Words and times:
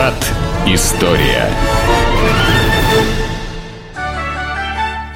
Виват. 0.00 0.32
История. 0.66 1.50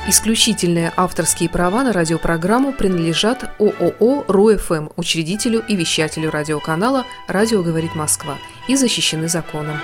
Исключительные 0.07 0.93
авторские 0.95 1.49
права 1.49 1.83
на 1.83 1.93
радиопрограмму 1.95 2.75
принадлежат 2.75 3.51
ООО 3.59 4.25
«РУФМ», 4.29 4.89
учредителю 4.97 5.65
и 5.67 5.75
вещателю 5.75 6.31
радиоканала 6.31 7.07
«Радио 7.29 7.63
говорит 7.63 7.95
Москва» 7.95 8.35
и 8.69 8.77
защищены 8.77 9.29
законом. 9.29 9.79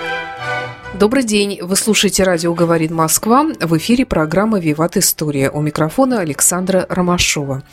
Добрый 0.93 1.23
день, 1.23 1.57
вы 1.63 1.75
слушаете 1.75 2.23
«Радио 2.23 2.53
говорит 2.53 2.91
Москва», 2.91 3.47
в 3.59 3.77
эфире 3.77 4.05
программа 4.05 4.59
«Виват 4.59 4.97
История», 4.97 5.49
у 5.49 5.61
микрофона 5.61 6.19
Александра 6.19 6.85
Ромашова. 6.89 7.63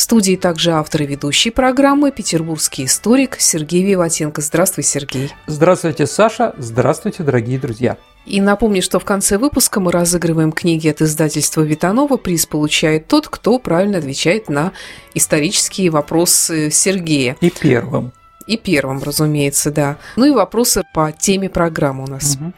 В 0.00 0.02
студии 0.02 0.34
также 0.34 0.70
автор 0.70 1.02
и 1.02 1.06
ведущий 1.06 1.50
программы 1.50 2.10
петербургский 2.10 2.86
историк 2.86 3.36
Сергей 3.38 3.84
Виватенко. 3.84 4.40
Здравствуй, 4.40 4.82
Сергей. 4.82 5.30
Здравствуйте, 5.46 6.06
Саша. 6.06 6.54
Здравствуйте, 6.56 7.22
дорогие 7.22 7.58
друзья. 7.58 7.98
И 8.24 8.40
напомню, 8.40 8.80
что 8.80 8.98
в 8.98 9.04
конце 9.04 9.36
выпуска 9.36 9.78
мы 9.78 9.92
разыгрываем 9.92 10.52
книги 10.52 10.88
от 10.88 11.02
издательства 11.02 11.60
Витанова. 11.60 12.16
Приз 12.16 12.46
получает 12.46 13.08
тот, 13.08 13.28
кто 13.28 13.58
правильно 13.58 13.98
отвечает 13.98 14.48
на 14.48 14.72
исторические 15.12 15.90
вопросы 15.90 16.70
Сергея. 16.70 17.36
И 17.42 17.50
первым. 17.50 18.14
И 18.46 18.56
первым, 18.56 19.02
разумеется, 19.02 19.70
да. 19.70 19.98
Ну 20.16 20.24
и 20.24 20.30
вопросы 20.30 20.82
по 20.94 21.12
теме 21.12 21.50
программы 21.50 22.04
у 22.04 22.06
нас. 22.06 22.36
Угу. 22.36 22.52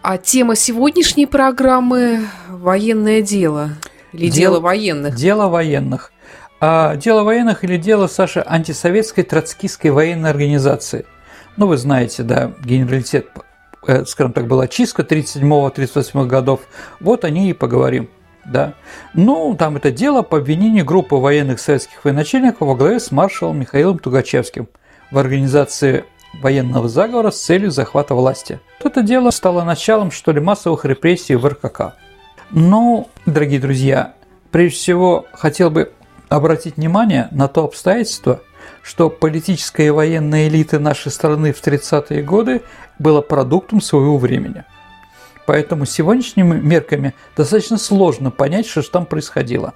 А 0.00 0.16
тема 0.16 0.56
сегодняшней 0.56 1.26
программы– 1.26 2.26
военное 2.48 3.20
дело. 3.20 3.72
Или 4.14 4.30
дело, 4.30 4.54
дело 4.54 4.60
военных. 4.60 5.14
Дело 5.14 5.48
военных. 5.48 6.10
А 6.60 6.96
дело 6.96 7.22
военных 7.22 7.64
или 7.64 7.76
дело, 7.76 8.06
Саша, 8.06 8.42
антисоветской 8.46 9.24
троцкистской 9.24 9.90
военной 9.90 10.30
организации. 10.30 11.06
Ну, 11.56 11.66
вы 11.66 11.76
знаете, 11.76 12.22
да, 12.22 12.52
генералитет 12.64 13.28
Э, 13.86 14.04
скажем 14.04 14.32
так, 14.32 14.46
была 14.46 14.66
чистка 14.66 15.02
37-38 15.02 16.26
годов, 16.26 16.60
вот 17.00 17.24
о 17.24 17.30
ней 17.30 17.50
и 17.50 17.54
поговорим. 17.54 18.10
Да. 18.44 18.74
Ну, 19.14 19.56
там 19.58 19.76
это 19.76 19.90
дело 19.90 20.22
по 20.22 20.38
обвинению 20.38 20.84
группы 20.84 21.16
военных 21.16 21.58
советских 21.60 22.04
военачальников 22.04 22.68
во 22.68 22.74
главе 22.74 23.00
с 23.00 23.10
маршалом 23.10 23.58
Михаилом 23.58 23.98
Тугачевским 23.98 24.68
в 25.10 25.18
организации 25.18 26.04
военного 26.40 26.88
заговора 26.88 27.30
с 27.30 27.40
целью 27.40 27.70
захвата 27.70 28.14
власти. 28.14 28.60
Это 28.82 29.02
дело 29.02 29.30
стало 29.30 29.64
началом, 29.64 30.10
что 30.10 30.32
ли, 30.32 30.40
массовых 30.40 30.84
репрессий 30.84 31.34
в 31.34 31.46
РКК. 31.46 31.94
Но, 32.50 33.08
дорогие 33.24 33.58
друзья, 33.58 34.14
прежде 34.52 34.76
всего 34.76 35.26
хотел 35.32 35.70
бы 35.70 35.92
обратить 36.28 36.76
внимание 36.76 37.28
на 37.30 37.48
то 37.48 37.64
обстоятельство, 37.64 38.40
что 38.82 39.10
политическая 39.10 39.86
и 39.86 39.90
военная 39.90 40.48
элита 40.48 40.78
нашей 40.78 41.10
страны 41.10 41.52
в 41.52 41.62
30-е 41.62 42.22
годы 42.22 42.62
была 42.98 43.22
продуктом 43.22 43.80
своего 43.80 44.18
времени. 44.18 44.64
Поэтому 45.46 45.86
сегодняшними 45.86 46.58
мерками 46.60 47.14
достаточно 47.36 47.78
сложно 47.78 48.30
понять, 48.30 48.66
что 48.66 48.82
же 48.82 48.90
там 48.90 49.06
происходило. 49.06 49.74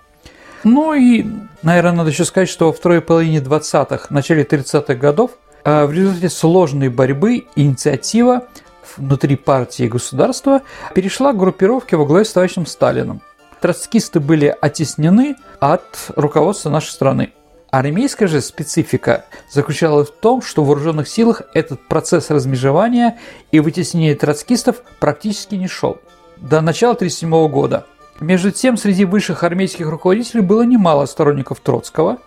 Ну 0.64 0.92
и, 0.92 1.24
наверное, 1.62 1.92
надо 1.92 2.10
еще 2.10 2.24
сказать, 2.24 2.48
что 2.48 2.66
во 2.66 2.72
второй 2.72 3.00
половине 3.00 3.38
20-х, 3.38 4.06
начале 4.10 4.42
30-х 4.42 4.94
годов 4.94 5.30
а, 5.64 5.86
в 5.86 5.92
результате 5.92 6.28
сложной 6.28 6.88
борьбы 6.88 7.46
инициатива 7.56 8.48
внутри 8.96 9.36
партии 9.36 9.86
и 9.86 9.88
государства 9.88 10.62
перешла 10.94 11.32
к 11.32 11.38
группировке 11.38 11.96
во 11.96 12.04
главе 12.04 12.24
с 12.24 12.32
товарищем 12.32 12.66
Сталиным. 12.66 13.22
Троцкисты 13.60 14.20
были 14.20 14.56
оттеснены 14.60 15.36
от 15.58 16.10
руководства 16.16 16.70
нашей 16.70 16.90
страны. 16.90 17.32
Армейская 17.70 18.26
же 18.26 18.40
специфика 18.40 19.26
заключалась 19.52 20.08
в 20.08 20.14
том, 20.14 20.42
что 20.42 20.64
в 20.64 20.66
вооруженных 20.66 21.08
силах 21.08 21.42
этот 21.54 21.86
процесс 21.86 22.30
размежевания 22.30 23.18
и 23.52 23.60
вытеснения 23.60 24.16
троцкистов 24.16 24.82
практически 24.98 25.54
не 25.54 25.68
шел. 25.68 25.98
До 26.36 26.62
начала 26.62 26.94
1937 26.94 27.48
года. 27.48 27.86
Между 28.18 28.50
тем, 28.50 28.76
среди 28.76 29.04
высших 29.04 29.44
армейских 29.44 29.88
руководителей 29.88 30.42
было 30.42 30.62
немало 30.62 31.06
сторонников 31.06 31.60
Троцкого, 31.60 32.18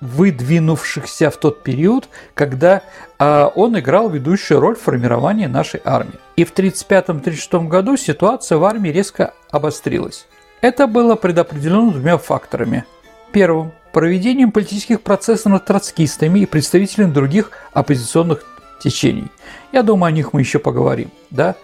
выдвинувшихся 0.00 1.30
в 1.30 1.36
тот 1.38 1.64
период, 1.64 2.08
когда 2.34 2.82
э, 3.18 3.48
он 3.56 3.76
играл 3.78 4.10
ведущую 4.10 4.60
роль 4.60 4.76
в 4.76 4.80
формировании 4.80 5.46
нашей 5.46 5.80
армии. 5.84 6.18
И 6.36 6.44
в 6.44 6.54
1935-1936 6.54 7.66
году 7.66 7.96
ситуация 7.96 8.58
в 8.58 8.64
армии 8.64 8.90
резко 8.90 9.34
обострилась. 9.50 10.26
Это 10.60 10.86
было 10.86 11.14
предопределено 11.14 11.90
двумя 11.90 12.18
факторами. 12.18 12.84
Первым 13.32 13.72
проведением 13.92 14.52
политических 14.52 15.00
процессов 15.00 15.52
над 15.52 15.64
троцкистами 15.64 16.40
и 16.40 16.46
представителями 16.46 17.12
других 17.12 17.50
оппозиционных 17.72 18.44
течений. 18.82 19.28
Я 19.72 19.82
думаю, 19.82 20.08
о 20.08 20.12
них 20.12 20.32
мы 20.32 20.40
еще 20.40 20.58
поговорим. 20.58 21.10
Да? 21.30 21.54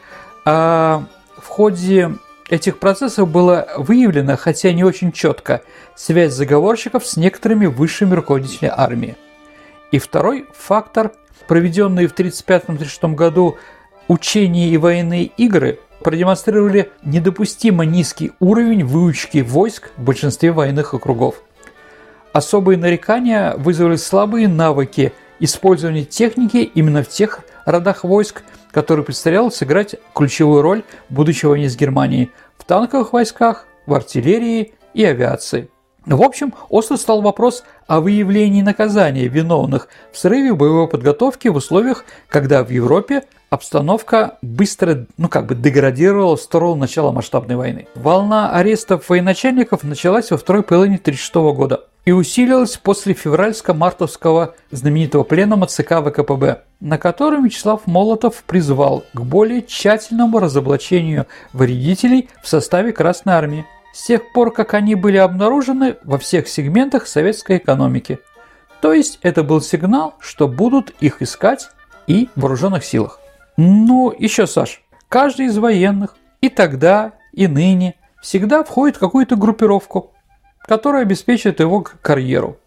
А 0.45 1.05
в 1.37 1.47
ходе 1.47 2.15
этих 2.49 2.79
процессов 2.79 3.29
было 3.29 3.69
выявлено, 3.77 4.37
хотя 4.37 4.73
не 4.73 4.85
очень 4.85 5.13
четко, 5.13 5.63
связь 5.95 6.33
заговорщиков 6.33 7.07
с 7.07 7.17
некоторыми 7.17 7.67
высшими 7.67 8.15
руководителями 8.15 8.73
армии. 8.75 9.17
И 9.93 9.99
второй 9.99 10.47
фактор, 10.57 11.13
проведенные 11.49 12.09
в 12.09 12.15
1935-1936 12.15 13.15
году 13.15 13.57
учения 14.09 14.69
и 14.71 14.77
военные 14.79 15.25
игры, 15.25 15.81
продемонстрировали 16.01 16.91
недопустимо 17.03 17.85
низкий 17.85 18.33
уровень 18.41 18.85
выучки 18.85 19.39
войск 19.39 19.91
в 19.97 20.03
большинстве 20.03 20.53
военных 20.53 20.95
округов. 20.95 21.43
Особые 22.33 22.79
нарекания 22.79 23.55
вызвали 23.57 23.97
слабые 23.97 24.49
навыки 24.49 25.13
использования 25.41 26.05
техники 26.05 26.59
именно 26.59 27.03
в 27.03 27.09
тех 27.09 27.41
родах 27.65 28.05
войск, 28.05 28.43
которые 28.71 29.05
представлял 29.05 29.51
сыграть 29.51 29.97
ключевую 30.15 30.63
роль 30.63 30.83
в 31.09 31.15
будущей 31.15 31.47
войне 31.47 31.69
с 31.69 31.77
Германией 31.77 32.31
в 32.59 32.65
танковых 32.65 33.13
войсках, 33.13 33.67
в 33.87 33.95
артиллерии 33.95 34.75
и 34.93 35.05
авиации. 35.05 35.71
В 36.05 36.23
общем, 36.23 36.55
остро 36.69 36.97
стал 36.97 37.21
вопрос 37.21 37.65
о 37.89 38.01
выявлении 38.01 38.63
наказания 38.63 39.27
виновных 39.27 39.89
в 40.13 40.19
срыве 40.19 40.55
боевой 40.55 40.89
подготовки 40.89 41.49
в 41.49 41.57
условиях, 41.57 42.05
когда 42.29 42.63
в 42.63 42.71
Европе 42.71 43.25
обстановка 43.51 44.39
быстро, 44.43 45.07
ну 45.17 45.29
как 45.29 45.47
бы 45.47 45.55
деградировала 45.55 46.37
в 46.37 46.41
сторону 46.41 46.77
начала 46.77 47.13
масштабной 47.13 47.57
войны. 47.57 47.87
Волна 47.95 48.51
арестов 48.53 49.09
военачальников 49.09 49.85
началась 49.85 50.31
во 50.31 50.37
второй 50.37 50.63
половине 50.63 50.97
1936 50.97 51.35
года 51.57 51.85
и 52.05 52.13
усилилась 52.13 52.77
после 52.77 53.15
февральско-мартовского 53.15 54.55
знаменитого 54.71 55.25
пленума 55.25 55.67
ЦК 55.67 56.01
ВКПБ, 56.05 56.63
на 56.81 56.99
котором 56.99 57.45
Вячеслав 57.45 57.87
Молотов 57.87 58.45
призвал 58.45 59.05
к 59.13 59.21
более 59.21 59.63
тщательному 59.63 60.39
разоблачению 60.39 61.27
вредителей 61.53 62.29
в 62.43 62.49
составе 62.49 62.93
Красной 62.93 63.35
Армии, 63.35 63.67
с 63.93 64.07
тех 64.07 64.33
пор, 64.33 64.53
как 64.53 64.75
они 64.75 64.95
были 64.95 65.17
обнаружены 65.17 65.97
во 66.05 66.19
всех 66.19 66.49
сегментах 66.49 67.07
советской 67.07 67.57
экономики. 67.57 68.19
То 68.81 68.93
есть 68.93 69.19
это 69.23 69.43
был 69.43 69.61
сигнал, 69.61 70.15
что 70.21 70.47
будут 70.49 70.91
их 71.01 71.23
искать 71.23 71.71
и 72.07 72.29
в 72.37 72.43
вооруженных 72.43 72.85
силах. 72.85 73.19
Ну, 73.57 74.15
еще, 74.19 74.47
Саш, 74.47 74.83
каждый 75.09 75.47
из 75.47 75.59
военных 75.59 76.17
и 76.41 76.49
тогда, 76.49 77.13
и 77.33 77.47
ныне 77.47 77.95
всегда 78.23 78.65
входит 78.65 78.97
в 78.97 79.01
какую-то 79.01 79.37
группировку– 79.37 80.13
которая 80.67 81.03
обеспечит 81.03 81.61
его 81.61 81.83
карьеру. 82.03 82.59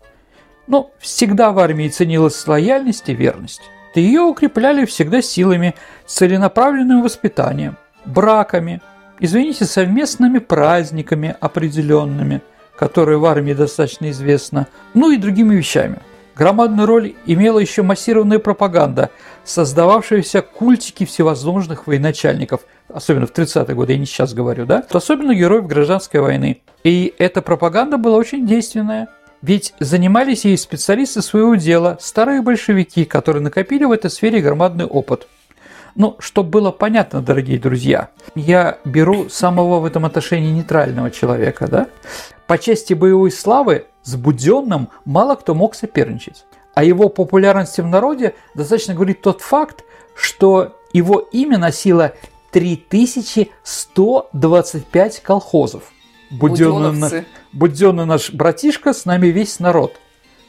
Но 0.68 0.92
всегда 1.00 1.52
в 1.52 1.60
армии 1.60 1.90
ценилась 1.90 2.48
лояльность 2.48 3.10
и 3.10 3.14
верность. 3.14 3.62
И 3.96 4.02
ее 4.02 4.22
укрепляли 4.22 4.86
всегда 4.86 5.22
силами, 5.22 5.76
целенаправленным 6.06 7.02
воспитанием, 7.02 7.76
браками, 8.06 8.82
извините, 9.20 9.66
совместными 9.66 10.38
праздниками 10.38 11.36
определенными, 11.40 12.42
которые 12.78 13.18
в 13.18 13.26
армии 13.26 13.54
достаточно 13.54 14.10
известны, 14.12 14.68
ну 14.94 15.12
и 15.12 15.18
другими 15.18 15.56
вещами. 15.56 15.98
Громадную 16.40 16.88
роль 16.88 17.16
имела 17.26 17.60
еще 17.60 17.82
массированная 17.82 18.40
пропаганда, 18.40 19.10
создававшаяся 19.44 20.42
культики 20.42 21.06
всевозможных 21.06 21.86
военачальников, 21.86 22.62
особенно 22.88 23.28
в 23.28 23.34
30-е 23.34 23.76
годы, 23.76 23.92
я 23.92 24.00
не 24.00 24.06
сейчас 24.06 24.34
говорю, 24.34 24.66
да, 24.66 24.86
особенно 24.90 25.36
героев 25.36 25.68
гражданской 25.68 26.22
войны. 26.22 26.62
И 26.86 27.14
эта 27.18 27.42
пропаганда 27.42 27.98
была 27.98 28.16
очень 28.16 28.48
действенная. 28.48 29.10
Ведь 29.42 29.74
занимались 29.82 30.46
ей 30.46 30.58
специалисты 30.58 31.22
своего 31.22 31.56
дела, 31.56 31.98
старые 32.00 32.42
большевики, 32.42 33.04
которые 33.04 33.44
накопили 33.44 33.84
в 33.84 33.92
этой 33.92 34.10
сфере 34.10 34.40
громадный 34.40 34.86
опыт. 34.86 35.28
Ну, 35.96 36.16
чтобы 36.20 36.50
было 36.50 36.72
понятно, 36.72 37.22
дорогие 37.22 37.60
друзья, 37.60 38.10
я 38.36 38.80
беру 38.86 39.30
самого 39.30 39.80
в 39.80 39.86
этом 39.86 40.06
отношении 40.06 40.52
нейтрального 40.52 41.12
человека, 41.12 41.68
да? 41.68 41.88
По 42.48 42.58
части 42.58 42.94
боевой 42.94 43.32
славы 43.32 43.88
с 44.04 44.16
Буденным 44.16 44.90
мало 45.06 45.36
кто 45.36 45.54
мог 45.54 45.76
соперничать. 45.76 46.46
О 46.74 46.84
его 46.84 47.10
популярности 47.10 47.82
в 47.82 47.88
народе 47.88 48.36
достаточно 48.56 48.94
говорит 48.94 49.22
тот 49.22 49.42
факт, 49.42 49.84
что 50.16 50.78
его 50.94 51.20
имя 51.20 51.58
носило 51.58 52.14
3125 52.52 55.22
колхозов. 55.22 55.92
Буденный, 56.32 57.26
Буденный 57.54 58.06
наш 58.06 58.32
братишка, 58.32 58.94
с 58.94 59.06
нами 59.06 59.28
весь 59.28 59.60
народ. 59.60 59.96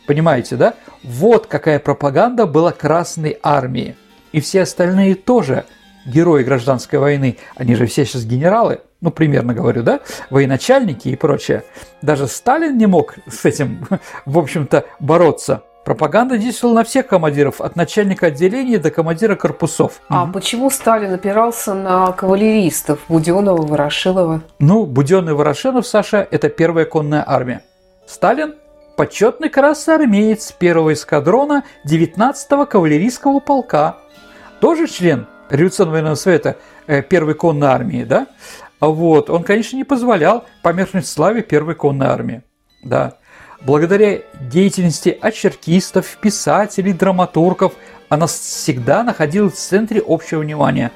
Понимаете, 0.06 0.56
да? 0.56 0.74
Вот 1.02 1.46
какая 1.46 1.78
пропаганда 1.78 2.46
была 2.46 2.72
Красной 2.72 3.38
Армии. 3.42 3.96
И 4.32 4.40
все 4.40 4.62
остальные 4.62 5.14
тоже 5.14 5.64
герои 6.06 6.42
гражданской 6.42 6.98
войны, 6.98 7.36
они 7.56 7.74
же 7.74 7.86
все 7.86 8.04
сейчас 8.04 8.24
генералы, 8.24 8.80
ну, 9.00 9.10
примерно 9.10 9.54
говорю, 9.54 9.82
да, 9.82 10.00
военачальники 10.30 11.08
и 11.08 11.16
прочее. 11.16 11.64
Даже 12.02 12.26
Сталин 12.26 12.76
не 12.76 12.86
мог 12.86 13.16
с 13.28 13.44
этим, 13.44 13.86
в 14.26 14.38
общем-то, 14.38 14.84
бороться. 14.98 15.62
Пропаганда 15.84 16.36
действовала 16.36 16.76
на 16.76 16.84
всех 16.84 17.06
командиров, 17.06 17.60
от 17.60 17.74
начальника 17.74 18.26
отделения 18.26 18.78
до 18.78 18.90
командира 18.90 19.34
корпусов. 19.34 20.02
А 20.08 20.24
угу. 20.24 20.34
почему 20.34 20.70
Сталин 20.70 21.12
опирался 21.12 21.72
на 21.72 22.12
кавалеристов 22.12 23.00
Буденова, 23.08 23.66
Ворошилова? 23.66 24.42
Ну, 24.58 24.84
Буденный 24.84 25.32
и 25.32 25.34
Ворошилов, 25.34 25.86
Саша, 25.86 26.26
это 26.30 26.50
первая 26.50 26.84
конная 26.84 27.24
армия. 27.26 27.62
Сталин– 28.06 28.56
почетный 28.96 29.48
красноармеец 29.48 30.52
первого 30.52 30.92
эскадрона 30.92 31.64
19-го 31.88 32.66
кавалерийского 32.66 33.40
полка. 33.40 33.96
Тоже 34.60 34.86
член 34.86 35.26
Революционного 35.48 35.94
военного 35.94 36.14
совета 36.14 36.56
э, 36.86 37.02
первой 37.02 37.34
конной 37.34 37.68
армии, 37.68 38.04
да? 38.04 38.28
Вот. 38.78 39.28
Он, 39.28 39.42
конечно, 39.42 39.76
не 39.76 39.84
позволял 39.84 40.44
померкнуть 40.62 41.06
славе 41.06 41.42
первой 41.42 41.74
конной 41.74 42.06
армии. 42.06 42.42
Да. 42.84 43.14
Благодаря 43.62 44.20
деятельности 44.40 45.18
очеркистов, 45.20 46.16
писателей, 46.20 46.92
драматургов 46.92 47.72
она 48.08 48.26
всегда 48.26 49.02
находилась 49.02 49.54
в 49.54 49.58
центре 49.58 50.02
общего 50.06 50.40
внимания. 50.40 50.92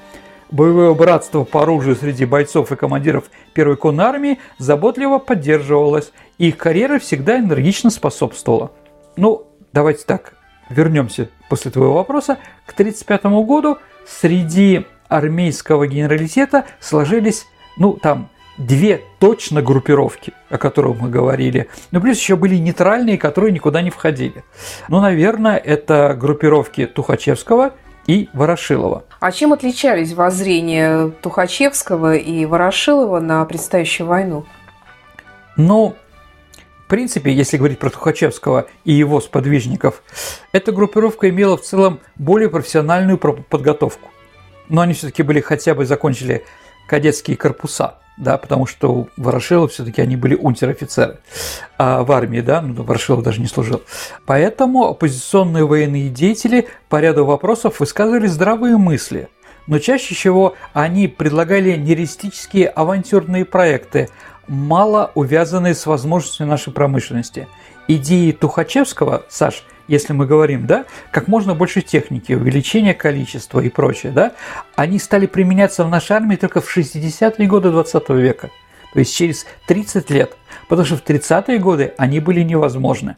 Боевое 0.51 0.95
братство 0.95 1.45
по 1.45 1.63
оружию 1.63 1.97
среди 1.97 2.27
бойцов 2.27 2.71
и 2.71 2.77
командиров 2.77 3.25
первой 3.55 3.77
конной 3.77 4.05
армии 4.05 4.39
заботливо 4.59 5.19
поддерживалось, 5.19 6.13
и 6.39 6.49
их 6.49 6.57
карьера 6.57 6.99
всегда 6.99 7.39
энергично 7.39 7.91
способствовала. 7.91 8.71
Ну, 9.17 9.47
давайте 9.73 10.05
так, 10.05 10.35
вернемся 10.75 11.29
после 11.49 11.71
твоего 11.71 11.95
вопроса. 11.95 12.39
К 12.67 12.73
1935 12.73 13.25
году 13.47 13.79
среди 14.07 14.87
армейского 15.09 15.87
генералитета 15.87 16.65
сложились, 16.81 17.47
ну, 17.77 17.95
там, 17.95 18.29
две 18.59 19.03
точно 19.19 19.63
группировки, 19.63 20.33
о 20.49 20.59
которых 20.59 21.01
мы 21.01 21.09
говорили. 21.09 21.69
Но 21.91 22.01
плюс 22.01 22.19
еще 22.19 22.37
были 22.37 22.57
нейтральные, 22.57 23.19
которые 23.19 23.53
никуда 23.53 23.83
не 23.83 23.91
входили. 23.91 24.45
Ну, 24.89 25.01
наверное, 25.01 25.57
это 25.57 26.17
группировки 26.19 26.87
Тухачевского 26.87 27.75
и 28.07 28.29
Ворошилова. 28.33 29.05
А 29.21 29.33
чем 29.33 29.53
отличались 29.53 30.13
воззрения 30.13 31.09
Тухачевского 31.23 32.15
и 32.15 32.45
Ворошилова 32.45 33.21
на 33.21 33.45
предстоящую 33.45 34.07
войну? 34.07 34.45
Ну, 35.57 35.95
принципе, 36.95 37.33
если 37.33 37.57
говорить 37.57 37.81
про 37.81 37.91
Тухачевского 37.91 38.69
и 38.85 38.93
его 38.93 39.21
сподвижников, 39.21 40.05
эта 40.53 40.71
группировка 40.71 41.29
имела 41.29 41.57
в 41.57 41.63
целом 41.63 41.99
более 42.15 42.49
профессиональную 42.49 43.19
подготовку. 43.19 44.11
Но 44.69 44.83
они 44.83 44.95
все-таки 44.95 45.25
были 45.25 45.41
хотя 45.41 45.75
бы 45.75 45.87
закончили 45.87 46.45
кадетские 46.87 47.37
корпуса 47.37 47.97
да, 48.17 48.39
потому 48.39 48.67
что 48.67 48.93
у 48.93 49.09
Ворошилова 49.17 49.67
все-таки 49.67 50.01
они 50.01 50.15
были 50.15 50.37
унтер-офицеры 50.37 51.19
а 51.79 52.05
в 52.05 52.13
армии, 52.13 52.41
да, 52.41 52.63
ну, 52.63 52.85
Ворошилов 52.85 53.25
даже 53.25 53.41
не 53.41 53.49
служил. 53.49 53.83
Поэтому 54.25 54.85
оппозиционные 54.85 55.67
военные 55.67 56.11
деятели 56.11 56.69
по 56.89 57.01
ряду 57.01 57.25
вопросов 57.25 57.81
высказывали 57.81 58.29
здравые 58.29 58.77
мысли, 58.77 59.29
но 59.67 59.81
чаще 59.81 60.15
всего 60.15 60.55
они 60.75 61.09
предлагали 61.09 61.73
нереалистические 61.73 62.69
авантюрные 62.69 63.45
проекты, 63.45 64.11
мало 64.49 65.11
увязанные 65.15 65.75
с 65.75 65.87
возможностями 65.87 66.49
нашей 66.49 66.73
промышленности. 66.73 67.49
Идеи 67.89 68.33
Тухачевского, 68.33 69.25
Саш, 69.29 69.65
если 69.89 70.13
мы 70.13 70.27
говорим, 70.27 70.67
да, 70.67 70.87
как 71.11 71.29
можно 71.29 71.55
больше 71.55 71.83
техники, 71.83 72.33
увеличение 72.33 72.95
количества 72.95 73.61
и 73.61 73.69
прочее, 73.69 74.13
да, 74.13 74.33
они 74.77 74.99
стали 74.99 75.27
применяться 75.27 75.85
в 75.85 75.91
нашей 75.91 76.17
армии 76.17 76.37
только 76.37 76.61
в 76.61 76.77
60-е 76.77 77.47
годы 77.47 77.71
20 77.71 78.09
века, 78.11 78.51
то 78.93 78.99
есть 78.99 79.15
через 79.15 79.47
30 79.67 80.11
лет, 80.11 80.37
потому 80.69 80.87
что 80.87 80.97
в 80.97 81.05
30-е 81.05 81.59
годы 81.59 81.93
они 81.99 82.21
были 82.21 82.43
невозможны 82.43 83.17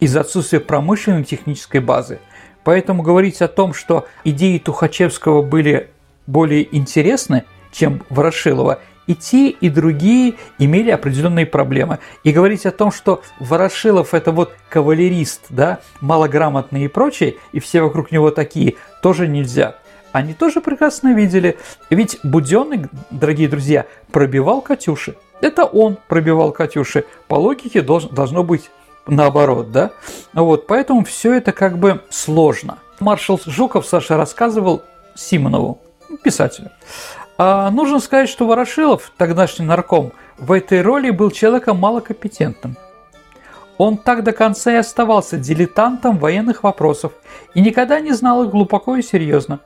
из-за 0.00 0.20
отсутствия 0.20 0.60
промышленной 0.60 1.24
технической 1.24 1.80
базы. 1.80 2.20
Поэтому 2.64 3.02
говорить 3.02 3.40
о 3.42 3.48
том, 3.48 3.74
что 3.74 4.06
идеи 4.24 4.58
Тухачевского 4.58 5.42
были 5.42 5.90
более 6.26 6.74
интересны, 6.76 7.44
чем 7.70 8.02
Ворошилова, 8.10 8.80
и 9.06 9.14
те, 9.14 9.50
и 9.50 9.68
другие 9.68 10.34
имели 10.58 10.90
определенные 10.90 11.46
проблемы. 11.46 11.98
И 12.24 12.32
говорить 12.32 12.66
о 12.66 12.70
том, 12.70 12.90
что 12.90 13.22
Ворошилов 13.38 14.14
это 14.14 14.32
вот 14.32 14.52
кавалерист, 14.68 15.46
да, 15.50 15.80
малограмотный 16.00 16.84
и 16.84 16.88
прочее, 16.88 17.36
и 17.52 17.60
все 17.60 17.82
вокруг 17.82 18.10
него 18.12 18.30
такие, 18.30 18.74
тоже 19.02 19.28
нельзя. 19.28 19.76
Они 20.12 20.32
тоже 20.32 20.60
прекрасно 20.60 21.14
видели. 21.14 21.58
Ведь 21.90 22.18
Буденный, 22.22 22.86
дорогие 23.10 23.48
друзья, 23.48 23.86
пробивал 24.12 24.62
Катюши. 24.62 25.14
Это 25.42 25.64
он 25.64 25.98
пробивал 26.08 26.52
Катюши. 26.52 27.04
По 27.28 27.34
логике 27.34 27.82
должен, 27.82 28.14
должно 28.14 28.42
быть 28.42 28.70
наоборот, 29.06 29.72
да? 29.72 29.90
Вот, 30.32 30.66
поэтому 30.66 31.04
все 31.04 31.34
это 31.34 31.52
как 31.52 31.78
бы 31.78 32.00
сложно. 32.08 32.78
Маршал 32.98 33.38
Жуков, 33.44 33.86
Саша, 33.86 34.16
рассказывал 34.16 34.82
Симонову, 35.14 35.80
писателю, 36.22 36.70
а 37.38 37.70
нужно 37.70 38.00
сказать, 38.00 38.28
что 38.28 38.46
Ворошилов, 38.46 39.12
тогдашний 39.16 39.66
нарком, 39.66 40.12
в 40.38 40.52
этой 40.52 40.82
роли 40.82 41.10
был 41.10 41.30
человеком 41.30 41.78
малокомпетентным. 41.78 42.76
Он 43.78 43.98
так 43.98 44.24
до 44.24 44.32
конца 44.32 44.72
и 44.72 44.76
оставался 44.76 45.36
дилетантом 45.36 46.16
военных 46.16 46.62
вопросов 46.62 47.12
и 47.52 47.60
никогда 47.60 48.00
не 48.00 48.12
знал 48.12 48.44
их 48.44 48.50
глубоко 48.50 48.96
и 48.96 49.02
серьезно. 49.02 49.60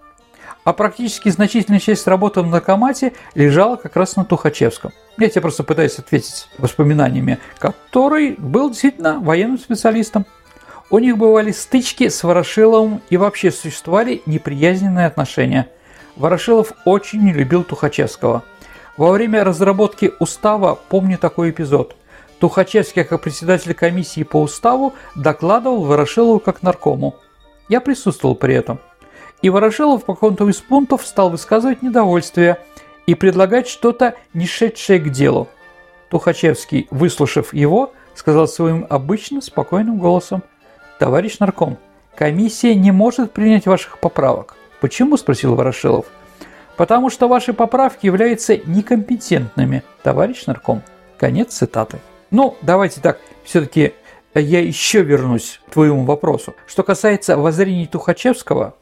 А 0.65 0.73
практически 0.73 1.29
значительная 1.29 1.79
часть 1.79 2.07
работы 2.07 2.43
в 2.43 2.47
наркомате 2.47 3.13
лежала 3.35 3.77
как 3.77 3.97
раз 3.97 4.17
на 4.17 4.25
Тухачевском. 4.25 4.93
Я 5.17 5.29
тебе 5.29 5.43
просто 5.43 5.63
пытаюсь 5.63 5.99
ответить 5.99 6.49
воспоминаниями, 6.59 7.39
который 7.59 8.35
был 8.37 8.71
действительно 8.71 9.21
военным 9.21 9.59
специалистом. 9.59 10.27
У 10.91 10.99
них 10.99 11.17
бывали 11.17 11.53
стычки 11.53 12.09
с 12.09 12.23
Ворошиловым 12.25 13.01
и 13.11 13.17
вообще 13.17 13.53
существовали 13.53 14.23
неприязненные 14.27 15.07
отношения– 15.07 15.69
Ворошилов 16.21 16.75
очень 16.85 17.23
не 17.23 17.33
любил 17.33 17.65
Тухачевского. 17.65 18.43
Во 18.99 19.11
время 19.11 19.43
разработки 19.43 20.13
устава 20.19 20.79
помню 20.91 21.17
такой 21.17 21.49
эпизод. 21.49 21.97
Тухачевский, 22.39 23.05
как 23.05 23.23
председатель 23.23 23.73
комиссии 23.73 24.23
по 24.23 24.43
уставу, 24.43 24.93
докладывал 25.17 25.85
Ворошилову 25.85 26.39
как 26.39 26.63
наркому. 26.63 27.17
Я 27.71 27.81
присутствовал 27.81 28.35
при 28.35 28.55
этом. 28.55 28.81
И 29.41 29.49
Ворошилов 29.49 30.05
по 30.05 30.13
какому-то 30.13 30.47
из 30.51 30.59
пунктов 30.59 31.07
стал 31.07 31.31
высказывать 31.31 31.81
недовольствие 31.81 32.59
и 33.07 33.15
предлагать 33.15 33.67
что-то 33.67 34.15
не 34.35 34.47
шедшее 34.47 35.01
к 35.01 35.09
делу. 35.09 35.49
Тухачевский, 36.11 36.87
выслушав 36.91 37.55
его, 37.55 37.95
сказал 38.15 38.47
своим 38.47 38.87
обычным 38.91 39.41
спокойным 39.41 39.97
голосом, 39.97 40.43
«Товарищ 40.99 41.39
нарком, 41.39 41.79
комиссия 42.15 42.75
не 42.75 42.93
может 42.93 43.33
принять 43.33 43.65
ваших 43.65 44.01
поправок. 44.01 44.57
«Почему?»– 44.81 45.17
спросил 45.19 45.55
Ворошилов. 45.55 46.07
«Потому 46.77 47.11
что 47.11 47.29
ваши 47.29 47.53
поправки 47.53 48.07
являются 48.07 48.57
некомпетентными, 48.57 49.83
товарищ 50.03 50.47
нарком». 50.47 50.83
Конец 51.21 51.53
цитаты. 51.53 51.99
Ну, 52.31 52.57
давайте 52.63 53.03
так, 53.03 53.21
все-таки 53.45 53.93
я 54.35 54.61
еще 54.63 55.03
вернусь 55.03 55.61
к 55.67 55.73
твоему 55.73 56.05
вопросу. 56.07 56.55
Что 56.67 56.83
касается 56.83 57.37
воззрений 57.37 57.87
Тухачевского, 57.87 58.75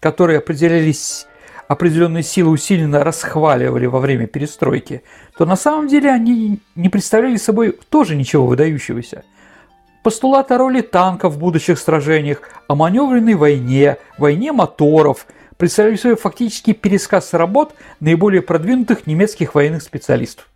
которые 0.00 0.38
определялись 0.38 1.26
определенные 1.68 2.22
силы 2.22 2.52
усиленно 2.52 3.04
расхваливали 3.04 3.84
во 3.84 3.98
время 3.98 4.26
перестройки, 4.26 5.02
то 5.36 5.44
на 5.44 5.54
самом 5.54 5.86
деле 5.86 6.10
они 6.10 6.60
не 6.76 6.88
представляли 6.88 7.36
собой 7.36 7.78
тоже 7.90 8.16
ничего 8.16 8.46
выдающегося. 8.46 9.24
Постулат 10.02 10.50
о 10.50 10.56
роли 10.56 10.80
танков 10.80 11.34
в 11.34 11.38
будущих 11.38 11.78
сражениях, 11.78 12.40
о 12.68 12.74
маневренной 12.74 13.34
войне, 13.34 13.98
войне 14.16 14.50
моторов– 14.52 15.26
представляли 15.62 15.94
собой 15.94 16.16
фактически 16.16 16.72
пересказ 16.72 17.34
работ 17.34 17.76
наиболее 18.00 18.42
продвинутых 18.42 19.06
немецких 19.06 19.54
военных 19.54 19.84
специалистов. 19.84 20.48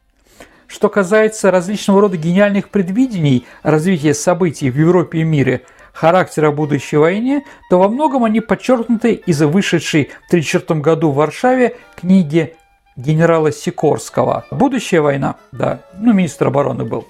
Что 0.67 0.89
касается 0.89 1.53
различного 1.53 2.01
рода 2.01 2.17
гениальных 2.17 2.71
предвидений 2.71 3.47
развития 3.63 4.15
событий 4.15 4.69
в 4.69 4.77
Европе 4.77 5.21
и 5.21 5.23
мире, 5.23 5.63
характера 5.93 6.51
будущей 6.51 6.97
войны, 6.97 7.45
то 7.71 7.79
во 7.79 7.89
многом 7.89 8.25
они 8.25 8.41
подчеркнуты 8.41 9.13
из 9.13 9.41
вышедшей 9.43 10.07
в 10.07 10.27
1934 10.27 10.81
году 10.81 11.13
в 11.13 11.15
Варшаве 11.15 11.77
книги 11.95 12.57
генерала 12.97 13.53
Сикорского. 13.53 14.45
Будущая 14.51 15.03
война, 15.03 15.37
да, 15.53 15.83
ну, 15.97 16.15
министр 16.15 16.49
обороны 16.49 16.85
был. 16.85 17.07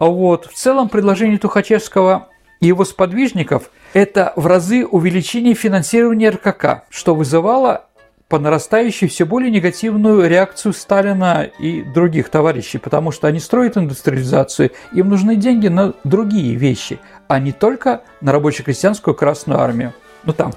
Вот. 0.00 0.46
В 0.46 0.54
целом 0.54 0.88
предложение 0.88 1.38
Тухачевского 1.38 2.30
и 2.58 2.66
его 2.66 2.84
сподвижников– 2.84 3.70
это 3.92 4.32
в 4.36 4.46
разы 4.46 4.86
увеличение 4.86 5.54
финансирования 5.54 6.30
РКК, 6.30 6.84
что 6.90 7.14
вызывало 7.14 7.86
по 8.28 8.38
нарастающей 8.38 9.08
все 9.08 9.26
более 9.26 9.50
негативную 9.50 10.26
реакцию 10.26 10.72
Сталина 10.72 11.42
и 11.58 11.82
других 11.82 12.30
товарищей, 12.30 12.78
потому 12.78 13.12
что 13.12 13.26
они 13.26 13.38
строят 13.38 13.76
индустриализацию, 13.76 14.70
им 14.94 15.10
нужны 15.10 15.36
деньги 15.36 15.68
на 15.68 15.92
другие 16.04 16.54
вещи, 16.54 16.98
а 17.28 17.38
не 17.38 17.52
только 17.52 18.00
на 18.22 18.32
рабоче-крестьянскую 18.32 19.14
Красную 19.14 19.60
Армию. 19.60 19.92
ну 20.24 20.32
там 20.32 20.54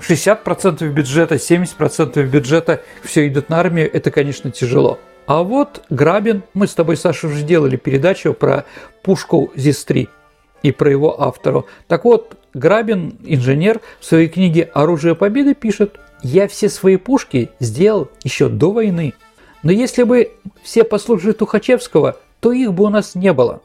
60% 0.00 0.88
бюджета, 0.88 1.34
70% 1.34 2.22
бюджета 2.22 2.80
все 3.02 3.28
идет 3.28 3.50
на 3.50 3.60
армию, 3.60 3.90
это, 3.92 4.10
конечно, 4.10 4.50
тяжело. 4.50 4.98
А 5.26 5.42
вот 5.42 5.84
Грабин, 5.90 6.44
мы 6.54 6.66
с 6.66 6.74
тобой, 6.74 6.96
Саша, 6.96 7.26
уже 7.26 7.42
делали 7.42 7.76
передачу 7.76 8.32
про 8.32 8.64
пушку 9.02 9.52
ЗИС-3 9.54 10.08
и 10.62 10.72
про 10.72 10.90
его 10.90 11.20
автору. 11.20 11.66
Так 11.86 12.04
вот, 12.04 12.36
Грабин, 12.54 13.18
инженер, 13.24 13.80
в 14.00 14.04
своей 14.04 14.28
книге 14.28 14.70
«Оружие 14.74 15.14
победы» 15.14 15.54
пишет, 15.54 15.98
«Я 16.22 16.48
все 16.48 16.68
свои 16.68 16.96
пушки 16.96 17.50
сделал 17.60 18.08
еще 18.24 18.48
до 18.48 18.72
войны. 18.72 19.14
Но 19.62 19.72
если 19.72 20.02
бы 20.02 20.32
все 20.62 20.84
послушали 20.84 21.32
Тухачевского, 21.32 22.16
то 22.40 22.52
их 22.52 22.72
бы 22.72 22.84
у 22.84 22.88
нас 22.88 23.14
не 23.14 23.32
было. 23.32 23.60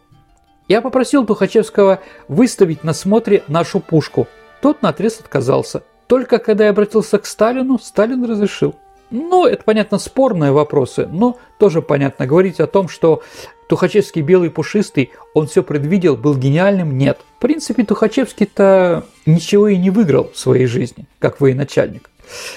Я 0.67 0.81
попросил 0.81 1.25
Тухачевского 1.25 1.99
выставить 2.27 2.83
на 2.83 2.93
смотре 2.93 3.43
нашу 3.47 3.79
пушку. 3.79 4.27
Тот 4.61 4.81
наотрез 4.81 5.19
отказался. 5.19 5.83
Только 6.07 6.37
когда 6.37 6.65
я 6.65 6.69
обратился 6.69 7.19
к 7.19 7.25
Сталину, 7.25 7.79
Сталин 7.79 8.23
разрешил. 8.23 8.75
Ну, 9.13 9.45
это, 9.45 9.63
понятно, 9.63 9.99
спорные 9.99 10.51
вопросы, 10.51 11.05
но 11.05 11.37
тоже 11.59 11.83
понятно. 11.83 12.25
Говорить 12.25 12.59
о 12.59 12.65
том, 12.65 12.89
что 12.89 13.21
Тухачевский 13.69 14.23
белый 14.23 14.49
пушистый, 14.49 15.11
он 15.35 15.45
все 15.45 15.61
предвидел, 15.61 16.17
был 16.17 16.35
гениальным, 16.35 16.97
нет. 16.97 17.19
В 17.37 17.41
принципе, 17.41 17.83
Тухачевский-то 17.83 19.05
ничего 19.27 19.67
и 19.67 19.77
не 19.77 19.91
выиграл 19.91 20.31
в 20.33 20.37
своей 20.39 20.65
жизни, 20.65 21.05
как 21.19 21.41
военачальник. 21.41 22.09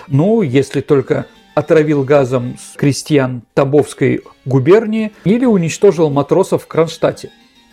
Ну, 0.09 0.41
если 0.41 0.81
только 0.81 1.27
отравил 1.55 2.05
газом 2.05 2.57
крестьян 2.77 3.43
Табовской 3.53 4.23
губернии 4.47 5.13
или 5.25 5.45
уничтожил 5.45 6.09
матросов 6.09 6.63
в 6.63 6.67
Кронштадте 6.67 7.31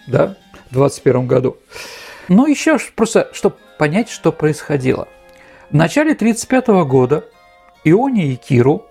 да, 0.07 0.35
в 0.69 0.73
21 0.73 1.25
году. 1.25 1.55
Но 2.27 2.47
еще 2.47 2.77
просто, 2.95 3.29
чтобы 3.31 3.55
понять, 3.79 4.09
что 4.09 4.33
происходило. 4.33 5.07
В 5.69 5.73
начале 5.73 6.11
1935 6.11 6.67
года 6.85 7.23
Ионе 7.83 8.27
и 8.27 8.35
Киру, 8.35 8.85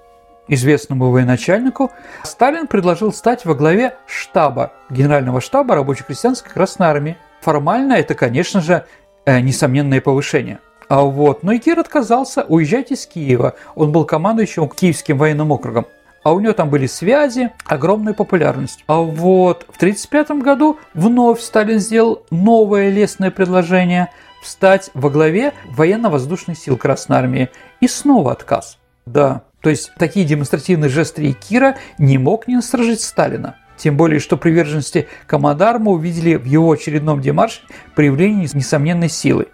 известному 0.49 1.11
военачальнику, 1.11 1.91
Сталин 2.25 2.67
предложил 2.67 3.13
стать 3.13 3.45
во 3.45 3.55
главе 3.55 3.97
штаба, 4.07 4.73
генерального 4.91 5.41
штаба 5.41 5.75
рабоче-крестьянской 5.75 6.53
Красной 6.53 6.89
Армии. 6.89 7.17
Формально 7.41 7.95
это, 7.95 8.15
конечно 8.15 8.61
же, 8.61 8.85
э, 9.25 9.41
несомненное 9.41 10.01
повышение. 10.01 10.61
А 10.89 11.03
вот, 11.03 11.43
но 11.43 11.55
Икир 11.55 11.79
отказался 11.79 12.43
уезжать 12.43 12.91
из 12.91 13.07
Киева. 13.07 13.55
Он 13.75 13.93
был 13.93 14.05
командующим 14.05 14.69
Киевским 14.69 15.17
военным 15.17 15.51
округом 15.53 15.87
а 16.23 16.33
у 16.33 16.41
него 16.41 16.53
там 16.53 16.71
были 16.71 16.87
связи, 16.87 17.51
огромная 17.65 18.15
популярность. 18.15 18.85
А 18.87 18.99
вот 18.99 19.67
в 19.69 19.77
1935 19.77 20.43
году 20.43 20.79
вновь 20.95 21.41
Сталин 21.41 21.79
сделал 21.79 22.25
новое 22.31 22.91
лестное 22.91 23.31
предложение 23.31 24.09
встать 24.43 24.91
во 24.95 25.11
главе 25.11 25.53
военно-воздушных 25.71 26.59
сил 26.59 26.77
Красной 26.77 27.19
Армии. 27.19 27.51
И 27.81 27.89
снова 27.89 28.33
отказ. 28.33 28.79
Да, 29.06 29.42
то 29.61 29.71
есть 29.71 29.92
такие 29.99 30.26
демонстративные 30.26 30.88
жесты 30.88 31.32
Кира 31.32 31.76
не 31.99 32.18
мог 32.18 32.49
не 32.49 32.56
насторожить 32.56 33.00
Сталина. 33.00 33.56
Тем 33.76 33.97
более, 33.97 34.21
что 34.21 34.37
приверженности 34.37 35.09
Комодарма 35.26 35.90
увидели 35.90 36.37
в 36.37 36.44
его 36.44 36.71
очередном 36.71 37.21
демарше 37.21 37.61
проявление 37.94 38.49
несомненной 38.52 39.09
силы. 39.09 39.49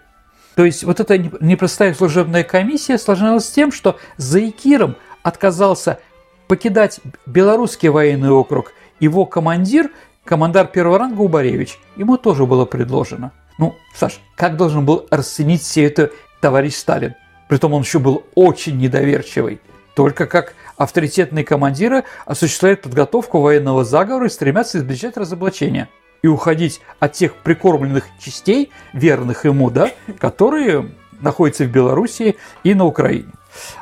То 0.55 0.65
есть 0.65 0.83
вот 0.83 0.99
эта 0.99 1.17
непростая 1.17 1.93
служебная 1.93 2.43
комиссия 2.43 2.95
осложнялась 2.95 3.49
тем, 3.49 3.71
что 3.71 3.97
за 4.17 4.47
Икиром 4.47 4.97
отказался 5.23 5.99
покидать 6.47 6.99
Белорусский 7.25 7.89
военный 7.89 8.29
округ 8.29 8.73
его 8.99 9.25
командир, 9.25 9.89
командар 10.25 10.67
первого 10.67 10.99
ранга 10.99 11.21
Убаревич. 11.21 11.79
Ему 11.95 12.17
тоже 12.17 12.45
было 12.45 12.65
предложено. 12.65 13.31
Ну, 13.57 13.75
Саш, 13.95 14.19
как 14.35 14.57
должен 14.57 14.85
был 14.85 15.07
расценить 15.09 15.61
все 15.61 15.85
это 15.85 16.11
товарищ 16.41 16.75
Сталин? 16.75 17.15
Притом 17.49 17.73
он 17.73 17.81
еще 17.81 17.97
был 17.97 18.23
очень 18.35 18.77
недоверчивый. 18.77 19.59
Только 19.95 20.27
как 20.27 20.53
авторитетные 20.77 21.43
командиры 21.43 22.03
осуществляют 22.25 22.83
подготовку 22.83 23.41
военного 23.41 23.83
заговора 23.83 24.27
и 24.27 24.29
стремятся 24.29 24.77
избежать 24.77 25.17
разоблачения. 25.17 25.89
И 26.21 26.27
уходить 26.27 26.79
от 26.99 27.13
тех 27.13 27.33
прикормленных 27.35 28.05
частей, 28.19 28.69
верных 28.93 29.45
ему, 29.45 29.71
да, 29.71 29.91
которые 30.19 30.91
находятся 31.21 31.63
в 31.63 31.69
Белоруссии 31.69 32.37
и 32.63 32.75
на 32.75 32.85
Украине. 32.85 33.31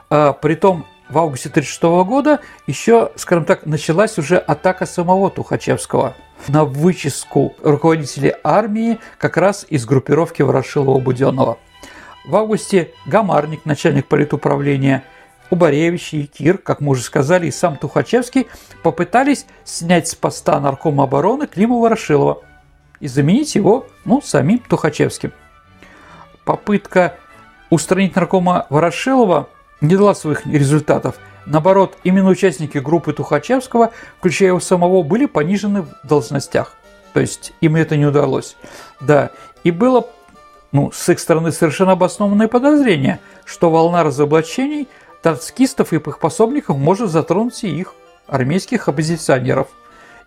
А, 0.09 0.31
притом 0.31 0.85
в 1.09 1.17
августе 1.17 1.49
1936 1.49 2.07
года 2.07 2.39
еще, 2.67 3.11
скажем 3.15 3.43
так, 3.43 3.65
началась 3.65 4.17
уже 4.17 4.37
атака 4.37 4.85
самого 4.85 5.29
Тухачевского 5.29 6.15
на 6.47 6.63
вычистку 6.63 7.55
руководителей 7.61 8.33
армии 8.43 8.99
как 9.17 9.35
раз 9.35 9.65
из 9.67 9.85
группировки 9.85 10.41
Ворошилова-Буденного. 10.41 11.57
В 12.27 12.35
августе 12.35 12.91
Гамарник, 13.05 13.63
начальник 13.63 14.05
политуправления, 14.07 15.05
Убаревич 15.49 16.13
и 16.13 16.25
Кир, 16.25 16.57
как 16.57 16.81
мы 16.81 16.91
уже 16.91 17.01
сказали, 17.01 17.47
и 17.47 17.51
сам 17.51 17.77
Тухачевский 17.77 18.47
попытались 18.83 19.45
снять 19.63 20.09
с 20.09 20.15
поста 20.15 20.59
наркома 20.59 21.05
обороны 21.05 21.47
Клима 21.47 21.77
Ворошилова 21.77 22.41
и 22.99 23.07
заменить 23.07 23.55
его 23.55 23.87
ну, 24.03 24.19
самим 24.21 24.59
Тухачевским. 24.59 25.31
Попытка 26.43 27.15
устранить 27.69 28.17
наркома 28.17 28.67
Ворошилова 28.69 29.47
не 29.79 29.95
дала 29.95 30.13
своих 30.13 30.45
результатов. 30.45 31.15
Наоборот, 31.45 31.97
именно 32.03 32.27
участники 32.27 32.77
группы 32.77 33.13
Тухачевского, 33.13 33.93
включая 34.19 34.49
его 34.49 34.59
самого, 34.59 35.01
были 35.01 35.27
понижены 35.27 35.83
в 35.83 35.89
должностях. 36.03 36.73
То 37.13 37.21
есть 37.21 37.53
им 37.61 37.77
это 37.77 37.95
не 37.95 38.05
удалось. 38.05 38.57
Да, 38.99 39.31
и 39.63 39.71
было 39.71 40.09
ну, 40.77 40.91
с 40.93 41.09
их 41.09 41.19
стороны 41.19 41.51
совершенно 41.51 41.93
обоснованное 41.93 42.47
подозрение, 42.47 43.19
что 43.45 43.71
волна 43.71 44.03
разоблачений 44.03 44.87
троцкистов 45.23 45.91
и 45.91 45.95
их 45.95 46.19
пособников 46.19 46.77
может 46.77 47.09
затронуть 47.09 47.63
и 47.63 47.67
их, 47.67 47.95
армейских 48.27 48.87
оппозиционеров. 48.87 49.69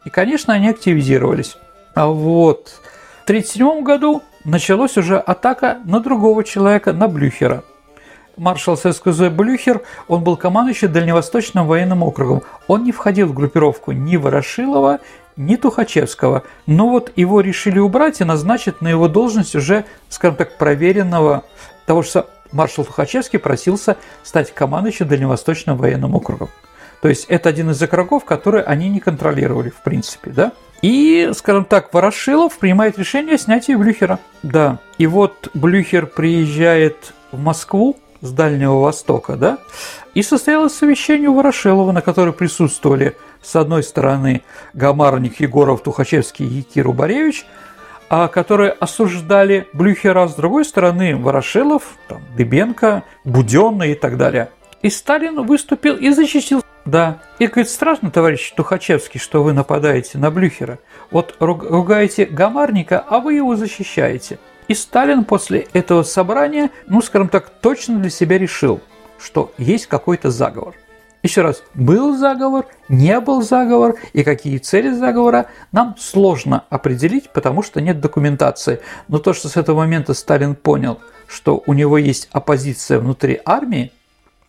И, 0.04 0.10
конечно, 0.10 0.52
они 0.52 0.68
активизировались. 0.68 1.56
А 1.94 2.08
вот 2.08 2.80
в 3.20 3.30
1937 3.30 3.84
году 3.84 4.22
началась 4.44 4.96
уже 4.96 5.20
атака 5.20 5.78
на 5.84 6.00
другого 6.00 6.42
человека, 6.42 6.92
на 6.92 7.06
Блюхера– 7.06 7.62
маршал 8.40 8.76
ССКЗ 8.76 9.28
Блюхер, 9.28 9.82
он 10.08 10.24
был 10.24 10.36
командующим 10.36 10.92
Дальневосточным 10.92 11.66
военным 11.66 12.02
округом. 12.02 12.42
Он 12.66 12.82
не 12.84 12.90
входил 12.90 13.28
в 13.28 13.34
группировку 13.34 13.92
ни 13.92 14.16
Ворошилова, 14.16 15.00
ни 15.36 15.56
Тухачевского. 15.56 16.44
Но 16.66 16.88
вот 16.88 17.12
его 17.16 17.40
решили 17.40 17.78
убрать 17.78 18.20
и 18.20 18.24
назначить 18.24 18.80
на 18.80 18.88
его 18.88 19.08
должность 19.08 19.54
уже, 19.54 19.84
скажем 20.08 20.36
так, 20.36 20.58
проверенного 20.58 21.44
того, 21.86 22.02
что 22.02 22.28
маршал 22.52 22.84
Тухачевский 22.84 23.38
просился 23.38 23.96
стать 24.22 24.52
командующим 24.52 25.08
Дальневосточным 25.08 25.76
военным 25.76 26.14
округом. 26.14 26.48
То 27.00 27.08
есть 27.08 27.24
это 27.28 27.48
один 27.48 27.70
из 27.70 27.80
округов, 27.82 28.24
которые 28.24 28.62
они 28.64 28.88
не 28.88 29.00
контролировали, 29.00 29.70
в 29.70 29.82
принципе, 29.82 30.30
да? 30.30 30.52
И, 30.82 31.30
скажем 31.34 31.64
так, 31.64 31.92
Ворошилов 31.92 32.58
принимает 32.58 32.98
решение 32.98 33.34
о 33.34 33.38
снятии 33.38 33.72
Блюхера. 33.74 34.18
Да, 34.42 34.78
и 34.98 35.06
вот 35.06 35.48
Блюхер 35.54 36.06
приезжает 36.06 37.12
в 37.32 37.38
Москву, 37.38 37.96
с 38.22 38.32
Дальнего 38.32 38.80
Востока, 38.80 39.36
да, 39.36 39.58
и 40.14 40.22
состоялось 40.22 40.74
совещание 40.74 41.28
у 41.28 41.34
Ворошилова, 41.34 41.92
на 41.92 42.02
котором 42.02 42.34
присутствовали 42.34 43.16
с 43.42 43.56
одной 43.56 43.82
стороны 43.82 44.42
Гамарник, 44.74 45.40
Егоров, 45.40 45.82
Тухачевский 45.82 46.46
и 46.46 46.62
Кир 46.62 46.88
Убаревич, 46.88 47.46
а 48.08 48.28
которые 48.28 48.72
осуждали 48.72 49.68
Блюхера, 49.72 50.26
с 50.26 50.34
другой 50.34 50.64
стороны 50.64 51.16
Ворошилов, 51.16 51.84
там, 52.08 52.22
Дыбенко, 52.36 53.04
Буденный 53.24 53.92
и 53.92 53.94
так 53.94 54.16
далее. 54.16 54.50
И 54.82 54.90
Сталин 54.90 55.46
выступил 55.46 55.96
и 55.96 56.10
защитил. 56.10 56.62
Да, 56.84 57.18
и 57.38 57.46
говорит, 57.46 57.68
страшно, 57.68 58.10
товарищ 58.10 58.52
Тухачевский, 58.56 59.20
что 59.20 59.42
вы 59.42 59.52
нападаете 59.52 60.18
на 60.18 60.30
Блюхера. 60.30 60.78
Вот 61.10 61.36
ругаете 61.38 62.24
Гамарника, 62.24 63.04
а 63.06 63.20
вы 63.20 63.34
его 63.34 63.56
защищаете– 63.56 64.38
и 64.70 64.74
Сталин 64.74 65.24
после 65.24 65.66
этого 65.72 66.04
собрания, 66.04 66.70
ну, 66.86 67.02
скажем 67.02 67.28
так, 67.28 67.50
точно 67.60 67.98
для 67.98 68.08
себя 68.08 68.38
решил, 68.38 68.80
что 69.18 69.52
есть 69.58 69.88
какой-то 69.88 70.30
заговор. 70.30 70.76
Еще 71.22 71.42
раз, 71.42 71.62
был 71.74 72.16
заговор, 72.16 72.66
не 72.88 73.20
был 73.20 73.42
заговор 73.42 73.96
и 74.14 74.24
какие 74.24 74.56
цели 74.56 74.90
заговора 74.90 75.46
нам 75.70 75.94
сложно 75.98 76.64
определить, 76.70 77.30
потому 77.30 77.62
что 77.62 77.80
нет 77.82 78.00
документации. 78.00 78.80
Но 79.08 79.18
то, 79.18 79.34
что 79.34 79.48
с 79.48 79.56
этого 79.58 79.76
момента 79.76 80.14
Сталин 80.14 80.54
понял, 80.54 80.98
что 81.26 81.62
у 81.66 81.74
него 81.74 81.98
есть 81.98 82.28
оппозиция 82.32 82.98
внутри 83.00 83.38
армии, 83.44 83.92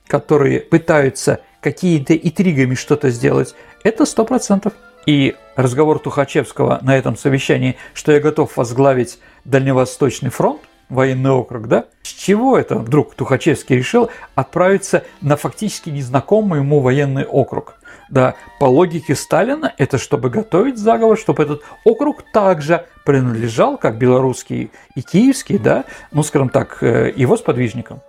которые 0.07 0.61
пытаются 0.61 1.41
какие-то 1.59 2.15
интригами 2.15 2.75
что-то 2.75 3.09
сделать, 3.09 3.53
это 3.83 4.05
сто 4.05 4.23
процентов. 4.23 4.73
И 5.05 5.35
разговор 5.55 5.99
Тухачевского 5.99 6.79
на 6.83 6.95
этом 6.95 7.17
совещании, 7.17 7.75
что 7.93 8.11
я 8.11 8.19
готов 8.19 8.55
возглавить 8.55 9.19
Дальневосточный 9.43 10.29
фронт, 10.29 10.61
военный 10.91 11.31
округ, 11.31 11.67
да? 11.67 11.85
С 12.03 12.09
чего 12.09 12.57
это 12.57 12.75
вдруг 12.75 13.15
Тухачевский 13.15 13.77
решил 13.77 14.11
отправиться 14.35 15.03
на 15.21 15.37
фактически 15.37 15.89
незнакомый 15.89 16.59
ему 16.59 16.81
военный 16.81 17.25
округ? 17.25 17.75
Да, 18.09 18.35
по 18.59 18.65
логике 18.65 19.15
Сталина, 19.15 19.73
это 19.77 19.97
чтобы 19.97 20.29
готовить 20.29 20.77
заговор, 20.77 21.17
чтобы 21.17 21.43
этот 21.43 21.61
округ 21.85 22.23
также 22.33 22.85
принадлежал, 23.05 23.77
как 23.77 23.97
белорусский 23.97 24.69
и 24.95 25.01
киевский, 25.01 25.57
да, 25.57 25.85
ну, 26.11 26.21
скажем 26.21 26.49
так, 26.49 26.83
э, 26.83 27.13
его 27.15 27.37
сподвижникам. 27.37 28.01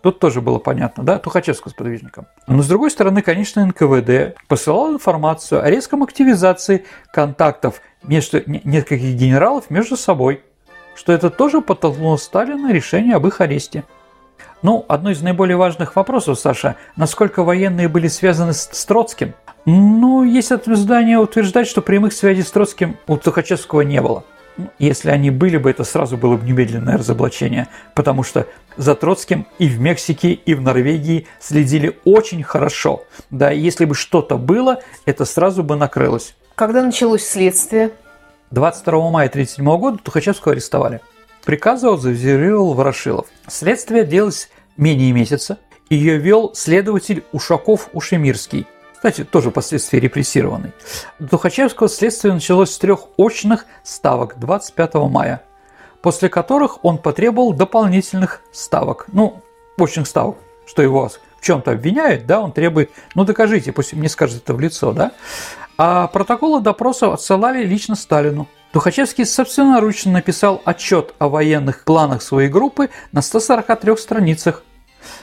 Тут 0.00 0.20
тоже 0.20 0.40
было 0.40 0.58
понятно, 0.58 1.02
да, 1.02 1.18
Тухачевского 1.18 1.70
с 1.72 1.74
подвижником. 1.74 2.26
Но 2.46 2.62
с 2.62 2.68
другой 2.68 2.90
стороны, 2.90 3.20
конечно, 3.20 3.66
НКВД 3.66 4.36
посылал 4.46 4.92
информацию 4.92 5.62
о 5.62 5.68
резком 5.68 6.04
активизации 6.04 6.84
контактов 7.12 7.80
между 8.02 8.40
нескольких 8.46 9.16
генералов 9.16 9.70
между 9.70 9.96
собой, 9.96 10.42
что 10.98 11.12
это 11.12 11.30
тоже 11.30 11.60
подтолкнуло 11.60 12.16
Сталина 12.16 12.72
решение 12.72 13.14
об 13.14 13.26
их 13.26 13.40
аресте. 13.40 13.84
Ну, 14.62 14.84
одно 14.88 15.12
из 15.12 15.22
наиболее 15.22 15.56
важных 15.56 15.94
вопросов, 15.94 16.40
Саша, 16.40 16.74
насколько 16.96 17.44
военные 17.44 17.86
были 17.86 18.08
связаны 18.08 18.52
с, 18.52 18.84
Троцким? 18.84 19.34
Ну, 19.64 20.24
есть 20.24 20.50
издание 20.50 21.18
утверждать, 21.18 21.68
что 21.68 21.82
прямых 21.82 22.12
связей 22.12 22.42
с 22.42 22.50
Троцким 22.50 22.96
у 23.06 23.16
Тухачевского 23.16 23.82
не 23.82 24.02
было. 24.02 24.24
Ну, 24.56 24.70
если 24.80 25.10
они 25.10 25.30
были 25.30 25.56
бы, 25.56 25.70
это 25.70 25.84
сразу 25.84 26.16
было 26.16 26.36
бы 26.36 26.44
немедленное 26.44 26.98
разоблачение, 26.98 27.68
потому 27.94 28.24
что 28.24 28.48
за 28.76 28.96
Троцким 28.96 29.46
и 29.60 29.68
в 29.68 29.78
Мексике, 29.78 30.32
и 30.32 30.54
в 30.54 30.60
Норвегии 30.60 31.28
следили 31.38 31.96
очень 32.04 32.42
хорошо. 32.42 33.04
Да, 33.30 33.52
если 33.52 33.84
бы 33.84 33.94
что-то 33.94 34.36
было, 34.36 34.80
это 35.06 35.24
сразу 35.24 35.62
бы 35.62 35.76
накрылось. 35.76 36.34
Когда 36.56 36.82
началось 36.82 37.24
следствие? 37.24 37.92
22 38.50 39.10
мая 39.10 39.28
1937 39.28 39.78
года 39.78 39.98
Тухачевского 39.98 40.52
арестовали. 40.52 41.00
Приказывал, 41.44 41.96
завизировал 41.98 42.74
Ворошилов. 42.74 43.26
Следствие 43.46 44.04
длилось 44.04 44.50
менее 44.76 45.12
месяца. 45.12 45.58
Ее 45.90 46.18
вел 46.18 46.54
следователь 46.54 47.24
Ушаков-Ушемирский– 47.32 48.66
кстати, 48.98 49.22
тоже 49.22 49.52
последствия 49.52 50.00
репрессированный. 50.00 50.72
Тухачевского 51.30 51.88
следствие 51.88 52.34
началось 52.34 52.72
с 52.72 52.78
трех 52.78 53.02
очных 53.16 53.64
ставок 53.84 54.40
25 54.40 54.94
мая, 55.08 55.44
после 56.02 56.28
которых 56.28 56.84
он 56.84 56.98
потребовал 56.98 57.52
дополнительных 57.52 58.40
ставок. 58.50 59.06
Ну, 59.12 59.40
очных 59.78 60.08
ставок, 60.08 60.38
что 60.66 60.82
его 60.82 61.08
в 61.40 61.44
чем-то 61.44 61.72
обвиняют, 61.72 62.26
да, 62.26 62.40
он 62.40 62.52
требует, 62.52 62.90
ну 63.14 63.24
докажите, 63.24 63.72
пусть 63.72 63.92
мне 63.92 64.08
скажет 64.08 64.42
это 64.42 64.54
в 64.54 64.60
лицо, 64.60 64.92
да. 64.92 65.12
А 65.76 66.08
протоколы 66.08 66.60
допроса 66.60 67.12
отсылали 67.12 67.64
лично 67.64 67.94
Сталину. 67.94 68.48
Тухачевский 68.72 69.24
собственноручно 69.24 70.12
написал 70.12 70.60
отчет 70.64 71.14
о 71.18 71.28
военных 71.28 71.84
планах 71.84 72.20
своей 72.20 72.48
группы 72.48 72.90
на 73.12 73.22
143 73.22 73.96
страницах. 73.96 74.62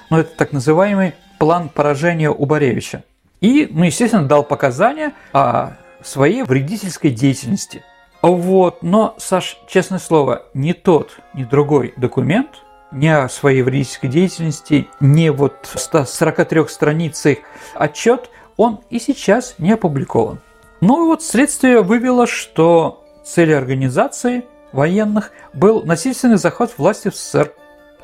Ну, 0.10 0.18
это 0.18 0.36
так 0.36 0.52
называемый 0.52 1.14
план 1.38 1.70
поражения 1.70 2.32
у 2.32 2.46
Боревича. 2.46 3.04
И, 3.42 3.68
ну, 3.70 3.84
естественно, 3.84 4.26
дал 4.26 4.44
показания 4.44 5.14
о 5.34 5.74
своей 6.02 6.44
вредительской 6.44 7.12
деятельности. 7.12 7.84
Вот, 8.22 8.82
но, 8.82 9.14
Саш, 9.20 9.58
честное 9.68 10.00
слово, 10.00 10.46
ни 10.56 10.72
тот, 10.72 11.20
ни 11.34 11.44
другой 11.44 11.94
документ 11.98 12.64
о 12.92 13.28
своей 13.30 13.62
вредительской 13.62 14.10
деятельности, 14.10 14.88
ни 15.00 15.30
вот 15.30 15.70
143 15.74 16.68
страницах 16.68 17.40
отчет, 17.74 18.30
он 18.58 18.80
и 18.90 19.00
сейчас 19.00 19.56
не 19.58 19.74
опубликован. 19.74 20.40
Ну 20.82 21.04
и 21.04 21.08
вот 21.08 21.24
следствие 21.24 21.82
вывело, 21.82 22.28
что 22.28 23.04
целью 23.24 23.58
организации 23.58 24.46
военных 24.72 25.32
был 25.54 25.84
насильственный 25.84 26.38
захват 26.38 26.78
власти 26.78 27.10
в 27.10 27.16
СССР 27.16 27.54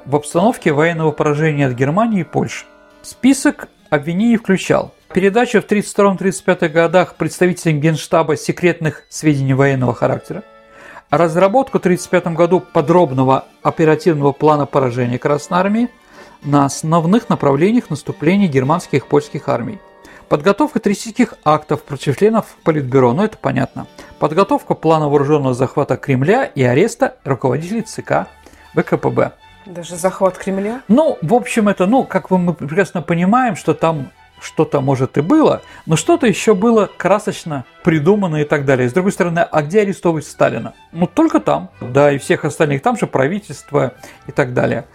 в 0.05 0.15
обстановке 0.15 0.73
военного 0.73 1.11
поражения 1.11 1.67
от 1.67 1.73
Германии 1.73 2.21
и 2.21 2.25
Польши. 2.25 2.65
Список 3.03 3.67
обвинений 3.89 4.37
включал 4.37 4.93
Передача 5.13 5.59
в 5.59 5.65
1932-1935 5.65 6.69
годах 6.69 7.15
представителям 7.15 7.81
Генштаба 7.81 8.37
секретных 8.37 9.03
сведений 9.09 9.53
военного 9.53 9.93
характера. 9.93 10.43
Разработку 11.11 11.77
в 11.77 11.81
1935 11.81 12.33
году 12.37 12.61
подробного 12.61 13.43
оперативного 13.63 14.31
плана 14.31 14.65
поражения 14.65 15.19
Красной 15.19 15.59
Армии 15.59 15.89
на 16.41 16.63
основных 16.63 17.27
направлениях 17.27 17.89
наступления 17.89 18.47
германских 18.47 19.03
и 19.03 19.05
польских 19.05 19.49
армий. 19.49 19.79
Подготовка 20.29 20.79
террористических 20.79 21.33
актов 21.43 21.83
против 21.83 22.17
членов 22.17 22.55
Политбюро, 22.63 23.11
ну 23.11 23.25
это 23.25 23.37
понятно. 23.37 23.87
Подготовка 24.19 24.73
плана 24.73 25.09
вооруженного 25.09 25.53
захвата 25.53 25.97
Кремля 25.97 26.45
и 26.45 26.63
ареста 26.63 27.17
руководителей 27.25 27.81
ЦК 27.81 28.27
ВКПБ. 28.73 29.33
Даже 29.65 29.97
захват 29.97 30.37
Кремля? 30.37 30.81
Ну, 30.87 31.17
в 31.21 31.33
общем, 31.33 31.67
это, 31.67 31.87
ну, 31.87 32.05
как 32.05 32.31
мы 32.31 32.53
прекрасно 32.53 33.01
понимаем, 33.01 33.57
что 33.57 33.73
там 33.73 34.11
что-то, 34.41 34.81
может, 34.81 35.17
и 35.17 35.21
было, 35.21 35.61
но 35.85 35.95
что-то 35.95 36.27
еще 36.27 36.55
было 36.55 36.89
красочно 36.97 37.65
придумано 37.83 38.37
и 38.37 38.43
так 38.43 38.65
далее. 38.65 38.89
С 38.89 38.93
другой 38.93 39.11
стороны, 39.11 39.39
а 39.39 39.61
где 39.61 39.81
арестовывать 39.81 40.25
Сталина? 40.25 40.73
Ну, 40.91 41.07
только 41.07 41.39
там, 41.39 41.69
да, 41.79 42.11
и 42.11 42.17
всех 42.17 42.43
остальных, 42.43 42.81
там 42.81 42.97
же 42.97 43.07
правительство 43.07 43.93
и 44.27 44.31
так 44.31 44.53
далее. 44.53 44.85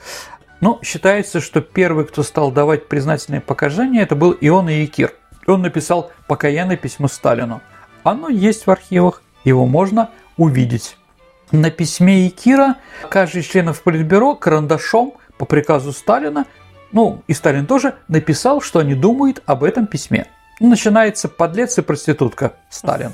Но 0.60 0.80
считается, 0.82 1.40
что 1.40 1.60
первый, 1.60 2.06
кто 2.06 2.22
стал 2.22 2.50
давать 2.50 2.88
признательные 2.88 3.40
показания, 3.40 4.02
это 4.02 4.16
был 4.16 4.36
Ион 4.40 4.68
Якир. 4.68 5.12
Он 5.46 5.62
написал 5.62 6.10
покаянное 6.26 6.76
письмо 6.76 7.08
Сталину. 7.08 7.60
Оно 8.02 8.28
есть 8.28 8.66
в 8.66 8.70
архивах, 8.70 9.22
его 9.44 9.66
можно 9.66 10.10
увидеть. 10.36 10.96
На 11.52 11.70
письме 11.70 12.24
Якира 12.24 12.76
каждый 13.08 13.42
из 13.42 13.46
членов 13.46 13.82
Политбюро 13.82 14.34
карандашом 14.34 15.14
по 15.38 15.44
приказу 15.44 15.92
Сталина 15.92 16.46
ну, 16.92 17.22
и 17.26 17.34
Сталин 17.34 17.66
тоже 17.66 17.94
написал, 18.08 18.60
что 18.60 18.78
они 18.78 18.94
думают 18.94 19.42
об 19.46 19.64
этом 19.64 19.86
письме. 19.86 20.26
Начинается 20.60 21.28
подлец 21.28 21.78
и 21.78 21.82
проститутка 21.82 22.54
Сталин. 22.70 23.12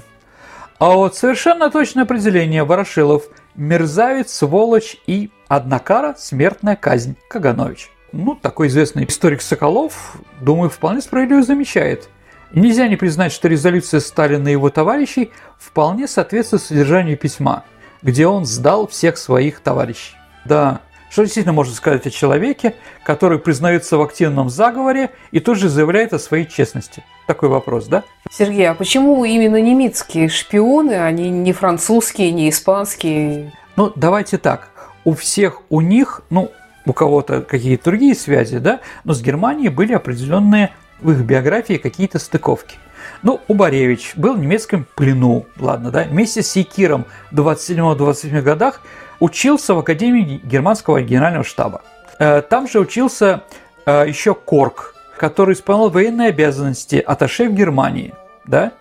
А 0.78 0.90
вот 0.92 1.16
совершенно 1.16 1.70
точное 1.70 2.04
определение 2.04 2.64
Ворошилов– 2.64 3.24
мерзавец, 3.54 4.32
сволочь 4.32 4.96
и 5.06 5.30
однокара 5.48 6.14
смертная 6.18 6.76
казнь 6.76 7.16
Каганович. 7.28 7.90
Ну, 8.12 8.34
такой 8.34 8.66
известный 8.66 9.04
историк 9.06 9.42
Соколов, 9.42 10.16
думаю, 10.40 10.70
вполне 10.70 11.00
справедливо 11.00 11.42
замечает. 11.42 12.08
Нельзя 12.52 12.86
не 12.86 12.96
признать, 12.96 13.32
что 13.32 13.48
резолюция 13.48 14.00
Сталина 14.00 14.48
и 14.48 14.52
его 14.52 14.68
товарищей 14.70 15.30
вполне 15.58 16.06
соответствует 16.06 16.62
содержанию 16.62 17.16
письма, 17.16 17.64
где 18.02 18.26
он 18.26 18.44
сдал 18.44 18.86
всех 18.86 19.16
своих 19.16 19.60
товарищей. 19.60 20.16
Да, 20.44 20.80
что 21.12 21.24
действительно 21.24 21.52
можно 21.52 21.74
сказать 21.74 22.06
о 22.06 22.10
человеке, 22.10 22.74
который 23.04 23.38
признается 23.38 23.98
в 23.98 24.02
активном 24.02 24.48
заговоре 24.48 25.10
и 25.30 25.40
тут 25.40 25.58
же 25.58 25.68
заявляет 25.68 26.14
о 26.14 26.18
своей 26.18 26.46
честности? 26.46 27.04
Такой 27.26 27.50
вопрос, 27.50 27.86
да? 27.86 28.02
Сергей, 28.30 28.66
а 28.70 28.74
почему 28.74 29.22
именно 29.26 29.60
немецкие 29.60 30.30
шпионы, 30.30 30.92
а 30.92 31.10
не, 31.10 31.28
не 31.28 31.52
французские, 31.52 32.32
не 32.32 32.48
испанские? 32.48 33.52
Ну, 33.76 33.92
давайте 33.94 34.38
так. 34.38 34.70
У 35.04 35.12
всех 35.12 35.60
у 35.68 35.82
них, 35.82 36.22
ну, 36.30 36.50
у 36.86 36.94
кого-то 36.94 37.42
какие-то 37.42 37.90
другие 37.90 38.14
связи, 38.14 38.56
да, 38.56 38.80
но 39.04 39.12
с 39.12 39.20
Германией 39.20 39.68
были 39.68 39.92
определенные 39.92 40.70
в 41.02 41.10
их 41.10 41.18
биографии 41.18 41.74
какие-то 41.74 42.18
стыковки. 42.18 42.76
Ну, 43.22 43.40
Убаревич 43.48 44.12
был 44.16 44.34
в 44.34 44.38
немецком 44.38 44.86
плену, 44.94 45.44
ладно, 45.58 45.90
да, 45.90 46.04
вместе 46.04 46.42
с 46.42 46.56
Якиром 46.56 47.04
в 47.30 47.38
27-28 47.38 48.40
годах 48.40 48.80
учился 49.22 49.74
в 49.74 49.78
Академии 49.78 50.40
германского 50.42 51.00
генерального 51.00 51.44
штаба. 51.44 51.82
Э, 52.18 52.42
там 52.42 52.66
же 52.66 52.80
учился 52.80 53.44
э, 53.86 54.04
еще 54.08 54.34
Корк, 54.34 54.96
который 55.16 55.54
исполнял 55.54 55.90
военные 55.90 56.30
обязанности 56.30 56.96
аташе 56.96 57.48
в 57.48 57.54
Германии. 57.54 58.14
Да? 58.46 58.72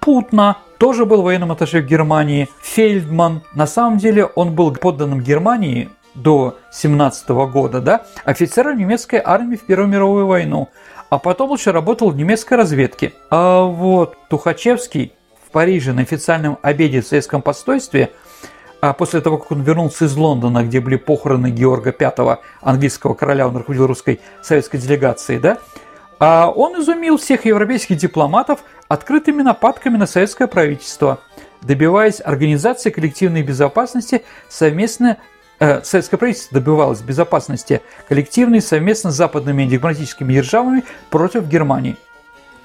Путна 0.00 0.56
тоже 0.78 1.04
был 1.04 1.20
военным 1.20 1.52
аташе 1.52 1.82
в 1.82 1.86
Германии. 1.86 2.48
Фельдман, 2.62 3.42
на 3.54 3.66
самом 3.66 3.98
деле 3.98 4.24
он 4.24 4.54
был 4.54 4.72
подданным 4.72 5.20
Германии 5.20 5.90
до 6.14 6.56
17 6.72 7.28
года, 7.52 7.82
да, 7.82 8.06
офицером 8.24 8.78
немецкой 8.78 9.20
армии 9.22 9.56
в 9.56 9.66
Первую 9.66 9.88
мировую 9.88 10.26
войну, 10.26 10.70
а 11.10 11.18
потом 11.18 11.50
лучше 11.50 11.72
работал 11.72 12.08
в 12.08 12.16
немецкой 12.16 12.54
разведке. 12.54 13.12
А 13.30 13.64
вот 13.64 14.16
Тухачевский 14.30 15.12
в 15.46 15.50
Париже 15.50 15.92
на 15.92 16.00
официальном 16.00 16.56
обеде 16.62 17.02
в 17.02 17.06
советском 17.06 17.42
посольстве– 17.42 18.10
а 18.80 18.92
после 18.94 19.20
того, 19.20 19.38
как 19.38 19.52
он 19.52 19.62
вернулся 19.62 20.06
из 20.06 20.16
Лондона, 20.16 20.64
где 20.64 20.80
были 20.80 20.96
похороны 20.96 21.50
Георга 21.50 21.94
V, 21.98 22.38
английского 22.62 23.14
короля, 23.14 23.46
он 23.46 23.56
руководил 23.56 23.86
русской 23.86 24.20
советской 24.42 24.78
делегацией, 24.78 25.38
да, 25.38 25.58
а 26.18 26.50
он 26.50 26.80
изумил 26.80 27.18
всех 27.18 27.44
европейских 27.44 27.96
дипломатов 27.96 28.60
открытыми 28.88 29.42
нападками 29.42 29.96
на 29.96 30.06
советское 30.06 30.46
правительство, 30.46 31.20
добиваясь 31.62 32.20
организации 32.24 32.90
коллективной 32.90 33.42
безопасности 33.42 34.22
совместно 34.48 35.18
э, 35.58 35.82
советское 35.82 36.16
правительство 36.16 36.58
добивалось 36.58 37.00
безопасности 37.00 37.82
коллективной 38.08 38.62
совместно 38.62 39.10
с 39.10 39.14
западными 39.14 39.64
демократическими 39.64 40.32
державами 40.32 40.84
против 41.10 41.46
Германии. 41.46 41.96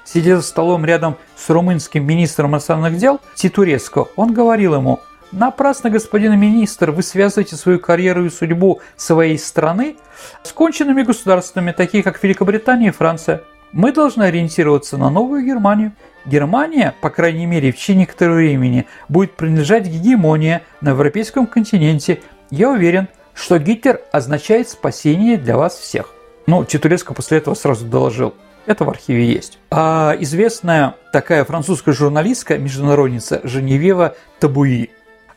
Сидя 0.04 0.36
за 0.36 0.42
столом 0.42 0.84
рядом 0.84 1.16
с 1.36 1.50
румынским 1.50 2.06
министром 2.06 2.50
иностранных 2.50 2.96
дел 2.96 3.20
Титуреско, 3.34 4.06
он 4.16 4.32
говорил 4.32 4.74
ему– 4.74 5.00
Напрасно, 5.32 5.90
господин 5.90 6.38
министр, 6.38 6.92
вы 6.92 7.02
связываете 7.02 7.56
свою 7.56 7.80
карьеру 7.80 8.24
и 8.24 8.30
судьбу 8.30 8.80
своей 8.96 9.38
страны 9.38 9.96
с 10.42 10.52
конченными 10.52 11.02
государствами, 11.02 11.72
такие 11.72 12.02
как 12.02 12.22
Великобритания 12.22 12.88
и 12.88 12.92
Франция. 12.92 13.42
Мы 13.72 13.92
должны 13.92 14.22
ориентироваться 14.22 14.96
на 14.96 15.10
новую 15.10 15.44
Германию. 15.44 15.92
Германия, 16.24 16.94
по 17.00 17.10
крайней 17.10 17.46
мере, 17.46 17.72
в 17.72 17.76
течение 17.76 18.02
некоторого 18.02 18.36
времени 18.36 18.86
будет 19.08 19.36
принадлежать 19.36 19.86
гегемония 19.86 20.62
на 20.80 20.90
европейском 20.90 21.46
континенте. 21.46 22.20
Я 22.50 22.70
уверен, 22.70 23.08
что 23.34 23.58
Гитлер 23.58 24.00
означает 24.12 24.68
спасение 24.68 25.36
для 25.36 25.56
вас 25.56 25.76
всех. 25.76 26.14
Ну, 26.46 26.64
Титулеско 26.64 27.12
после 27.12 27.38
этого 27.38 27.54
сразу 27.54 27.84
доложил. 27.84 28.34
Это 28.66 28.84
в 28.84 28.90
архиве 28.90 29.26
есть. 29.26 29.58
А 29.70 30.16
известная 30.18 30.94
такая 31.12 31.44
французская 31.44 31.92
журналистка, 31.92 32.58
международница 32.58 33.40
Женевева 33.44 34.16
Табуи, 34.40 34.90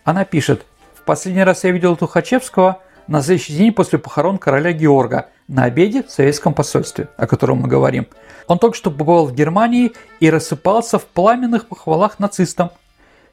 она 0.09 0.25
пишет, 0.25 0.65
в 0.95 1.03
последний 1.03 1.43
раз 1.43 1.63
я 1.63 1.71
видел 1.71 1.95
Тухачевского 1.95 2.81
на 3.07 3.21
следующий 3.21 3.53
день 3.53 3.71
после 3.71 3.99
похорон 3.99 4.39
короля 4.39 4.71
Георга 4.71 5.29
на 5.47 5.65
обеде 5.65 6.01
в 6.01 6.09
советском 6.09 6.55
посольстве, 6.55 7.09
о 7.15 7.27
котором 7.27 7.59
мы 7.59 7.67
говорим. 7.67 8.07
Он 8.47 8.57
только 8.57 8.75
что 8.75 8.89
побывал 8.89 9.27
в 9.27 9.35
Германии 9.35 9.91
и 10.19 10.31
рассыпался 10.31 10.97
в 10.97 11.05
пламенных 11.05 11.67
похвалах 11.67 12.17
нацистам. 12.17 12.71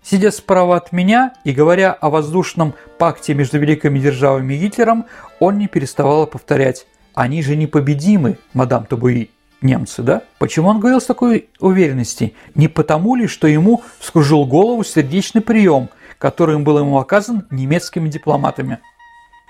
Сидя 0.02 0.30
справа 0.30 0.76
от 0.76 0.92
меня 0.92 1.32
и 1.44 1.52
говоря 1.52 1.92
о 1.92 2.10
воздушном 2.10 2.74
пакте 2.98 3.32
между 3.32 3.58
великими 3.58 3.98
державами 3.98 4.52
и 4.52 4.58
Гитлером, 4.58 5.06
он 5.40 5.56
не 5.56 5.68
переставал 5.68 6.26
повторять 6.26 6.86
«Они 7.14 7.42
же 7.42 7.56
непобедимы, 7.56 8.36
мадам 8.52 8.84
Табуи» 8.84 9.30
немцы, 9.62 10.02
да? 10.02 10.22
Почему 10.38 10.68
он 10.68 10.80
говорил 10.80 11.00
с 11.00 11.06
такой 11.06 11.48
уверенности? 11.58 12.34
Не 12.54 12.68
потому 12.68 13.14
ли, 13.14 13.26
что 13.26 13.46
ему 13.46 13.82
вскружил 13.98 14.44
голову 14.44 14.84
сердечный 14.84 15.40
прием, 15.40 15.88
который 16.18 16.58
был 16.58 16.78
ему 16.78 16.98
оказан 16.98 17.46
немецкими 17.50 18.08
дипломатами? 18.08 18.80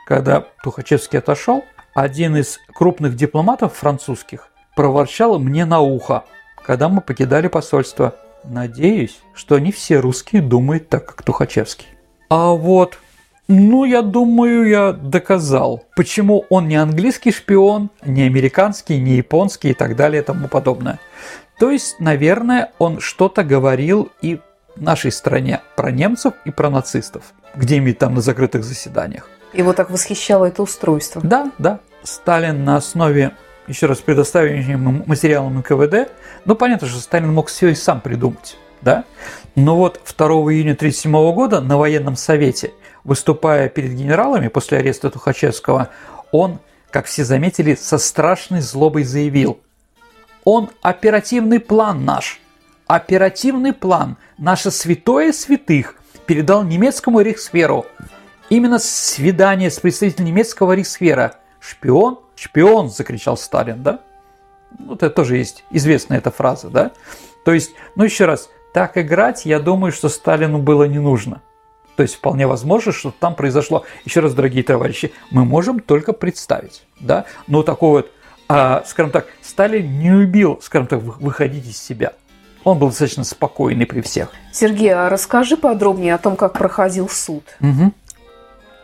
Когда 0.07 0.45
Тухачевский 0.63 1.19
отошел, 1.19 1.65
один 1.95 2.37
из 2.37 2.61
крупных 2.75 3.17
дипломатов 3.17 3.75
французских 3.75 4.51
проворчал 4.77 5.39
мне 5.39 5.65
на 5.65 5.81
ухо, 5.81 6.25
когда 6.65 6.89
мы 6.89 7.01
покидали 7.01 7.49
посольство. 7.49 8.15
Надеюсь, 8.45 9.19
что 9.35 9.59
не 9.59 9.73
все 9.73 9.99
русские 9.99 10.43
думают 10.43 10.89
так, 10.89 11.07
как 11.07 11.23
Тухачевский. 11.23 11.87
А 12.29 12.51
вот 12.51 12.99
ну, 13.49 13.85
я 13.85 14.03
думаю, 14.03 14.69
я 14.69 14.93
доказал, 14.93 15.85
почему 15.95 16.45
он 16.51 16.67
не 16.67 16.75
английский 16.75 17.31
шпион, 17.31 17.91
не 18.05 18.23
американский, 18.23 18.99
не 18.99 19.17
японский 19.17 19.71
и 19.71 19.75
так 19.75 19.95
далее 19.95 20.21
и 20.21 20.25
тому 20.25 20.49
подобное. 20.49 20.99
То 21.61 21.71
есть, 21.71 22.01
наверное, 22.01 22.73
он 22.79 22.99
что-то 22.99 23.45
говорил 23.45 24.11
и 24.21 24.41
нашей 24.77 25.13
стране 25.13 25.61
про 25.77 25.91
немцев 25.91 26.35
и 26.45 26.51
про 26.51 26.71
нацистов, 26.71 27.25
где-нибудь 27.55 27.99
там 27.99 28.15
на 28.15 28.21
закрытых 28.21 28.65
заседаниях. 28.65 29.29
Его 29.53 29.73
так 29.73 29.91
восхищало 29.91 30.47
это 30.47 30.63
устройство. 30.63 31.23
Да, 31.25 31.51
да. 31.59 31.81
Сталин 32.03 32.65
на 32.65 32.77
основе, 32.77 33.33
еще 33.67 33.87
раз, 33.87 33.99
предоставленным 33.99 35.05
материалом 35.07 35.59
НКВД, 35.59 36.11
ну, 36.45 36.55
понятно, 36.55 36.87
что 36.87 36.99
Сталин 37.01 37.33
мог 37.33 37.49
все 37.49 37.69
и 37.69 37.75
сам 37.75 38.01
придумать, 38.01 38.57
да? 38.81 39.05
Но 39.55 39.77
вот 39.77 40.01
2 40.17 40.27
июня 40.27 40.73
1937 40.73 41.35
года 41.35 41.61
на 41.61 41.77
военном 41.79 42.17
совете– 42.17 42.73
выступая 43.07 43.69
перед 43.69 43.93
генералами 43.93 44.49
после 44.49 44.79
ареста 44.79 45.11
Тухачевского, 45.11 45.91
он, 46.33 46.59
как 46.91 47.07
все 47.07 47.25
заметили, 47.25 47.77
со 47.77 47.99
страшной 47.99 48.61
злобой 48.61 49.05
заявил 49.05 49.61
«Он 50.45 50.71
оперативный 50.83 51.61
план 51.61 52.05
наш, 52.05 52.41
оперативный 52.89 53.73
план, 53.73 54.17
наше 54.39 54.71
святое 54.71 55.33
святых 55.33 55.97
передал 56.27 56.63
немецкому 56.63 57.21
рейхсферу. 57.21 57.87
Именно 58.49 58.79
свидание 58.79 59.71
с 59.71 59.79
представителем 59.81 60.27
немецкого 60.27 60.73
рейхсфера. 60.73 61.37
Шпион? 61.61 62.21
Шпион!»– 62.37 62.91
закричал 62.91 63.37
Сталин, 63.37 63.83
да? 63.83 64.01
Вот 64.79 65.03
это 65.03 65.11
тоже 65.15 65.37
есть 65.37 65.65
известная 65.71 66.19
эта 66.19 66.31
фраза, 66.31 66.69
да? 66.69 66.93
То 67.45 67.53
есть, 67.53 67.73
ну 67.95 68.05
еще 68.05 68.27
раз, 68.27 68.51
так 68.73 68.99
играть, 68.99 69.47
я 69.47 69.59
думаю, 69.59 69.93
что 69.93 70.09
Сталину 70.09 70.59
было 70.59 70.85
не 70.85 70.99
нужно. 70.99 71.41
То 71.97 72.03
есть 72.03 72.17
вполне 72.17 72.47
возможно, 72.47 72.93
что 72.93 73.11
там 73.11 73.35
произошло. 73.35 73.85
Еще 74.05 74.21
раз, 74.21 74.35
дорогие 74.35 74.63
товарищи, 74.63 75.13
мы 75.31 75.45
можем 75.45 75.81
только 75.81 76.13
представить, 76.13 76.85
да, 77.01 77.25
но 77.47 77.63
такой 77.63 77.91
вот, 77.91 78.13
а, 78.49 78.85
скажем 78.87 79.11
так, 79.11 79.29
Сталин 79.41 79.99
не 79.99 80.11
любил, 80.11 80.61
скажем 80.63 80.89
так, 80.89 81.01
выходить 81.01 81.67
из 81.67 81.81
себя. 81.81 82.13
Он 82.67 82.81
был 82.81 82.89
достаточно 82.89 83.23
спокойный 83.23 83.87
при 83.87 84.01
всех. 84.01 84.31
Сергей, 84.51 84.93
а 84.93 85.09
расскажи 85.09 85.57
подробнее 85.57 86.17
о 86.17 86.19
том, 86.19 86.35
как 86.35 86.55
проходил 86.55 87.09
суд. 87.09 87.45
Угу. 87.61 87.93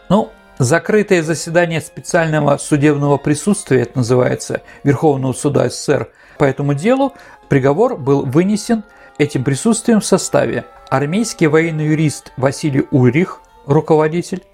Ну, 0.08 0.30
закрытое 0.58 1.24
заседание 1.24 1.80
специального 1.80 2.58
судебного 2.58 3.16
присутствия, 3.16 3.82
это 3.82 3.98
называется 3.98 4.62
Верховного 4.84 5.32
суда 5.32 5.68
СССР, 5.68 6.12
по 6.38 6.44
этому 6.44 6.74
делу 6.74 7.12
приговор 7.48 7.96
был 7.96 8.24
вынесен 8.24 8.84
этим 9.18 9.42
присутствием 9.42 9.98
в 9.98 10.06
составе 10.06 10.64
армейский 10.88 11.48
военный 11.48 11.86
юрист 11.86 12.32
Василий 12.36 12.86
Урих, 12.92 13.40
руководитель, 13.66 14.44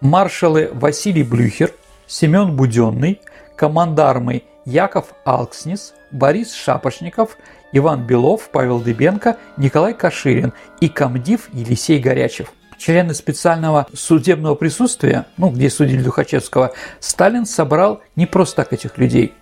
маршалы 0.00 0.70
Василий 0.72 1.22
Блюхер, 1.22 1.70
Семен 2.08 2.56
Буденный, 2.56 3.20
командармы 3.54 4.42
Яков 4.64 5.14
Алкснис, 5.24 5.94
Борис 6.10 6.52
Шапошников, 6.52 7.36
Иван 7.72 8.06
Белов, 8.06 8.50
Павел 8.52 8.80
Дыбенко, 8.80 9.36
Николай 9.56 9.94
Каширин 9.94 10.52
и 10.80 10.88
комдив 10.88 11.48
Елисей 11.52 11.98
Горячев. 11.98 12.52
Члены 12.78 13.14
специального 13.14 13.86
судебного 13.94 14.54
присутствия, 14.54 15.26
ну, 15.36 15.50
где 15.50 15.70
судили 15.70 16.02
Тухачевского, 16.02 16.72
Сталин 17.00 17.46
собрал 17.46 18.02
не 18.16 18.26
просто 18.26 18.56
так 18.56 18.72
этих 18.72 18.98
людей, 18.98 19.32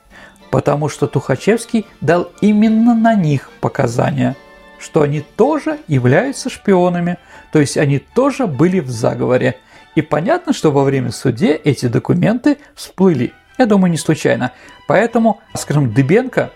потому 0.50 0.88
что 0.88 1.06
Тухачевский 1.06 1.86
дал 2.00 2.30
именно 2.40 2.94
на 2.94 3.14
них 3.14 3.50
показания– 3.60 4.36
что 4.80 5.02
они 5.02 5.20
тоже 5.20 5.78
являются 5.86 6.48
шпионами, 6.48 7.18
то 7.52 7.60
есть 7.60 7.76
они 7.76 7.98
тоже 7.98 8.46
были 8.46 8.80
в 8.80 8.90
заговоре. 8.90 9.56
И 9.94 10.02
понятно, 10.02 10.52
что 10.52 10.72
во 10.72 10.84
время 10.84 11.12
суде 11.12 11.54
эти 11.54 11.86
документы 11.86 12.58
всплыли. 12.74 13.32
Я 13.58 13.66
думаю, 13.66 13.90
не 13.90 13.98
случайно. 13.98 14.52
Поэтому, 14.88 15.40
скажем, 15.54 15.92
Дыбенко, 15.92 16.50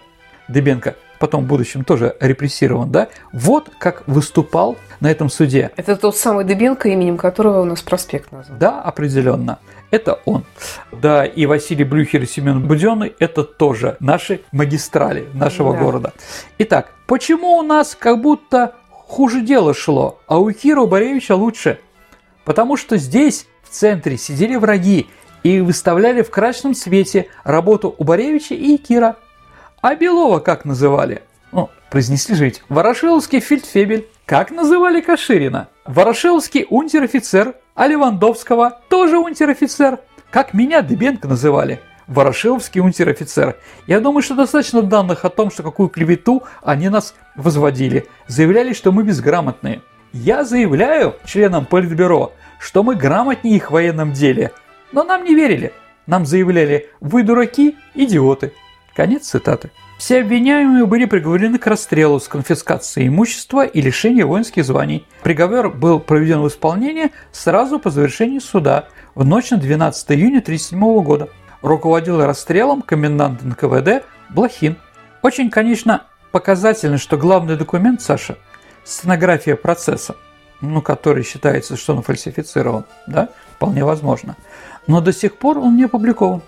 Дыбенко 0.49 0.97
потом 1.19 1.45
в 1.45 1.47
будущем 1.47 1.85
тоже 1.85 2.17
репрессирован, 2.21 2.91
да, 2.91 3.09
вот 3.33 3.71
как 3.79 4.03
выступал 4.07 4.77
на 5.01 5.11
этом 5.11 5.29
суде. 5.29 5.71
Это 5.77 5.97
тот 5.97 6.17
самый 6.17 6.45
Дыбенко, 6.45 6.89
именем 6.89 7.17
которого 7.17 7.61
у 7.61 7.65
нас 7.65 7.83
проспект 7.83 8.33
назван. 8.33 8.59
Да, 8.59 8.81
определенно. 8.81 9.59
Это 9.91 10.21
он. 10.25 10.45
Да, 10.91 11.25
и 11.25 11.47
Василий 11.47 11.85
Блюхер 11.85 12.23
и 12.23 12.27
Семен 12.27 12.67
Буденный– 12.67 13.15
это 13.19 13.45
тоже 13.45 13.97
наши 14.01 14.41
магистрали 14.51 15.29
нашего 15.35 15.73
да. 15.73 15.79
города. 15.79 16.13
Итак, 16.59 16.93
почему 17.07 17.59
у 17.59 17.63
нас 17.63 17.97
как 17.99 18.21
будто 18.21 18.75
хуже 18.91 19.41
дело 19.43 19.75
шло, 19.75 20.19
а 20.27 20.39
у 20.39 20.51
Кира 20.51 20.85
Боревича 20.87 21.37
лучше? 21.37 21.79
Потому 22.45 22.77
что 22.77 22.97
здесь, 22.97 23.47
в 23.63 23.69
центре, 23.69 24.19
сидели 24.19 24.57
враги 24.57 25.07
и 25.45 25.61
выставляли 25.61 26.23
в 26.23 26.31
красном 26.31 26.75
свете 26.75 27.29
работу 27.45 27.95
Убаревича 27.97 28.55
и 28.55 28.77
Кира. 28.77 29.17
А 29.85 29.97
Белова 29.97 30.39
как 30.39 30.65
называли? 30.65 31.21
Ну, 31.53 31.69
произнесли 31.91 32.35
же 32.35 32.47
ведь. 32.47 32.63
Ворошиловский 32.71 33.41
фельдфебель. 33.41 34.09
Как 34.25 34.51
называли 34.51 35.03
Каширина? 35.03 35.69
Ворошиловский 35.85 36.67
унтер-офицер. 36.71 37.57
А 37.75 37.87
Левандовского 37.87 38.81
тоже 38.89 39.19
унтер-офицер. 39.19 39.99
Как 40.31 40.55
меня 40.55 40.81
Дебенко 40.81 41.29
называли? 41.29 41.83
Ворошиловский 42.07 42.81
унтер-офицер. 42.81 43.59
Я 43.87 44.01
думаю, 44.01 44.23
что 44.23 44.35
достаточно 44.35 44.81
данных 44.81 45.27
о 45.27 45.29
том, 45.29 45.51
что 45.51 45.63
какую 45.63 45.91
клевету 45.91 46.45
они 46.63 46.89
нас 46.89 47.15
возводили. 47.37 48.07
Заявляли, 48.27 48.73
что 48.73 48.91
мы 48.91 49.03
безграмотные. 49.03 49.83
Я 50.15 50.45
заявляю 50.45 51.17
членам 51.27 51.67
Политбюро, 51.67 52.33
что 52.59 52.83
мы 52.83 52.95
грамотнее 52.95 53.57
их 53.57 53.69
в 53.69 53.75
военном 53.75 54.15
деле. 54.15 54.53
Но 54.93 55.05
нам 55.05 55.25
не 55.25 55.35
верили. 55.35 55.75
Нам 56.07 56.25
заявляли, 56.25 56.89
вы 57.01 57.23
дураки, 57.23 57.77
идиоты. 57.95 58.55
Конец 58.95 59.27
цитаты. 59.27 59.71
Все 59.99 60.21
обвиняемые 60.21 60.87
были 60.87 61.05
приговорены 61.05 61.59
к 61.59 61.67
расстрелу 61.67 62.21
с 62.21 62.29
конфискацией 62.29 63.09
имущества 63.09 63.65
и 63.65 63.81
лишением 63.81 64.29
воинских 64.29 64.65
званий. 64.65 65.07
Приговор 65.23 65.71
был 65.71 65.99
проведен 65.99 66.41
в 66.41 66.49
исполнение 66.49 67.11
сразу 67.33 67.81
по 67.81 67.91
завершении 67.91 68.39
суда 68.39 68.89
в 69.15 69.25
ночь 69.25 69.51
на 69.51 69.57
12 69.57 70.13
июня 70.13 70.39
1937 70.39 71.03
года. 71.03 71.29
Руководил 71.63 72.25
расстрелом 72.25 72.83
комендант 72.83 73.43
НКВД 73.43 74.05
Блохин. 74.31 74.77
Очень, 75.23 75.51
конечно, 75.51 76.05
показательно, 76.31 76.99
что 76.99 77.17
главный 77.17 77.57
документ, 77.57 78.01
Саша, 78.01 78.37
стенография 78.85 79.57
процесса, 79.57 80.15
ну, 80.61 80.83
который 80.83 81.25
считается, 81.25 81.77
что 81.77 81.97
он 81.97 82.03
фальсифицирован, 82.03 82.85
да, 83.07 83.31
вполне 83.57 83.85
возможно. 83.85 84.37
Но 84.87 85.01
до 85.01 85.13
сих 85.13 85.37
пор 85.37 85.59
он 85.59 85.77
не 85.77 85.85
опубликован. 85.85 86.43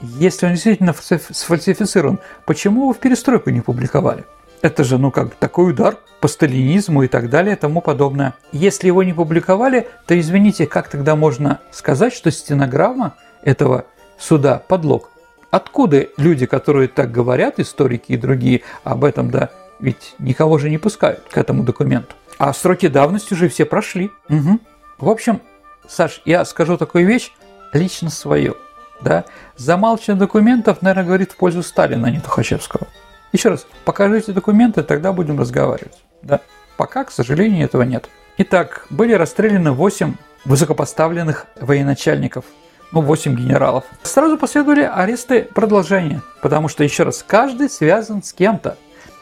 Если 0.00 0.46
он 0.46 0.52
действительно 0.52 0.94
сфальсифицирован, 0.94 2.20
почему 2.46 2.82
его 2.82 2.92
в 2.92 2.98
перестройку 2.98 3.50
не 3.50 3.60
публиковали? 3.60 4.24
Это 4.62 4.84
же, 4.84 4.98
ну 4.98 5.10
как, 5.10 5.34
такой 5.34 5.70
удар 5.70 5.98
по 6.20 6.28
сталинизму 6.28 7.02
и 7.02 7.08
так 7.08 7.30
далее 7.30 7.54
и 7.54 7.58
тому 7.58 7.80
подобное. 7.80 8.34
Если 8.52 8.86
его 8.86 9.02
не 9.02 9.12
публиковали, 9.12 9.88
то 10.06 10.18
извините, 10.18 10.66
как 10.66 10.88
тогда 10.88 11.16
можно 11.16 11.60
сказать, 11.70 12.12
что 12.12 12.30
стенограмма 12.30 13.14
этого 13.42 13.86
суда 14.18 14.62
подлог? 14.68 15.10
Откуда 15.50 16.06
люди, 16.16 16.46
которые 16.46 16.88
так 16.88 17.10
говорят, 17.10 17.58
историки 17.58 18.12
и 18.12 18.16
другие, 18.16 18.62
об 18.84 19.04
этом, 19.04 19.30
да, 19.30 19.50
ведь 19.80 20.14
никого 20.18 20.58
же 20.58 20.70
не 20.70 20.78
пускают 20.78 21.20
к 21.30 21.36
этому 21.36 21.62
документу. 21.64 22.14
А 22.38 22.52
сроки 22.52 22.88
давности 22.88 23.34
уже 23.34 23.48
все 23.48 23.64
прошли. 23.64 24.10
Угу. 24.28 24.60
В 24.98 25.08
общем, 25.08 25.40
Саш, 25.88 26.22
я 26.24 26.44
скажу 26.44 26.76
такую 26.76 27.06
вещь, 27.06 27.32
лично 27.72 28.10
свою. 28.10 28.56
Да? 29.02 29.24
Замалчивание 29.56 30.20
документов, 30.20 30.82
наверное, 30.82 31.04
говорит 31.04 31.32
в 31.32 31.36
пользу 31.36 31.62
Сталина, 31.62 32.08
а 32.08 32.10
не 32.10 32.20
Тухачевского. 32.20 32.86
Еще 33.32 33.48
раз, 33.48 33.66
покажите 33.84 34.32
документы, 34.32 34.82
тогда 34.82 35.12
будем 35.12 35.38
разговаривать. 35.38 36.02
Да? 36.22 36.40
Пока, 36.76 37.04
к 37.04 37.10
сожалению, 37.10 37.64
этого 37.64 37.82
нет. 37.82 38.08
Итак, 38.38 38.86
были 38.90 39.12
расстреляны 39.12 39.72
8 39.72 40.14
высокопоставленных 40.44 41.46
военачальников, 41.60 42.44
ну, 42.92 43.02
8 43.02 43.36
генералов. 43.36 43.84
Сразу 44.02 44.38
последовали 44.38 44.82
аресты 44.82 45.42
продолжения, 45.42 46.22
потому 46.42 46.68
что, 46.68 46.82
еще 46.82 47.04
раз, 47.04 47.24
каждый 47.26 47.68
связан 47.68 48.22
с 48.22 48.32
кем-то. 48.32 48.76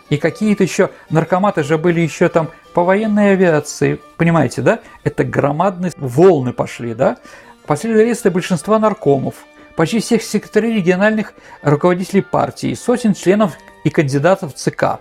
И 0.09 0.17
какие-то 0.17 0.62
еще 0.62 0.91
наркоматы 1.11 1.62
же 1.62 1.77
были 1.77 2.01
еще 2.01 2.29
там 2.29 2.49
по 2.73 2.85
военной 2.85 3.33
авиации, 3.33 4.01
понимаете, 4.17 4.62
да? 4.62 4.79
Это 5.05 5.23
громадные 5.25 5.93
волны 5.97 6.53
пошли, 6.53 6.95
да? 6.95 7.19
Последовали 7.67 8.05
аресты 8.05 8.31
большинства 8.31 8.79
наркомов, 8.79 9.35
почти 9.79 10.01
всех 10.01 10.25
секретарей 10.25 10.75
региональных 10.75 11.35
руководителей 11.62 12.21
партии, 12.21 12.75
сотен 12.75 13.14
членов 13.14 13.57
и 13.85 13.91
кандидатов 13.91 14.55
ЦК. 14.55 14.99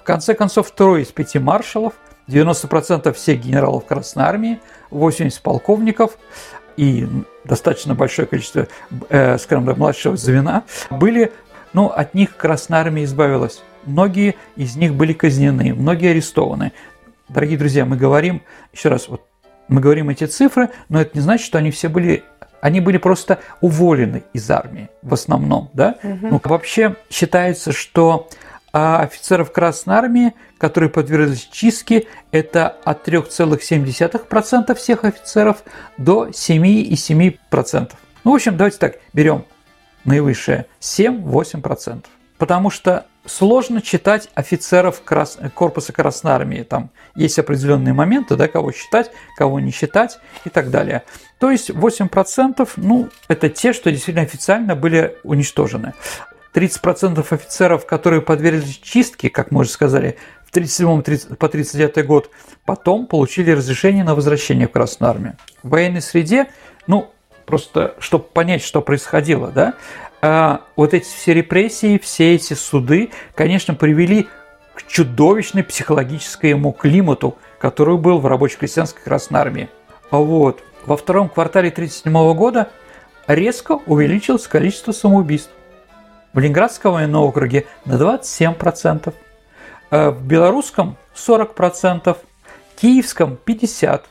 В 0.00 0.02
конце 0.02 0.32
концов, 0.32 0.70
трое 0.70 1.02
из 1.02 1.08
пяти 1.08 1.38
маршалов, 1.38 1.92
90% 2.26 3.12
всех 3.12 3.40
генералов 3.40 3.84
Красной 3.84 4.24
Армии, 4.24 4.60
80 4.88 5.42
полковников 5.42 6.16
и 6.78 7.06
достаточно 7.44 7.94
большое 7.94 8.26
количество, 8.26 8.66
э, 9.10 9.36
скажем 9.36 9.66
так, 9.66 9.76
младшего 9.76 10.16
звена 10.16 10.62
были, 10.88 11.30
ну, 11.74 11.88
от 11.88 12.14
них 12.14 12.34
Красная 12.34 12.80
Армия 12.80 13.04
избавилась. 13.04 13.62
Многие 13.84 14.36
из 14.56 14.74
них 14.74 14.94
были 14.94 15.12
казнены, 15.12 15.74
многие 15.74 16.12
арестованы. 16.12 16.72
Дорогие 17.28 17.58
друзья, 17.58 17.84
мы 17.84 17.98
говорим, 17.98 18.40
еще 18.72 18.88
раз, 18.88 19.06
вот 19.06 19.20
мы 19.68 19.82
говорим 19.82 20.08
эти 20.08 20.24
цифры, 20.24 20.70
но 20.88 21.00
это 21.00 21.10
не 21.14 21.20
значит, 21.20 21.44
что 21.44 21.58
они 21.58 21.70
все 21.70 21.88
были 21.88 22.24
они 22.64 22.80
были 22.80 22.96
просто 22.96 23.40
уволены 23.60 24.22
из 24.32 24.50
армии 24.50 24.88
в 25.02 25.12
основном, 25.12 25.68
да? 25.74 25.96
Угу. 26.02 26.28
Ну, 26.30 26.40
вообще 26.44 26.96
считается, 27.10 27.72
что 27.72 28.30
а 28.72 29.00
офицеров 29.02 29.52
Красной 29.52 29.96
Армии, 29.96 30.32
которые 30.56 30.88
подверглись 30.88 31.46
чистке, 31.52 32.06
это 32.32 32.68
от 32.84 33.06
3,7% 33.06 34.74
всех 34.76 35.04
офицеров 35.04 35.62
до 35.98 36.28
7,7%. 36.28 37.92
Ну, 38.24 38.30
в 38.30 38.34
общем, 38.34 38.56
давайте 38.56 38.78
так, 38.78 38.94
берем 39.12 39.44
наивысшее 40.06 40.64
7-8%. 40.80 42.06
Потому 42.38 42.70
что 42.70 43.04
сложно 43.26 43.80
читать 43.80 44.28
офицеров 44.34 45.02
крас... 45.02 45.38
корпуса 45.54 45.92
Красной 45.92 46.32
Армии. 46.32 46.62
Там 46.62 46.90
есть 47.14 47.38
определенные 47.38 47.94
моменты, 47.94 48.36
да, 48.36 48.48
кого 48.48 48.72
считать, 48.72 49.10
кого 49.36 49.60
не 49.60 49.70
считать 49.70 50.18
и 50.44 50.50
так 50.50 50.70
далее. 50.70 51.04
То 51.38 51.50
есть 51.50 51.70
8%, 51.70 52.68
ну, 52.76 53.08
это 53.28 53.48
те, 53.48 53.72
что 53.72 53.90
действительно 53.90 54.24
официально 54.24 54.74
были 54.74 55.16
уничтожены. 55.24 55.94
30% 56.54 57.26
офицеров, 57.30 57.84
которые 57.84 58.22
подверглись 58.22 58.78
чистке, 58.78 59.28
как 59.28 59.50
мы 59.50 59.62
уже 59.62 59.70
сказали, 59.70 60.16
в 60.46 60.52
37 60.52 61.36
по 61.36 61.48
39 61.48 62.06
год, 62.06 62.30
потом 62.64 63.06
получили 63.06 63.50
разрешение 63.50 64.04
на 64.04 64.14
возвращение 64.14 64.68
в 64.68 64.70
Красную 64.70 65.10
Армию. 65.10 65.36
В 65.64 65.70
военной 65.70 66.00
среде, 66.00 66.46
ну, 66.86 67.10
просто 67.44 67.94
чтобы 67.98 68.24
понять, 68.24 68.62
что 68.62 68.80
происходило, 68.80 69.50
да, 69.50 69.74
вот 70.76 70.94
эти 70.94 71.04
все 71.04 71.34
репрессии, 71.34 71.98
все 71.98 72.34
эти 72.34 72.54
суды, 72.54 73.10
конечно, 73.34 73.74
привели 73.74 74.28
к 74.74 74.86
чудовищной 74.86 75.62
психологическому 75.62 76.72
климату, 76.72 77.36
который 77.58 77.96
был 77.96 78.18
в 78.18 78.26
рабоче-крестьянской 78.26 79.02
Красной 79.02 79.40
Армии. 79.40 79.68
А 80.10 80.18
вот 80.18 80.62
во 80.86 80.96
втором 80.96 81.28
квартале 81.28 81.68
1937 81.68 82.36
года 82.36 82.68
резко 83.26 83.72
увеличилось 83.86 84.46
количество 84.46 84.92
самоубийств. 84.92 85.50
В 86.32 86.38
Ленинградском 86.38 86.94
военном 86.94 87.24
округе 87.24 87.66
на 87.84 87.94
27%, 87.94 89.14
а 89.90 90.10
в 90.10 90.24
Белорусском 90.24 90.96
40%, 91.14 92.14
в 92.14 92.80
Киевском 92.80 93.38
50%, 93.46 94.02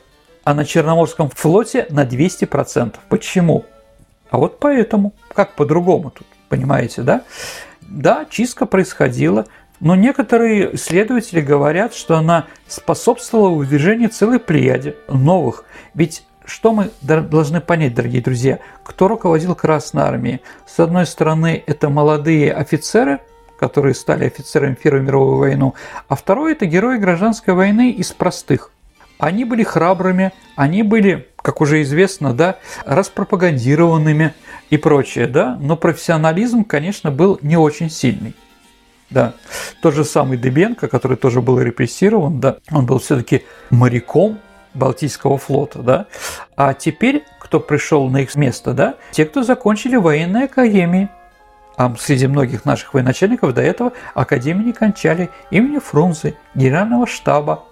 а 0.44 0.54
на 0.54 0.64
Черноморском 0.64 1.30
флоте 1.30 1.86
на 1.90 2.04
200%. 2.04 2.96
Почему? 3.08 3.64
А 4.34 4.36
вот 4.36 4.58
поэтому, 4.58 5.12
как 5.32 5.54
по-другому 5.54 6.10
тут, 6.10 6.26
понимаете, 6.48 7.02
да? 7.02 7.22
Да, 7.82 8.26
чистка 8.28 8.66
происходила, 8.66 9.46
но 9.78 9.94
некоторые 9.94 10.74
исследователи 10.74 11.40
говорят, 11.40 11.94
что 11.94 12.16
она 12.16 12.46
способствовала 12.66 13.50
выдвижению 13.50 14.08
целой 14.08 14.40
плеяде 14.40 14.96
новых. 15.06 15.64
Ведь 15.94 16.26
что 16.44 16.72
мы 16.72 16.90
должны 17.00 17.60
понять, 17.60 17.94
дорогие 17.94 18.22
друзья? 18.22 18.58
Кто 18.82 19.06
руководил 19.06 19.54
Красной 19.54 20.02
Армией? 20.02 20.40
С 20.66 20.80
одной 20.80 21.06
стороны, 21.06 21.62
это 21.64 21.88
молодые 21.88 22.52
офицеры, 22.52 23.20
которые 23.60 23.94
стали 23.94 24.24
офицерами 24.26 24.74
в 24.74 24.80
Первую 24.80 25.04
мировую 25.04 25.36
войну, 25.36 25.74
а 26.08 26.16
второе– 26.16 26.52
это 26.54 26.66
герои 26.66 26.96
гражданской 26.96 27.54
войны 27.54 27.92
из 27.92 28.10
простых. 28.10 28.72
Они 29.20 29.44
были 29.44 29.62
храбрыми, 29.62 30.32
они 30.56 30.82
были, 30.82 31.28
как 31.44 31.60
уже 31.60 31.82
известно, 31.82 32.32
да, 32.32 32.56
распропагандированными 32.86 34.32
и 34.70 34.78
прочее, 34.78 35.26
да, 35.26 35.58
но 35.60 35.76
профессионализм, 35.76 36.64
конечно, 36.64 37.10
был 37.10 37.38
не 37.42 37.58
очень 37.58 37.90
сильный. 37.90 38.34
Да. 39.10 39.34
Тот 39.82 39.92
же 39.92 40.06
самый 40.06 40.38
Дебенко, 40.38 40.88
который 40.88 41.18
тоже 41.18 41.42
был 41.42 41.60
репрессирован, 41.60 42.40
да, 42.40 42.56
он 42.72 42.86
был 42.86 42.98
все-таки 42.98 43.44
моряком 43.68 44.38
Балтийского 44.72 45.36
флота, 45.36 45.80
да. 45.80 46.06
А 46.56 46.72
теперь, 46.72 47.24
кто 47.38 47.60
пришел 47.60 48.08
на 48.08 48.22
их 48.22 48.34
место, 48.36 48.72
да, 48.72 48.94
те, 49.10 49.26
кто 49.26 49.42
закончили 49.42 49.96
военные 49.96 50.44
академии. 50.44 51.10
А 51.76 51.94
среди 51.98 52.26
многих 52.26 52.64
наших 52.64 52.94
военачальников 52.94 53.52
до 53.52 53.60
этого 53.60 53.92
академии 54.14 54.64
не 54.64 54.72
кончали 54.72 55.28
имени 55.50 55.78
Фрунзе, 55.78 56.36
генерального 56.54 57.06
штаба. 57.06 57.64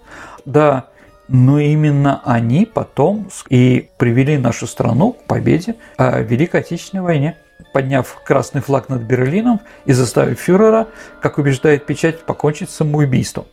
Да, 0.45 0.89
но 1.33 1.59
именно 1.59 2.21
они 2.27 2.67
потом 2.67 3.29
и 3.49 3.89
привели 3.97 4.37
нашу 4.37 4.67
страну 4.67 5.15
к 5.15 5.25
победе 5.25 5.77
в 5.97 6.21
Великой 6.21 6.61
Отечественной 6.61 7.03
войне 7.03 7.37
подняв 7.73 8.19
красный 8.25 8.61
флаг 8.61 8.89
над 8.89 9.03
Берлином 9.03 9.61
и 9.87 9.93
заставив 9.93 10.39
фюрера, 10.39 10.89
как 11.21 11.39
убеждает 11.39 11.87
печать, 11.87 12.21
покончить 12.21 12.71
самоубийством. 12.71 13.47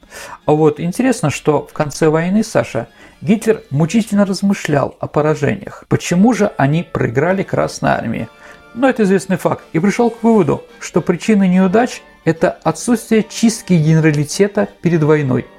А 0.46 0.52
вот 0.52 0.80
интересно, 0.80 1.30
что 1.30 1.66
в 1.66 1.74
конце 1.74 2.10
войны, 2.10 2.44
Саша, 2.44 2.90
Гитлер 3.22 3.62
мучительно 3.70 4.26
размышлял 4.26 4.96
о 5.00 5.08
поражениях. 5.08 5.86
Почему 5.88 6.34
же 6.34 6.52
они 6.58 6.84
проиграли 6.84 7.44
Красной 7.44 7.92
Армии? 7.92 8.28
Но 8.74 8.90
это 8.90 9.04
известный 9.04 9.38
факт. 9.38 9.64
И 9.74 9.80
пришел 9.80 10.10
к 10.10 10.22
выводу, 10.22 10.64
что 10.80 11.02
причина 11.02 11.48
неудач– 11.48 12.02
это 12.26 12.52
отсутствие 12.64 13.24
чистки 13.24 13.74
генералитета 13.74 14.68
перед 14.82 15.04
войной– 15.04 15.46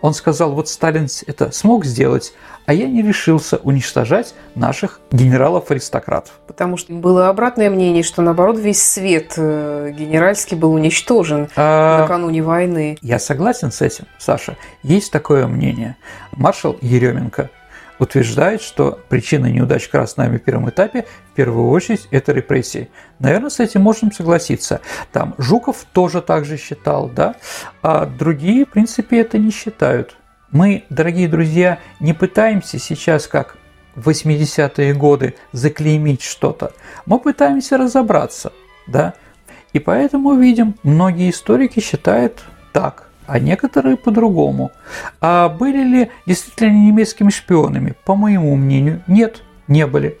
он 0.00 0.14
сказал, 0.14 0.52
вот 0.52 0.68
Сталин 0.68 1.08
это 1.26 1.50
смог 1.52 1.84
сделать, 1.84 2.32
а 2.66 2.74
я 2.74 2.86
не 2.86 3.02
решился 3.02 3.58
уничтожать 3.58 4.34
наших 4.54 5.00
генералов-аристократов. 5.12 6.32
Потому 6.46 6.76
что 6.76 6.92
было 6.92 7.28
обратное 7.28 7.70
мнение, 7.70 8.02
что 8.02 8.22
наоборот 8.22 8.58
весь 8.58 8.82
свет 8.82 9.34
э, 9.36 9.92
генеральский 9.96 10.56
был 10.56 10.72
уничтожен 10.72 11.48
а... 11.56 12.02
накануне 12.02 12.42
войны. 12.42 12.98
Я 13.02 13.18
согласен 13.18 13.70
с 13.70 13.80
этим, 13.82 14.06
Саша. 14.18 14.56
Есть 14.82 15.12
такое 15.12 15.46
мнение. 15.46 15.96
Маршал 16.32 16.76
Еременко 16.80 17.50
утверждает, 17.98 18.62
что 18.62 19.00
причина 19.08 19.46
неудач 19.46 19.88
Красной 19.88 20.26
Армии 20.26 20.38
в 20.38 20.42
первом 20.42 20.68
этапе 20.70 21.06
в 21.32 21.34
первую 21.34 21.68
очередь 21.68 22.08
это 22.10 22.32
репрессии. 22.32 22.88
Наверное, 23.18 23.50
с 23.50 23.60
этим 23.60 23.82
можем 23.82 24.12
согласиться. 24.12 24.80
Там 25.12 25.34
Жуков 25.38 25.86
тоже 25.92 26.22
так 26.22 26.44
же 26.44 26.56
считал, 26.56 27.08
да, 27.08 27.36
а 27.82 28.06
другие, 28.06 28.64
в 28.64 28.70
принципе, 28.70 29.20
это 29.20 29.38
не 29.38 29.50
считают. 29.50 30.16
Мы, 30.50 30.84
дорогие 30.90 31.28
друзья, 31.28 31.78
не 32.00 32.12
пытаемся 32.12 32.78
сейчас, 32.78 33.26
как 33.26 33.56
в 33.94 34.08
80-е 34.08 34.94
годы, 34.94 35.34
заклеймить 35.52 36.22
что-то. 36.22 36.72
Мы 37.06 37.18
пытаемся 37.18 37.78
разобраться, 37.78 38.52
да, 38.86 39.14
и 39.72 39.78
поэтому 39.78 40.34
видим, 40.34 40.76
многие 40.82 41.30
историки 41.30 41.80
считают 41.80 42.44
так 42.72 43.05
а 43.26 43.38
некоторые 43.38 43.96
по-другому. 43.96 44.70
А 45.20 45.48
были 45.48 45.82
ли 45.82 46.10
действительно 46.26 46.86
немецкими 46.86 47.30
шпионами? 47.30 47.94
По 48.04 48.14
моему 48.14 48.54
мнению, 48.56 49.02
нет, 49.06 49.42
не 49.68 49.86
были. 49.86 50.18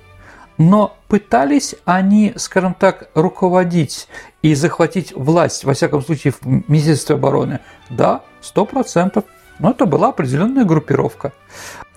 Но 0.58 0.96
пытались 1.08 1.74
они, 1.84 2.32
скажем 2.36 2.74
так, 2.74 3.10
руководить 3.14 4.08
и 4.42 4.54
захватить 4.54 5.12
власть, 5.14 5.64
во 5.64 5.74
всяком 5.74 6.02
случае, 6.02 6.32
в 6.32 6.44
Министерстве 6.44 7.16
обороны? 7.16 7.60
Да, 7.90 8.22
сто 8.40 8.64
процентов. 8.64 9.24
Но 9.58 9.70
это 9.70 9.86
была 9.86 10.08
определенная 10.08 10.64
группировка. 10.64 11.32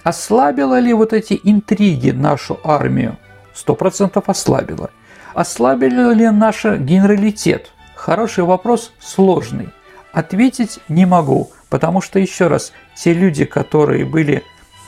Ослабила 0.03 0.79
ли 0.79 0.93
вот 0.93 1.13
эти 1.13 1.39
интриги 1.43 2.11
нашу 2.11 2.59
армию? 2.63 3.17
Сто 3.53 3.75
процентов 3.75 4.25
ослабила. 4.27 4.91
Ослабили 5.33 6.13
ли 6.13 6.29
наш 6.29 6.63
генералитет? 6.63 7.71
Хороший 7.95 8.45
вопрос, 8.45 8.93
сложный. 8.99 9.69
Ответить 10.11 10.79
не 10.89 11.05
могу, 11.05 11.51
потому 11.69 12.01
что, 12.01 12.19
еще 12.19 12.47
раз, 12.47 12.71
те 12.95 13.13
люди, 13.13 13.45
которые 13.45 14.05
были 14.05 14.43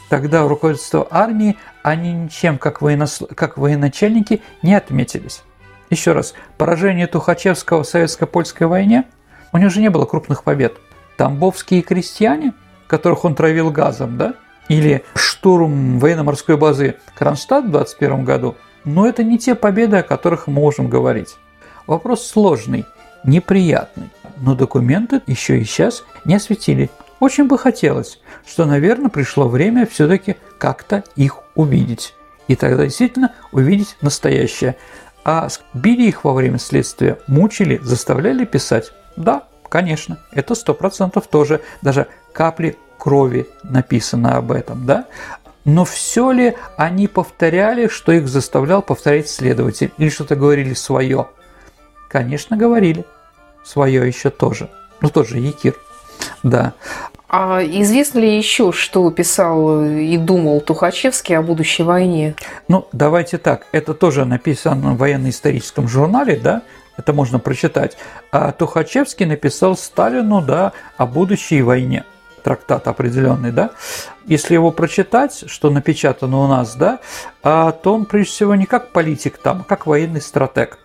тогда 0.09 0.43
в 0.43 0.47
руководстве 0.47 1.05
армии, 1.09 1.57
они 1.83 2.11
ничем, 2.11 2.57
как, 2.57 2.81
военос... 2.81 3.21
как 3.35 3.57
военачальники, 3.57 4.41
не 4.61 4.73
отметились. 4.75 5.43
Еще 5.89 6.13
раз, 6.13 6.33
поражение 6.57 7.07
Тухачевского 7.07 7.83
в 7.83 7.87
советско-польской 7.87 8.67
войне, 8.67 9.05
у 9.53 9.57
него 9.57 9.69
же 9.69 9.81
не 9.81 9.89
было 9.89 10.05
крупных 10.05 10.43
побед. 10.43 10.77
Тамбовские 11.17 11.81
крестьяне, 11.81 12.53
которых 12.87 13.25
он 13.25 13.35
травил 13.35 13.71
газом, 13.71 14.17
да, 14.17 14.33
или 14.69 15.03
штурм 15.15 15.99
военно-морской 15.99 16.57
базы 16.57 16.95
Кронштадт 17.15 17.65
в 17.65 17.71
21 17.71 18.25
году, 18.25 18.55
но 18.85 19.07
это 19.07 19.23
не 19.23 19.37
те 19.37 19.53
победы, 19.53 19.97
о 19.97 20.03
которых 20.03 20.47
мы 20.47 20.53
можем 20.53 20.89
говорить. 20.89 21.35
Вопрос 21.87 22.25
сложный, 22.25 22.85
неприятный, 23.23 24.09
но 24.41 24.55
документы 24.55 25.21
еще 25.27 25.59
и 25.59 25.63
сейчас 25.63 26.03
не 26.25 26.35
осветили. 26.35 26.89
Очень 27.19 27.47
бы 27.47 27.57
хотелось, 27.57 28.19
что, 28.45 28.65
наверное, 28.65 29.09
пришло 29.09 29.47
время 29.47 29.85
все-таки 29.85 30.35
как-то 30.57 31.03
их 31.15 31.37
увидеть. 31.55 32.15
И 32.47 32.55
тогда 32.55 32.83
действительно 32.83 33.33
увидеть 33.51 33.95
настоящее. 34.01 34.75
А 35.23 35.47
били 35.73 36.07
их 36.07 36.23
во 36.23 36.33
время 36.33 36.57
следствия, 36.57 37.19
мучили, 37.27 37.79
заставляли 37.83 38.43
писать. 38.43 38.91
Да, 39.15 39.43
конечно, 39.69 40.17
это 40.31 40.55
сто 40.55 40.73
процентов 40.73 41.27
тоже. 41.27 41.61
Даже 41.83 42.07
капли 42.33 42.75
крови 42.97 43.47
написано 43.63 44.37
об 44.37 44.51
этом, 44.51 44.85
да? 44.85 45.05
Но 45.63 45.85
все 45.85 46.31
ли 46.31 46.55
они 46.75 47.07
повторяли, 47.07 47.87
что 47.87 48.11
их 48.11 48.27
заставлял 48.27 48.81
повторять 48.81 49.29
следователь? 49.29 49.91
Или 49.99 50.09
что-то 50.09 50.35
говорили 50.35 50.73
свое? 50.73 51.27
Конечно, 52.09 52.57
говорили. 52.57 53.05
Свое 53.63 54.07
еще 54.07 54.29
тоже. 54.29 54.69
Ну, 55.01 55.09
тоже 55.09 55.39
Якир. 55.39 55.75
Да. 56.43 56.73
А 57.29 57.63
известно 57.63 58.19
ли 58.19 58.37
еще, 58.37 58.71
что 58.73 59.09
писал 59.09 59.83
и 59.83 60.17
думал 60.17 60.59
Тухачевский 60.59 61.37
о 61.37 61.41
будущей 61.41 61.83
войне? 61.83 62.35
Ну, 62.67 62.87
давайте 62.91 63.37
так. 63.37 63.67
Это 63.71 63.93
тоже 63.93 64.25
написано 64.25 64.93
в 64.93 64.97
военно-историческом 64.97 65.87
журнале, 65.87 66.37
да? 66.37 66.61
Это 66.97 67.13
можно 67.13 67.39
прочитать. 67.39 67.97
А 68.31 68.51
Тухачевский 68.51 69.25
написал 69.25 69.77
Сталину, 69.77 70.41
да, 70.41 70.73
о 70.97 71.05
будущей 71.05 71.61
войне 71.61 72.03
трактат 72.43 72.87
определенный, 72.87 73.51
да, 73.51 73.71
если 74.25 74.55
его 74.55 74.71
прочитать, 74.71 75.43
что 75.47 75.69
напечатано 75.69 76.39
у 76.39 76.47
нас, 76.47 76.75
да, 76.75 76.99
а, 77.43 77.71
то 77.71 77.93
он 77.93 78.05
прежде 78.05 78.31
всего 78.31 78.55
не 78.55 78.65
как 78.65 78.91
политик 78.91 79.37
там, 79.37 79.61
а 79.61 79.63
как 79.63 79.85
военный 79.85 80.21
стратег. 80.21 80.79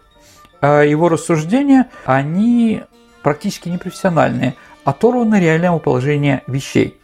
А 0.61 0.83
его 0.83 1.09
рассуждения, 1.09 1.89
они 2.05 2.83
практически 3.23 3.69
непрофессиональные, 3.69 4.55
оторваны 4.85 5.41
реального 5.41 5.79
положения 5.79 6.43
вещей. 6.47 6.99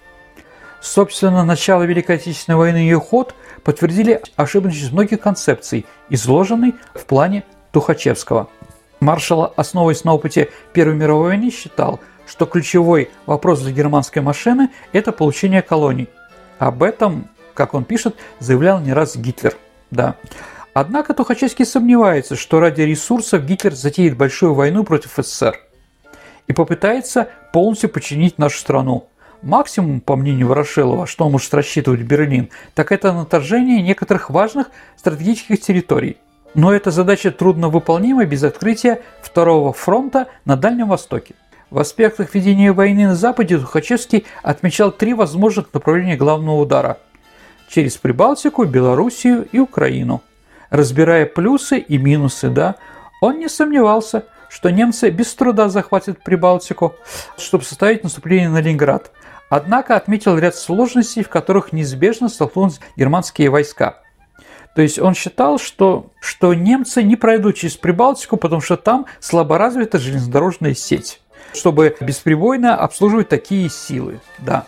Собственно, 0.80 1.44
начало 1.44 1.84
Великой 1.84 2.16
Отечественной 2.16 2.56
войны 2.56 2.78
и 2.78 2.82
ее 2.82 2.98
ход 2.98 3.34
подтвердили 3.62 4.20
ошибочность 4.36 4.92
многих 4.92 5.20
концепций, 5.20 5.86
изложенной 6.08 6.74
в 6.94 7.06
плане 7.06 7.44
Тухачевского. 7.70 8.48
Маршал, 9.00 9.52
основываясь 9.56 10.04
на 10.04 10.14
опыте 10.14 10.50
Первой 10.72 10.94
мировой 10.94 11.30
войны, 11.30 11.50
считал, 11.50 12.00
что 12.26 12.46
ключевой 12.46 13.10
вопрос 13.26 13.60
для 13.60 13.72
германской 13.72 14.22
машины– 14.22 14.70
это 14.92 15.12
получение 15.12 15.62
колоний. 15.62 16.08
Об 16.58 16.82
этом, 16.82 17.28
как 17.54 17.74
он 17.74 17.84
пишет, 17.84 18.16
заявлял 18.38 18.80
не 18.80 18.92
раз 18.92 19.16
Гитлер. 19.16 19.56
Да. 19.90 20.16
Однако 20.74 21.12
Тухачевский 21.12 21.66
сомневается, 21.66 22.34
что 22.34 22.58
ради 22.60 22.82
ресурсов 22.82 23.44
Гитлер 23.44 23.74
затеет 23.74 24.16
большую 24.16 24.54
войну 24.54 24.84
против 24.84 25.12
СССР 25.16 25.60
и 26.48 26.52
попытается 26.52 27.28
полностью 27.52 27.90
подчинить 27.90 28.38
нашу 28.38 28.58
страну. 28.58 29.08
Максимум, 29.42 30.00
по 30.00 30.16
мнению 30.16 30.48
Ворошилова, 30.48 31.06
что 31.06 31.28
может 31.28 31.52
рассчитывать 31.52 32.02
Берлин, 32.02 32.48
так 32.74 32.92
это 32.92 33.12
на 33.12 33.22
отторжение 33.22 33.82
некоторых 33.82 34.30
важных 34.30 34.70
стратегических 34.96 35.60
территорий. 35.60 36.16
Но 36.54 36.72
эта 36.72 36.90
задача 36.90 37.30
трудно 37.30 37.68
выполнима 37.68 38.24
без 38.24 38.42
открытия 38.42 39.02
второго 39.20 39.72
фронта 39.72 40.28
на 40.44 40.56
Дальнем 40.56 40.88
Востоке. 40.88 41.34
В 41.70 41.78
аспектах 41.78 42.34
ведения 42.34 42.72
войны 42.72 43.06
на 43.06 43.14
Западе 43.14 43.58
Тухачевский 43.58 44.26
отмечал 44.42 44.92
три 44.92 45.14
возможных 45.14 45.72
направления 45.72 46.16
главного 46.16 46.60
удара– 46.60 46.98
через 47.72 47.96
Прибалтику, 47.96 48.64
Белоруссию 48.64 49.48
и 49.50 49.58
Украину. 49.58 50.22
Разбирая 50.72 51.26
плюсы 51.26 51.78
и 51.78 51.98
минусы, 51.98 52.48
да, 52.48 52.76
он 53.20 53.38
не 53.38 53.48
сомневался, 53.48 54.24
что 54.48 54.70
немцы 54.70 55.10
без 55.10 55.32
труда 55.34 55.68
захватят 55.68 56.24
Прибалтику, 56.24 56.94
чтобы 57.36 57.62
составить 57.62 58.02
наступление 58.02 58.48
на 58.48 58.62
Ленинград. 58.62 59.12
Однако 59.50 59.96
отметил 59.96 60.38
ряд 60.38 60.56
сложностей, 60.56 61.22
в 61.22 61.28
которых 61.28 61.74
неизбежно 61.74 62.30
столкнулись 62.30 62.80
германские 62.96 63.50
войска. 63.50 63.98
То 64.74 64.80
есть 64.80 64.98
он 64.98 65.14
считал, 65.14 65.58
что, 65.58 66.06
что 66.22 66.54
немцы 66.54 67.02
не 67.02 67.16
пройдут 67.16 67.56
через 67.56 67.76
Прибалтику, 67.76 68.38
потому 68.38 68.62
что 68.62 68.78
там 68.78 69.04
слабо 69.20 69.58
развита 69.58 69.98
железнодорожная 69.98 70.74
сеть 70.74 71.20
чтобы 71.54 71.94
бесперебойно 72.00 72.76
обслуживать 72.76 73.28
такие 73.28 73.68
силы. 73.68 74.20
Да. 74.38 74.64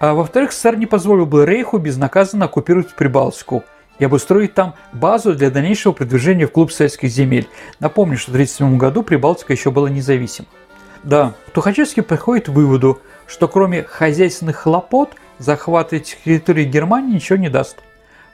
А 0.00 0.14
во-вторых, 0.14 0.52
СССР 0.52 0.76
не 0.76 0.86
позволил 0.86 1.26
бы 1.26 1.46
Рейху 1.46 1.78
безнаказанно 1.78 2.46
оккупировать 2.46 2.94
Прибалтику 2.96 3.62
и 3.98 4.04
обустроить 4.04 4.54
там 4.54 4.74
базу 4.92 5.34
для 5.34 5.50
дальнейшего 5.50 5.92
продвижения 5.92 6.46
в 6.46 6.52
клуб 6.52 6.72
советских 6.72 7.10
земель. 7.10 7.48
Напомню, 7.80 8.16
что 8.16 8.30
в 8.30 8.34
1937 8.34 8.78
году 8.78 9.02
Прибалтика 9.02 9.52
еще 9.52 9.70
была 9.70 9.90
независима. 9.90 10.48
Да, 11.02 11.34
Тухачевский 11.52 12.02
приходит 12.02 12.46
к 12.46 12.48
выводу, 12.50 13.00
что 13.26 13.48
кроме 13.48 13.82
хозяйственных 13.82 14.56
хлопот 14.56 15.10
захват 15.38 15.92
этих 15.92 16.22
территорий 16.22 16.64
Германии 16.64 17.14
ничего 17.14 17.38
не 17.38 17.48
даст. 17.48 17.78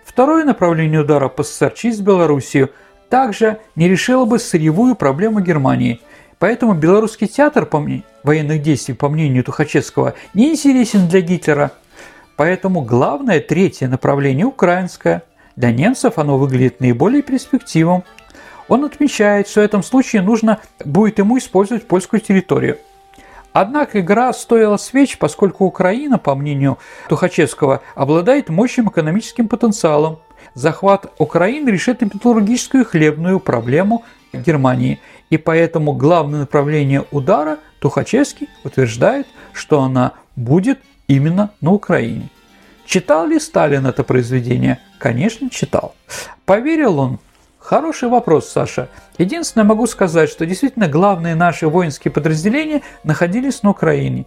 Второе 0.05 0.45
направление 0.45 1.01
удара 1.01 1.29
по 1.29 1.43
СССР 1.43 1.73
через 1.73 2.01
Белоруссию 2.01 2.71
также 3.09 3.59
не 3.77 3.89
решило 3.89 4.25
бы 4.25 4.39
сырьевую 4.39 4.95
проблему 4.95 5.41
Германии– 5.41 6.01
Поэтому 6.45 6.75
белорусский 6.75 7.27
театр 7.27 7.65
по 7.65 7.81
мне, 7.81 8.03
военных 8.23 8.61
действий, 8.61 8.95
по 8.95 9.09
мнению 9.09 9.45
Тухачевского, 9.45 10.13
не 10.35 10.51
интересен 10.51 11.09
для 11.09 11.23
Гитлера. 11.23 11.71
Поэтому 12.37 12.83
главное 12.83 13.41
третье 13.41 13.89
направление– 13.89 14.45
украинское. 14.47 15.23
Для 15.57 15.71
немцев 15.73 16.19
оно 16.19 16.39
выглядит 16.39 16.81
наиболее 16.81 17.23
перспективным. 17.23 18.05
Он 18.69 18.85
отмечает, 18.85 19.49
что 19.49 19.61
в 19.61 19.65
этом 19.65 19.83
случае 19.83 20.23
нужно 20.23 20.61
будет 20.85 21.19
ему 21.19 21.39
использовать 21.39 21.87
польскую 21.87 22.21
территорию. 22.21 22.79
Однако 23.53 24.01
игра 24.01 24.33
стоила 24.33 24.77
свеч, 24.79 25.19
поскольку 25.19 25.65
Украина, 25.65 26.19
по 26.19 26.35
мнению 26.35 26.79
Тухачевского, 27.09 27.83
обладает 27.95 28.49
мощным 28.49 28.89
экономическим 28.89 29.49
потенциалом. 29.49 30.19
Захват 30.55 31.13
Украины 31.19 31.71
решит 31.71 32.03
и 32.03 32.07
металлургическую 32.07 32.83
и 32.83 32.87
хлебную 32.87 33.41
проблему 33.41 34.05
Германии– 34.33 35.01
и 35.35 35.37
поэтому 35.37 35.95
главное 35.95 36.41
направление 36.41 37.05
удара 37.11 37.59
Тухачевский 37.81 38.49
утверждает, 38.63 39.27
что 39.53 39.83
она 39.83 40.13
будет 40.37 40.79
именно 41.09 41.51
на 41.61 41.73
Украине. 41.73 42.29
Читал 42.87 43.27
ли 43.27 43.39
Сталин 43.39 43.87
это 43.87 44.05
произведение? 44.05 44.79
Конечно, 44.99 45.51
читал. 45.51 45.95
Поверил 46.45 46.99
он? 46.99 47.19
Хороший 47.59 48.09
вопрос, 48.11 48.49
Саша. 48.49 48.89
Единственное, 49.17 49.65
могу 49.65 49.87
сказать, 49.87 50.29
что 50.29 50.45
действительно 50.45 50.87
главные 50.87 51.35
наши 51.35 51.67
воинские 51.67 52.13
подразделения 52.13 52.83
находились 53.05 53.63
на 53.63 53.71
Украине. 53.71 54.27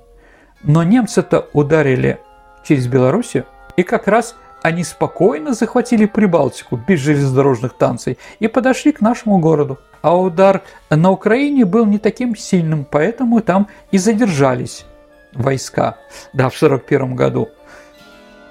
Но 0.63 0.81
немцы-то 0.81 1.47
ударили 1.53 2.19
через 2.67 2.87
Белоруссию, 2.87 3.45
и 3.75 3.83
как 3.83 4.07
раз 4.07 4.35
они 4.63 4.83
спокойно 4.83 5.53
захватили 5.53 6.05
Прибалтику 6.05 6.77
без 6.77 6.99
железнодорожных 6.99 7.73
станций 7.73 8.17
и 8.39 8.47
подошли 8.47 8.91
к 8.91 9.01
нашему 9.01 9.37
городу. 9.37 9.77
А 10.01 10.17
удар 10.17 10.63
на 10.89 11.11
Украине 11.11 11.63
был 11.63 11.85
не 11.85 11.99
таким 11.99 12.35
сильным, 12.35 12.85
поэтому 12.89 13.41
там 13.41 13.67
и 13.91 13.99
задержались 13.99 14.85
войска, 15.33 15.97
да, 16.33 16.49
в 16.49 16.55
1941 16.55 17.15
году. 17.15 17.49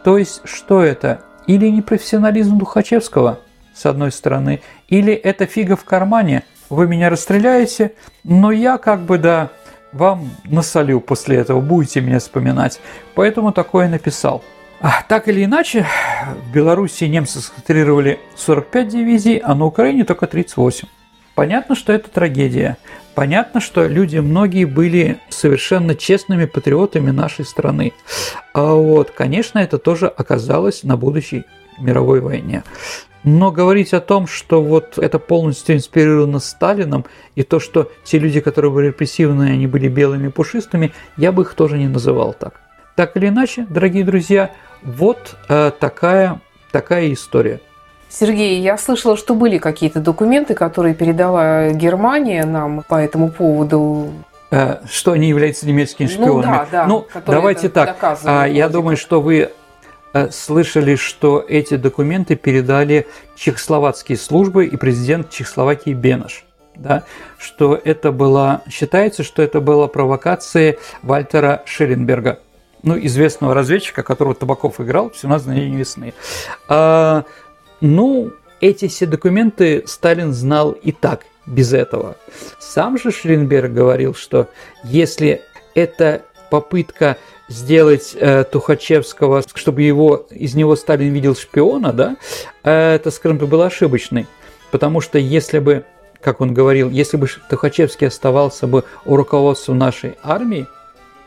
То 0.06 0.18
есть, 0.18 0.42
что 0.44 0.84
это? 0.84 1.22
Или 1.48 1.66
непрофессионализм 1.66 2.58
Духачевского, 2.58 3.40
с 3.74 3.86
одной 3.86 4.12
стороны, 4.12 4.60
или 4.86 5.12
это 5.12 5.46
фига 5.46 5.74
в 5.74 5.82
кармане, 5.82 6.44
вы 6.70 6.86
меня 6.86 7.10
расстреляете, 7.10 7.92
но 8.22 8.52
я 8.52 8.78
как 8.78 9.00
бы, 9.00 9.18
да, 9.18 9.50
вам 9.92 10.30
насолю 10.44 11.00
после 11.00 11.38
этого, 11.38 11.60
будете 11.60 12.02
меня 12.02 12.20
вспоминать. 12.20 12.80
Поэтому 13.16 13.50
такое 13.50 13.88
написал. 13.88 14.44
А, 14.80 15.02
так 15.08 15.26
или 15.26 15.44
иначе, 15.44 15.84
в 16.36 16.52
Беларуси 16.54 17.02
немцы 17.02 17.40
сконцентрировали 17.40 18.20
45 18.36 18.86
дивизий, 18.86 19.38
а 19.38 19.56
на 19.56 19.64
Украине 19.64 20.04
только 20.04 20.28
38. 20.28 20.86
Понятно, 21.34 21.74
что 21.74 21.92
это 21.92 22.08
трагедия. 22.10 22.76
Понятно, 23.16 23.62
что 23.62 23.86
люди 23.86 24.18
многие 24.18 24.66
были 24.66 25.18
совершенно 25.30 25.94
честными 25.94 26.44
патриотами 26.44 27.10
нашей 27.10 27.46
страны. 27.46 27.94
А 28.52 28.74
вот, 28.74 29.10
конечно, 29.10 29.58
это 29.58 29.78
тоже 29.78 30.06
оказалось 30.06 30.82
на 30.82 30.98
будущей 30.98 31.46
мировой 31.78 32.20
войне. 32.20 32.62
Но 33.24 33.50
говорить 33.50 33.94
о 33.94 34.00
том, 34.00 34.26
что 34.26 34.62
вот 34.62 34.98
это 34.98 35.18
полностью 35.18 35.76
инспирировано 35.76 36.40
Сталином, 36.40 37.06
и 37.34 37.42
то, 37.42 37.58
что 37.58 37.90
те 38.04 38.18
люди, 38.18 38.40
которые 38.40 38.70
были 38.70 38.88
репрессивные, 38.88 39.54
они 39.54 39.66
были 39.66 39.88
белыми 39.88 40.28
пушистыми, 40.28 40.92
я 41.16 41.32
бы 41.32 41.44
их 41.44 41.54
тоже 41.54 41.78
не 41.78 41.88
называл 41.88 42.34
так. 42.34 42.60
Так 42.96 43.16
или 43.16 43.28
иначе, 43.28 43.66
дорогие 43.70 44.04
друзья, 44.04 44.50
вот 44.82 45.36
э, 45.48 45.72
такая, 45.80 46.42
такая 46.70 47.10
история. 47.14 47.62
Сергей, 48.18 48.60
я 48.62 48.78
слышала, 48.78 49.14
что 49.14 49.34
были 49.34 49.58
какие-то 49.58 50.00
документы, 50.00 50.54
которые 50.54 50.94
передала 50.94 51.68
Германия 51.72 52.46
нам 52.46 52.82
по 52.88 52.94
этому 52.94 53.30
поводу. 53.30 54.10
Э, 54.50 54.78
что 54.90 55.12
они 55.12 55.28
являются 55.28 55.66
немецкими 55.66 56.06
шпионами. 56.06 56.34
Ну, 56.34 56.42
да, 56.42 56.68
да, 56.72 56.86
ну 56.86 57.06
давайте 57.26 57.68
так. 57.68 57.94
А, 58.24 58.46
я 58.46 58.70
думаю, 58.70 58.96
что 58.96 59.20
вы 59.20 59.50
э, 60.14 60.30
слышали, 60.30 60.96
что 60.96 61.44
эти 61.46 61.76
документы 61.76 62.36
передали 62.36 63.06
чехословацкие 63.36 64.16
службы 64.16 64.64
и 64.64 64.76
президент 64.78 65.28
Чехословакии 65.28 65.92
Бенаш. 65.92 66.46
Да, 66.74 67.04
что 67.38 67.78
это 67.82 68.12
была, 68.12 68.62
считается, 68.70 69.24
что 69.24 69.42
это 69.42 69.60
была 69.60 69.88
провокация 69.88 70.76
Вальтера 71.02 71.62
Шеренберга, 71.66 72.38
ну, 72.82 72.98
известного 72.98 73.52
разведчика, 73.52 74.02
которого 74.02 74.34
Табаков 74.34 74.80
играл 74.80 75.10
в 75.10 75.16
17 75.16 75.48
дней 75.48 75.70
весны. 75.70 76.14
Ну, 77.80 78.32
эти 78.60 78.88
все 78.88 79.06
документы 79.06 79.84
Сталин 79.86 80.32
знал 80.32 80.72
и 80.72 80.92
так, 80.92 81.26
без 81.46 81.72
этого. 81.72 82.16
Сам 82.58 82.98
же 82.98 83.10
Шринберг 83.10 83.72
говорил, 83.72 84.14
что 84.14 84.48
если 84.84 85.42
это 85.74 86.22
попытка 86.50 87.18
сделать 87.48 88.16
э, 88.18 88.44
Тухачевского, 88.44 89.42
чтобы 89.54 89.82
его, 89.82 90.26
из 90.30 90.54
него 90.54 90.74
Сталин 90.74 91.12
видел 91.12 91.36
шпиона, 91.36 91.92
да, 91.92 92.16
э, 92.64 92.94
это, 92.94 93.10
скажем 93.10 93.38
так, 93.38 93.48
было 93.48 93.66
ошибочной. 93.66 94.26
Потому 94.70 95.00
что 95.00 95.18
если 95.18 95.58
бы, 95.58 95.84
как 96.20 96.40
он 96.40 96.54
говорил, 96.54 96.90
если 96.90 97.16
бы 97.16 97.28
Тухачевский 97.48 98.08
оставался 98.08 98.66
бы 98.66 98.84
у 99.04 99.16
руководства 99.16 99.74
нашей 99.74 100.16
армии, 100.22 100.66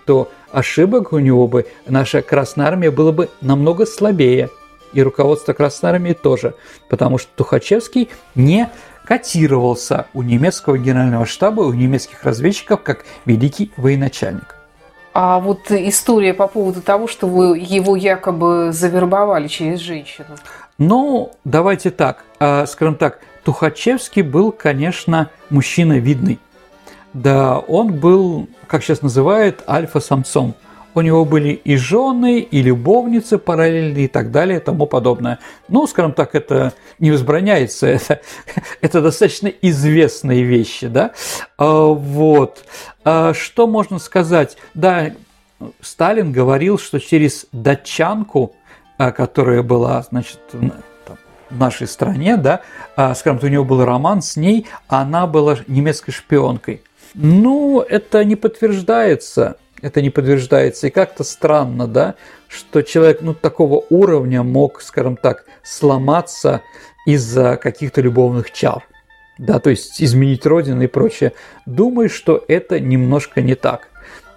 то 0.06 0.30
ошибок 0.52 1.14
у 1.14 1.20
него 1.20 1.47
бы, 1.47 1.68
наша 1.88 2.22
Красная 2.22 2.68
Армия 2.68 2.91
была 2.91 3.12
бы 3.12 3.30
намного 3.41 3.86
слабее. 3.86 4.50
И 4.94 5.02
руководство 5.02 5.54
Красной 5.54 5.92
Армии 5.92 6.14
тоже. 6.14 6.56
Потому 6.90 7.18
что 7.18 7.30
Тухачевский 7.36 8.10
не 8.36 8.70
котировался 9.06 10.08
у 10.14 10.22
немецкого 10.22 10.78
генерального 10.78 11.26
штаба, 11.26 11.62
у 11.62 11.74
немецких 11.74 12.24
разведчиков 12.24 12.84
как 12.84 13.06
великий 13.26 13.72
военачальник. 13.78 14.56
А 15.14 15.40
вот 15.40 15.72
история 15.72 16.34
по 16.34 16.48
поводу 16.48 16.82
того, 16.82 17.08
что 17.08 17.28
вы 17.28 17.58
его 17.58 17.96
якобы 17.96 18.72
завербовали 18.72 19.48
через 19.48 19.80
женщину. 19.80 20.36
Ну, 20.78 21.32
давайте 21.44 21.90
так, 21.90 22.24
а, 22.40 22.66
скажем 22.68 22.96
так, 22.96 23.20
Тухачевский 23.44 24.22
был, 24.22 24.52
конечно, 24.52 25.30
мужчина 25.50 25.98
видный. 25.98 26.40
Да, 27.14 27.58
он 27.58 27.94
был, 27.94 28.48
как 28.68 28.84
сейчас 28.84 29.02
называют, 29.02 29.64
альфа-самцом– 29.68 30.54
у 31.00 31.02
него 31.02 31.26
были 31.26 31.50
и 31.50 31.78
жены, 31.78 32.39
и 32.39 32.62
любовницы 32.62 33.38
параллельные 33.38 34.06
и 34.06 34.08
так 34.08 34.32
далее 34.32 34.60
и 34.60 34.62
тому 34.62 34.86
подобное. 34.86 35.39
Ну, 35.68 35.88
скажем 35.88 36.14
так, 36.14 36.36
это 36.36 36.74
не 37.00 37.12
возбраняется, 37.12 37.88
это, 37.88 38.22
это 38.82 39.02
достаточно 39.02 39.47
известные 39.47 40.43
вещи, 40.43 40.88
да. 40.88 41.12
А, 41.58 41.86
вот. 41.88 42.66
А, 43.04 43.34
что 43.34 43.66
можно 43.68 43.97
сказать? 44.00 44.58
Да, 44.74 45.12
Сталин 45.82 46.32
говорил, 46.32 46.78
что 46.78 47.00
через 47.00 47.47
датчанку, 47.52 48.56
а, 48.97 49.12
которая 49.12 49.64
была, 49.64 50.04
значит, 50.04 50.39
в 51.50 51.58
нашей 51.58 51.88
стране, 51.88 52.38
да, 52.38 52.62
скажем, 53.16 53.39
у 53.41 53.47
него 53.47 53.66
был 53.66 53.84
роман 53.84 54.22
с 54.22 54.36
ней, 54.36 54.68
а 54.88 55.02
она 55.02 55.26
была 55.26 55.58
немецкой 55.66 56.12
шпионкой. 56.12 56.84
Ну, 57.16 57.80
это 57.82 58.24
не 58.24 58.36
подтверждается 58.36 59.58
это 59.82 60.02
не 60.02 60.10
подтверждается. 60.10 60.88
И 60.88 60.92
как-то 60.92 61.24
странно, 61.24 61.88
да, 61.88 62.16
что 62.48 62.82
человек 62.82 63.22
ну, 63.22 63.34
такого 63.34 63.84
уровня 63.90 64.44
мог, 64.44 64.82
скажем 64.82 65.18
так, 65.18 65.46
сломаться 65.64 66.62
из-за 67.06 67.58
каких-то 67.58 68.02
любовных 68.02 68.52
чар. 68.52 68.84
Да, 69.38 69.60
то 69.60 69.70
есть 69.70 70.02
изменить 70.02 70.46
родину 70.46 70.82
и 70.84 70.88
прочее. 70.88 71.34
Думаю, 71.66 72.10
что 72.10 72.44
это 72.48 72.80
немножко 72.80 73.42
не 73.42 73.56
так. 73.56 73.88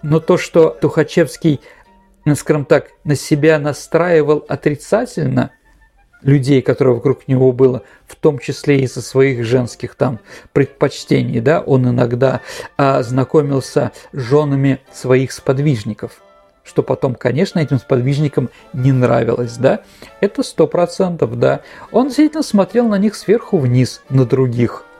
Но 0.03 0.21
то, 0.21 0.37
что 0.37 0.71
Тухачевский, 0.71 1.61
скажем 2.35 2.65
так, 2.65 2.89
на 3.05 3.17
себя 3.17 3.59
настраивал 3.59 4.45
отрицательно– 4.49 5.51
людей, 6.23 6.63
которые 6.63 6.95
вокруг 6.95 7.29
него 7.29 7.53
было, 7.53 7.83
в 8.07 8.17
том 8.17 8.39
числе 8.39 8.81
из-за 8.81 9.03
своих 9.03 9.45
женских 9.45 9.95
там 9.95 10.21
предпочтений, 10.53 11.41
да, 11.41 11.61
он 11.61 11.89
иногда 11.89 12.41
а, 12.77 13.03
знакомился 13.03 13.93
с 14.13 14.21
женами 14.21 14.81
своих 14.93 15.33
сподвижников, 15.33 16.23
что 16.65 16.83
потом, 16.83 17.15
конечно, 17.15 17.59
этим 17.59 17.79
сподвижникам 17.79 18.51
не 18.73 18.93
нравилось, 18.93 19.57
да, 19.57 19.81
это 20.21 20.43
сто 20.43 20.67
процентов, 20.67 21.39
да. 21.39 21.61
Он 21.91 22.07
действительно 22.07 22.43
смотрел 22.43 22.89
на 22.89 22.99
них 22.99 23.15
сверху 23.15 23.59
вниз, 23.59 24.03
на 24.09 24.25
других– 24.25 24.85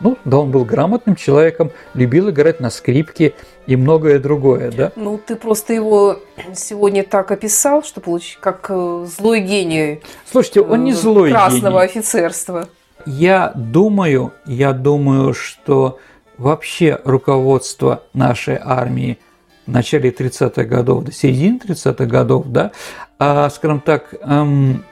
ну, 0.00 0.16
да, 0.24 0.38
он 0.38 0.50
был 0.50 0.64
грамотным 0.64 1.14
человеком, 1.14 1.70
любил 1.94 2.30
играть 2.30 2.60
на 2.60 2.70
скрипке 2.70 3.34
и 3.66 3.76
многое 3.76 4.18
другое, 4.18 4.70
да? 4.70 4.92
Ну, 4.96 5.18
ты 5.18 5.36
просто 5.36 5.74
его 5.74 6.18
сегодня 6.54 7.04
так 7.04 7.30
описал, 7.30 7.82
что 7.82 8.00
получить 8.00 8.38
как 8.40 8.66
э, 8.70 9.06
злой 9.06 9.40
гений. 9.40 10.00
Слушайте, 10.30 10.62
он 10.62 10.84
не 10.84 10.92
э, 10.92 10.94
злой 10.94 11.30
красного 11.30 11.80
гений. 11.80 11.84
офицерства. 11.84 12.68
Я 13.06 13.52
думаю, 13.54 14.32
я 14.46 14.72
думаю, 14.72 15.34
что 15.34 15.98
вообще 16.38 16.98
руководство 17.04 18.02
нашей 18.14 18.58
армии 18.62 19.18
в 19.66 19.70
начале 19.70 20.10
30-х 20.10 20.64
годов 20.64 21.04
до 21.04 21.12
середины 21.12 21.58
30-х 21.58 22.06
годов, 22.06 22.46
да, 22.48 22.72
а, 23.18 23.48
скажем 23.50 23.80
так, 23.80 24.14
эм, 24.22 24.82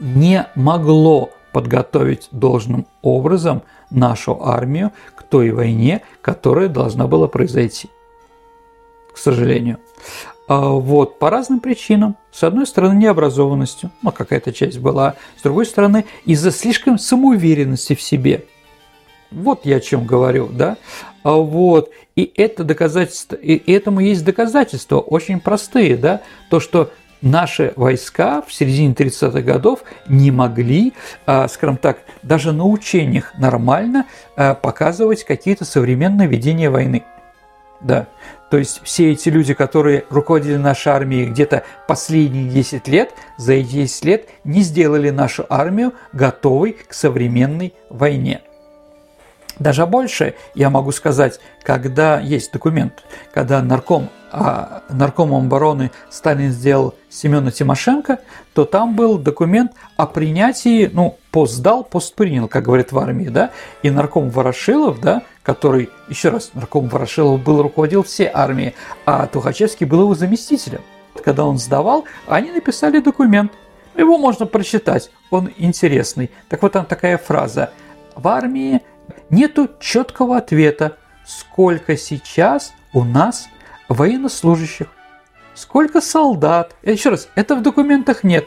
не 0.00 0.46
могло 0.56 1.30
подготовить 1.52 2.28
должным 2.32 2.86
образом 3.02 3.62
нашу 3.92 4.42
армию 4.42 4.92
к 5.16 5.22
той 5.22 5.50
войне, 5.50 6.02
которая 6.20 6.68
должна 6.68 7.06
была 7.06 7.28
произойти. 7.28 7.88
К 9.12 9.18
сожалению. 9.18 9.78
А 10.48 10.68
вот, 10.70 11.18
по 11.18 11.30
разным 11.30 11.60
причинам. 11.60 12.16
С 12.30 12.42
одной 12.42 12.66
стороны, 12.66 12.94
необразованностью, 12.98 13.90
ну, 14.02 14.10
какая-то 14.10 14.52
часть 14.52 14.78
была. 14.78 15.14
С 15.38 15.42
другой 15.42 15.66
стороны, 15.66 16.04
из-за 16.24 16.50
слишком 16.50 16.98
самоуверенности 16.98 17.94
в 17.94 18.02
себе. 18.02 18.46
Вот 19.30 19.64
я 19.64 19.76
о 19.76 19.80
чем 19.80 20.04
говорю, 20.06 20.48
да? 20.48 20.76
А 21.22 21.34
вот, 21.34 21.90
и 22.16 22.30
это 22.36 22.64
доказательство, 22.64 23.36
и 23.36 23.72
этому 23.72 24.00
есть 24.00 24.24
доказательства 24.24 24.98
очень 24.98 25.40
простые, 25.40 25.96
да? 25.96 26.20
То, 26.50 26.60
что 26.60 26.90
наши 27.22 27.72
войска 27.76 28.42
в 28.46 28.52
середине 28.52 28.92
30-х 28.92 29.40
годов 29.40 29.80
не 30.08 30.30
могли, 30.30 30.92
а, 31.24 31.48
скажем 31.48 31.76
так, 31.76 31.98
даже 32.22 32.52
на 32.52 32.64
учениях 32.64 33.32
нормально 33.38 34.06
а, 34.36 34.54
показывать 34.54 35.24
какие-то 35.24 35.64
современные 35.64 36.28
ведения 36.28 36.68
войны. 36.68 37.04
Да. 37.80 38.06
То 38.50 38.58
есть 38.58 38.82
все 38.84 39.12
эти 39.12 39.28
люди, 39.28 39.54
которые 39.54 40.04
руководили 40.10 40.56
нашей 40.56 40.92
армией 40.92 41.26
где-то 41.26 41.64
последние 41.88 42.48
10 42.48 42.86
лет, 42.86 43.14
за 43.38 43.54
эти 43.54 43.72
10 43.72 44.04
лет 44.04 44.28
не 44.44 44.60
сделали 44.60 45.10
нашу 45.10 45.46
армию 45.48 45.94
готовой 46.12 46.72
к 46.72 46.92
современной 46.92 47.72
войне. 47.88 48.42
Даже 49.58 49.86
больше 49.86 50.34
я 50.54 50.70
могу 50.70 50.92
сказать, 50.92 51.40
когда 51.62 52.18
есть 52.20 52.52
документ, 52.52 53.04
когда 53.32 53.62
нарком, 53.62 54.08
а, 54.30 54.82
наркомом 54.88 55.46
обороны 55.46 55.90
Сталин 56.10 56.50
сделал 56.50 56.94
Семена 57.10 57.50
Тимошенко, 57.50 58.18
то 58.54 58.64
там 58.64 58.96
был 58.96 59.18
документ 59.18 59.72
о 59.96 60.06
принятии, 60.06 60.90
ну, 60.92 61.18
пост 61.30 61.54
сдал, 61.54 61.84
пост 61.84 62.14
принял, 62.14 62.48
как 62.48 62.64
говорят 62.64 62.92
в 62.92 62.98
армии, 62.98 63.28
да, 63.28 63.50
и 63.82 63.90
нарком 63.90 64.30
Ворошилов, 64.30 65.00
да, 65.00 65.22
который, 65.42 65.90
еще 66.08 66.30
раз, 66.30 66.50
нарком 66.54 66.88
Ворошилов 66.88 67.42
был, 67.42 67.62
руководил 67.62 68.02
всей 68.02 68.30
армией, 68.32 68.74
а 69.04 69.26
Тухачевский 69.26 69.86
был 69.86 70.02
его 70.02 70.14
заместителем. 70.14 70.80
Когда 71.22 71.44
он 71.44 71.58
сдавал, 71.58 72.04
они 72.26 72.50
написали 72.50 73.00
документ, 73.00 73.52
его 73.94 74.16
можно 74.16 74.46
прочитать, 74.46 75.10
он 75.30 75.50
интересный. 75.58 76.30
Так 76.48 76.62
вот 76.62 76.72
там 76.72 76.86
такая 76.86 77.18
фраза. 77.18 77.70
В 78.14 78.28
армии 78.28 78.80
нету 79.32 79.68
четкого 79.80 80.36
ответа, 80.36 80.96
сколько 81.26 81.96
сейчас 81.96 82.72
у 82.92 83.02
нас 83.02 83.48
военнослужащих, 83.88 84.86
сколько 85.54 86.00
солдат. 86.00 86.76
Еще 86.84 87.08
раз, 87.08 87.28
это 87.34 87.56
в 87.56 87.62
документах 87.62 88.22
нет. 88.22 88.46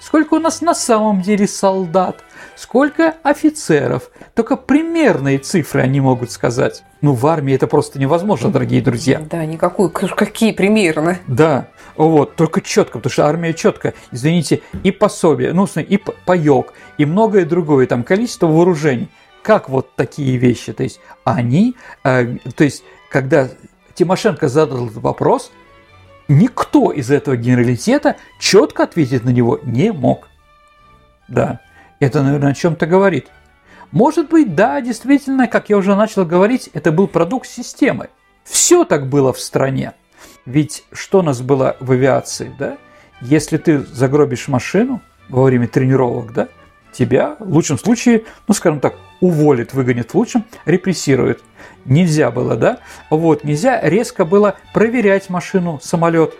Сколько 0.00 0.34
у 0.34 0.38
нас 0.38 0.60
на 0.62 0.74
самом 0.74 1.20
деле 1.20 1.46
солдат, 1.46 2.22
сколько 2.56 3.16
офицеров. 3.22 4.10
Только 4.34 4.56
примерные 4.56 5.38
цифры 5.38 5.82
они 5.82 6.00
могут 6.00 6.30
сказать. 6.30 6.84
Ну, 7.02 7.12
в 7.12 7.26
армии 7.26 7.54
это 7.54 7.66
просто 7.66 7.98
невозможно, 7.98 8.50
дорогие 8.50 8.82
друзья. 8.82 9.20
Да, 9.20 9.44
никакую, 9.44 9.90
какие 9.90 10.52
примерно. 10.52 11.18
Да, 11.26 11.68
вот, 11.96 12.36
только 12.36 12.60
четко, 12.60 12.98
потому 12.98 13.12
что 13.12 13.26
армия 13.26 13.52
четко, 13.52 13.94
извините, 14.10 14.62
и 14.82 14.90
пособие, 14.90 15.52
ну, 15.52 15.66
и 15.76 15.98
паек, 16.26 16.72
и 16.96 17.04
многое 17.04 17.44
другое, 17.44 17.86
там 17.86 18.02
количество 18.02 18.46
вооружений 18.46 19.08
как 19.42 19.68
вот 19.68 19.94
такие 19.96 20.36
вещи, 20.36 20.72
то 20.72 20.82
есть 20.82 21.00
они, 21.24 21.76
э, 22.04 22.36
то 22.54 22.64
есть 22.64 22.84
когда 23.10 23.48
Тимошенко 23.94 24.48
задал 24.48 24.86
этот 24.86 24.98
вопрос, 24.98 25.50
никто 26.28 26.92
из 26.92 27.10
этого 27.10 27.36
генералитета 27.36 28.16
четко 28.38 28.84
ответить 28.84 29.24
на 29.24 29.30
него 29.30 29.58
не 29.62 29.92
мог. 29.92 30.28
Да. 31.28 31.60
Это, 31.98 32.22
наверное, 32.22 32.52
о 32.52 32.54
чем-то 32.54 32.86
говорит. 32.86 33.28
Может 33.92 34.30
быть, 34.30 34.54
да, 34.54 34.80
действительно, 34.80 35.48
как 35.48 35.68
я 35.68 35.76
уже 35.76 35.94
начал 35.96 36.24
говорить, 36.24 36.70
это 36.72 36.92
был 36.92 37.08
продукт 37.08 37.46
системы. 37.46 38.08
Все 38.44 38.84
так 38.84 39.08
было 39.08 39.32
в 39.32 39.40
стране. 39.40 39.92
Ведь 40.46 40.84
что 40.92 41.18
у 41.18 41.22
нас 41.22 41.42
было 41.42 41.76
в 41.80 41.90
авиации, 41.92 42.54
да? 42.58 42.78
Если 43.20 43.58
ты 43.58 43.80
загробишь 43.80 44.48
машину 44.48 45.02
во 45.28 45.42
время 45.42 45.68
тренировок, 45.68 46.32
да, 46.32 46.48
тебя 46.92 47.36
в 47.38 47.52
лучшем 47.52 47.78
случае, 47.78 48.24
ну, 48.48 48.54
скажем 48.54 48.80
так, 48.80 48.96
уволит, 49.20 49.72
выгонит 49.74 50.10
в 50.10 50.14
лучшем, 50.14 50.44
репрессирует. 50.64 51.42
Нельзя 51.84 52.30
было, 52.30 52.56
да? 52.56 52.78
Вот, 53.10 53.44
нельзя 53.44 53.80
резко 53.82 54.24
было 54.24 54.56
проверять 54.72 55.30
машину, 55.30 55.78
самолет. 55.82 56.34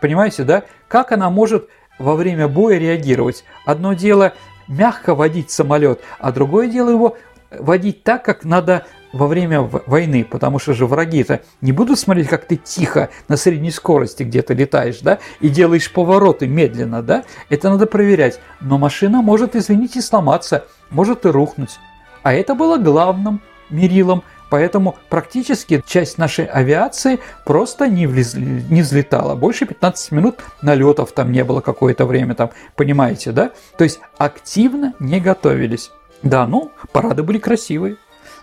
Понимаете, 0.00 0.44
да? 0.44 0.64
Как 0.88 1.12
она 1.12 1.30
может 1.30 1.68
во 1.98 2.14
время 2.14 2.48
боя 2.48 2.78
реагировать? 2.78 3.44
Одно 3.64 3.94
дело 3.94 4.34
мягко 4.68 5.14
водить 5.14 5.50
самолет, 5.50 6.00
а 6.18 6.32
другое 6.32 6.68
дело 6.68 6.90
его 6.90 7.16
водить 7.50 8.02
так, 8.02 8.24
как 8.24 8.44
надо 8.44 8.86
во 9.12 9.26
время 9.26 9.60
войны, 9.62 10.24
потому 10.24 10.58
что 10.58 10.74
же 10.74 10.86
враги-то 10.86 11.40
не 11.60 11.72
будут 11.72 11.98
смотреть, 11.98 12.28
как 12.28 12.46
ты 12.46 12.56
тихо 12.56 13.10
на 13.28 13.36
средней 13.36 13.70
скорости 13.70 14.22
где-то 14.22 14.54
летаешь, 14.54 15.00
да, 15.00 15.18
и 15.40 15.48
делаешь 15.48 15.92
повороты 15.92 16.46
медленно, 16.46 17.02
да, 17.02 17.24
это 17.48 17.70
надо 17.70 17.86
проверять. 17.86 18.40
Но 18.60 18.78
машина 18.78 19.22
может, 19.22 19.56
извините, 19.56 20.00
сломаться, 20.02 20.64
может 20.90 21.24
и 21.26 21.28
рухнуть. 21.28 21.78
А 22.22 22.32
это 22.32 22.54
было 22.54 22.76
главным 22.76 23.40
мерилом, 23.70 24.22
поэтому 24.50 24.96
практически 25.08 25.82
часть 25.86 26.18
нашей 26.18 26.44
авиации 26.44 27.20
просто 27.44 27.88
не, 27.88 28.06
влез, 28.06 28.34
не 28.34 28.82
взлетала. 28.82 29.34
Больше 29.34 29.66
15 29.66 30.12
минут 30.12 30.40
налетов 30.62 31.12
там 31.12 31.32
не 31.32 31.44
было 31.44 31.60
какое-то 31.60 32.04
время, 32.06 32.34
там, 32.34 32.50
понимаете, 32.74 33.32
да? 33.32 33.52
То 33.78 33.84
есть 33.84 34.00
активно 34.18 34.94
не 34.98 35.20
готовились. 35.20 35.90
Да, 36.22 36.46
ну, 36.46 36.72
парады 36.92 37.22
были 37.22 37.38
красивые. 37.38 37.96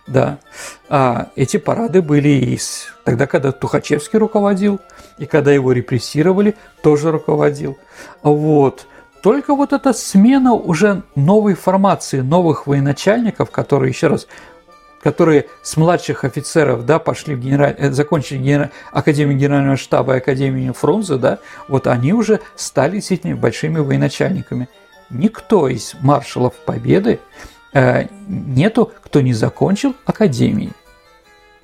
Да, 0.05 0.39
а 0.89 1.29
эти 1.35 1.57
парады 1.57 2.01
были 2.01 2.29
и 2.29 2.59
тогда, 3.05 3.25
когда 3.25 3.53
Тухачевский 3.53 4.19
руководил, 4.19 4.81
и 5.17 5.25
когда 5.25 5.51
его 5.51 5.71
репрессировали, 5.71 6.55
тоже 6.81 7.11
руководил. 7.11 7.77
Вот. 8.21 8.85
Только 9.21 9.55
вот 9.55 9.71
эта 9.71 9.93
смена 9.93 10.53
уже 10.53 11.03
новой 11.15 11.53
формации, 11.53 12.19
новых 12.19 12.67
военачальников, 12.67 13.49
которые, 13.51 13.91
еще 13.91 14.07
раз, 14.07 14.27
которые 15.01 15.47
с 15.61 15.77
младших 15.77 16.25
офицеров, 16.25 16.85
да, 16.85 16.99
пошли 16.99 17.35
в 17.35 17.39
генераль... 17.39 17.75
Э, 17.77 17.91
закончили 17.91 18.39
генераль... 18.39 18.69
Академию 18.91 19.37
Генерального 19.37 19.77
штаба 19.77 20.15
и 20.15 20.17
Академию 20.17 20.73
Фрунзе, 20.73 21.15
да, 21.15 21.39
вот 21.69 21.87
они 21.87 22.11
уже 22.11 22.41
стали 22.57 22.95
действительно 22.95 23.37
большими 23.37 23.79
военачальниками. 23.79 24.67
Никто 25.09 25.69
из 25.69 25.93
маршалов 26.01 26.55
Победы 26.65 27.21
Э, 27.73 28.05
нету, 28.27 28.91
кто 29.03 29.21
не 29.21 29.33
закончил 29.33 29.95
академии. 30.05 30.71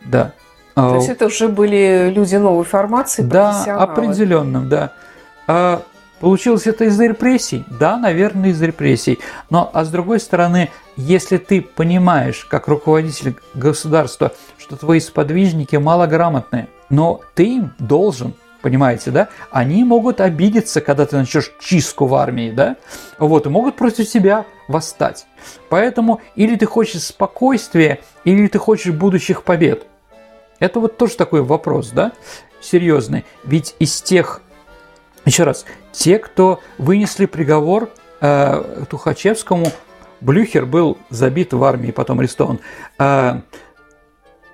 Да. 0.05 0.33
То 0.75 0.95
есть 0.95 1.09
это 1.09 1.25
уже 1.25 1.49
были 1.49 2.09
люди 2.13 2.35
новой 2.35 2.63
формации, 2.63 3.21
Да, 3.21 3.63
определенным, 3.63 4.69
да. 4.69 4.93
А 5.45 5.81
получилось 6.19 6.67
это 6.67 6.85
из 6.85 6.99
репрессий? 6.99 7.65
Да, 7.79 7.97
наверное, 7.97 8.51
из 8.51 8.61
репрессий. 8.61 9.19
Но, 9.49 9.69
а 9.73 9.83
с 9.83 9.89
другой 9.89 10.19
стороны, 10.19 10.69
если 10.95 11.37
ты 11.37 11.61
понимаешь, 11.61 12.45
как 12.45 12.67
руководитель 12.67 13.35
государства, 13.53 14.31
что 14.57 14.77
твои 14.77 14.99
сподвижники 14.99 15.75
малограмотные, 15.75 16.69
но 16.89 17.21
ты 17.35 17.57
им 17.57 17.73
должен 17.79 18.33
Понимаете, 18.61 19.11
да? 19.11 19.29
Они 19.51 19.83
могут 19.83 20.19
обидеться, 20.19 20.81
когда 20.81 21.05
ты 21.05 21.15
начнешь 21.15 21.51
чистку 21.61 22.05
в 22.07 22.15
армии, 22.15 22.51
да? 22.51 22.75
Вот, 23.17 23.45
и 23.45 23.49
могут 23.49 23.75
против 23.75 24.07
себя 24.07 24.45
восстать. 24.67 25.27
Поэтому 25.69 26.21
или 26.35 26.55
ты 26.57 26.65
хочешь 26.65 27.03
спокойствия, 27.03 27.99
или 28.25 28.47
ты 28.47 28.59
хочешь 28.59 28.93
будущих 28.93 29.43
побед. 29.43 29.85
Это 30.59 30.81
вот 30.81 30.97
тоже 30.97 31.15
такой 31.15 31.41
вопрос, 31.41 31.91
да? 31.91 32.11
Серьезный. 32.59 33.23
Ведь 33.45 33.75
из 33.79 34.01
тех, 34.01 34.41
еще 35.23 35.43
раз, 35.43 35.65
те, 35.93 36.19
кто 36.19 36.59
вынесли 36.77 37.25
приговор 37.27 37.89
э, 38.19 38.85
Тухачевскому, 38.89 39.71
Блюхер 40.19 40.65
был 40.65 40.97
забит 41.09 41.53
в 41.53 41.63
армии, 41.63 41.91
потом 41.91 42.19
арестован. 42.19 42.59
Э, 42.97 43.39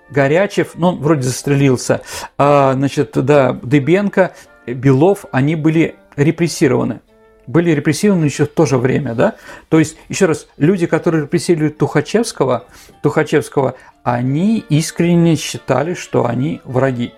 Горячев, 0.10 0.72
ну, 0.76 0.90
он 0.90 1.00
вроде 1.00 1.24
застрелился, 1.24 2.02
а, 2.38 2.74
значит, 2.74 3.12
да, 3.14 3.54
Дыбенко, 3.54 4.34
Белов, 4.68 5.26
они 5.32 5.56
были 5.56 5.96
репрессированы. 6.16 7.02
Были 7.48 7.72
репрессированы 7.72 8.26
еще 8.26 8.46
в 8.46 8.50
то 8.50 8.66
же 8.66 8.78
время, 8.78 9.14
да? 9.14 9.36
То 9.70 9.78
есть, 9.78 9.98
еще 10.10 10.26
раз, 10.26 10.48
люди, 10.58 10.88
которые 10.88 11.24
репрессировали 11.24 11.70
Тухачевского, 11.70 12.66
Тухачевского, 13.04 13.76
они 14.04 14.64
искренне 14.70 15.36
считали, 15.36 15.94
что 15.94 16.26
они 16.26 16.62
враги. 16.64 17.14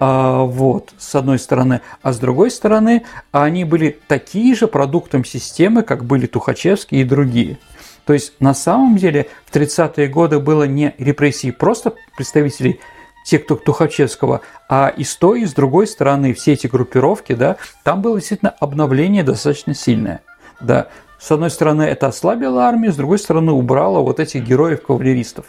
А, 0.00 0.42
вот, 0.44 0.92
с 0.98 1.14
одной 1.14 1.38
стороны. 1.38 1.82
А 2.02 2.12
с 2.12 2.18
другой 2.18 2.50
стороны, 2.50 3.04
они 3.32 3.64
были 3.64 3.98
такие 4.08 4.54
же 4.54 4.66
продуктом 4.66 5.24
системы, 5.24 5.82
как 5.82 6.04
были 6.04 6.26
Тухачевские 6.26 7.02
и 7.02 7.04
другие. 7.04 7.58
То 8.06 8.12
есть 8.12 8.34
на 8.40 8.54
самом 8.54 8.96
деле 8.96 9.28
в 9.46 9.54
30-е 9.54 10.08
годы 10.08 10.40
было 10.40 10.64
не 10.64 10.94
репрессии 10.98 11.50
просто 11.50 11.94
представителей 12.16 12.80
тех, 13.24 13.44
кто 13.44 13.56
Тухачевского, 13.56 14.40
а 14.68 14.88
и 14.88 15.04
с 15.04 15.16
той, 15.16 15.42
и 15.42 15.46
с 15.46 15.52
другой 15.52 15.86
стороны 15.86 16.32
все 16.34 16.54
эти 16.54 16.66
группировки, 16.66 17.34
да, 17.34 17.56
там 17.84 18.02
было 18.02 18.18
действительно 18.18 18.54
обновление 18.60 19.22
достаточно 19.22 19.74
сильное. 19.74 20.22
Да, 20.60 20.88
с 21.18 21.30
одной 21.30 21.50
стороны 21.50 21.82
это 21.82 22.06
ослабило 22.06 22.64
армию, 22.64 22.92
с 22.92 22.96
другой 22.96 23.18
стороны 23.18 23.52
убрало 23.52 24.00
вот 24.00 24.20
этих 24.20 24.42
героев-кавалеристов. 24.44 25.46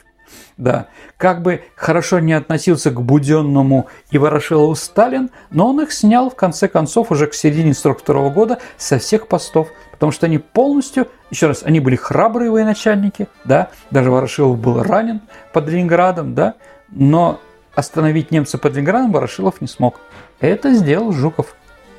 Да, 0.58 0.88
как 1.18 1.42
бы 1.42 1.64
хорошо 1.76 2.20
не 2.20 2.34
относился 2.34 2.92
к 2.92 3.02
Буденному 3.02 3.88
и 4.12 4.18
Ворошилову 4.18 4.76
Сталин, 4.76 5.30
но 5.50 5.70
он 5.70 5.82
их 5.82 5.92
снял 5.92 6.30
в 6.30 6.36
конце 6.36 6.68
концов 6.68 7.12
уже 7.12 7.28
к 7.28 7.34
середине 7.34 7.74
42 7.74 8.30
года 8.30 8.60
со 8.78 9.00
всех 9.00 9.28
постов 9.28 9.70
потому 10.02 10.14
что 10.14 10.26
они 10.26 10.40
полностью, 10.40 11.08
еще 11.30 11.46
раз, 11.46 11.62
они 11.62 11.80
были 11.80 11.96
храбрые 11.96 12.50
военачальники, 12.50 13.28
да, 13.44 13.70
даже 13.92 14.10
Ворошилов 14.10 14.58
был 14.58 14.82
ранен 14.82 15.22
под 15.54 15.68
Ленинградом, 15.70 16.34
да, 16.34 16.56
но 16.90 17.40
остановить 17.76 18.32
немца 18.32 18.58
под 18.58 18.74
Ленинградом 18.74 19.12
Ворошилов 19.12 19.62
не 19.62 19.68
смог. 19.68 20.00
Это 20.40 20.74
сделал 20.74 21.12
Жуков, 21.12 21.54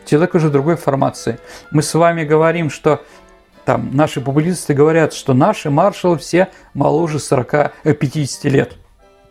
человек 0.04 0.34
уже 0.34 0.50
другой 0.50 0.74
формации. 0.74 1.38
Мы 1.70 1.84
с 1.84 1.94
вами 1.94 2.24
говорим, 2.24 2.70
что 2.70 3.04
там 3.64 3.90
наши 3.94 4.20
публицисты 4.20 4.74
говорят, 4.74 5.12
что 5.12 5.32
наши 5.32 5.70
маршалы 5.70 6.18
все 6.18 6.48
моложе 6.74 7.18
40-50 7.18 7.70
э, 7.84 8.48
лет. 8.48 8.72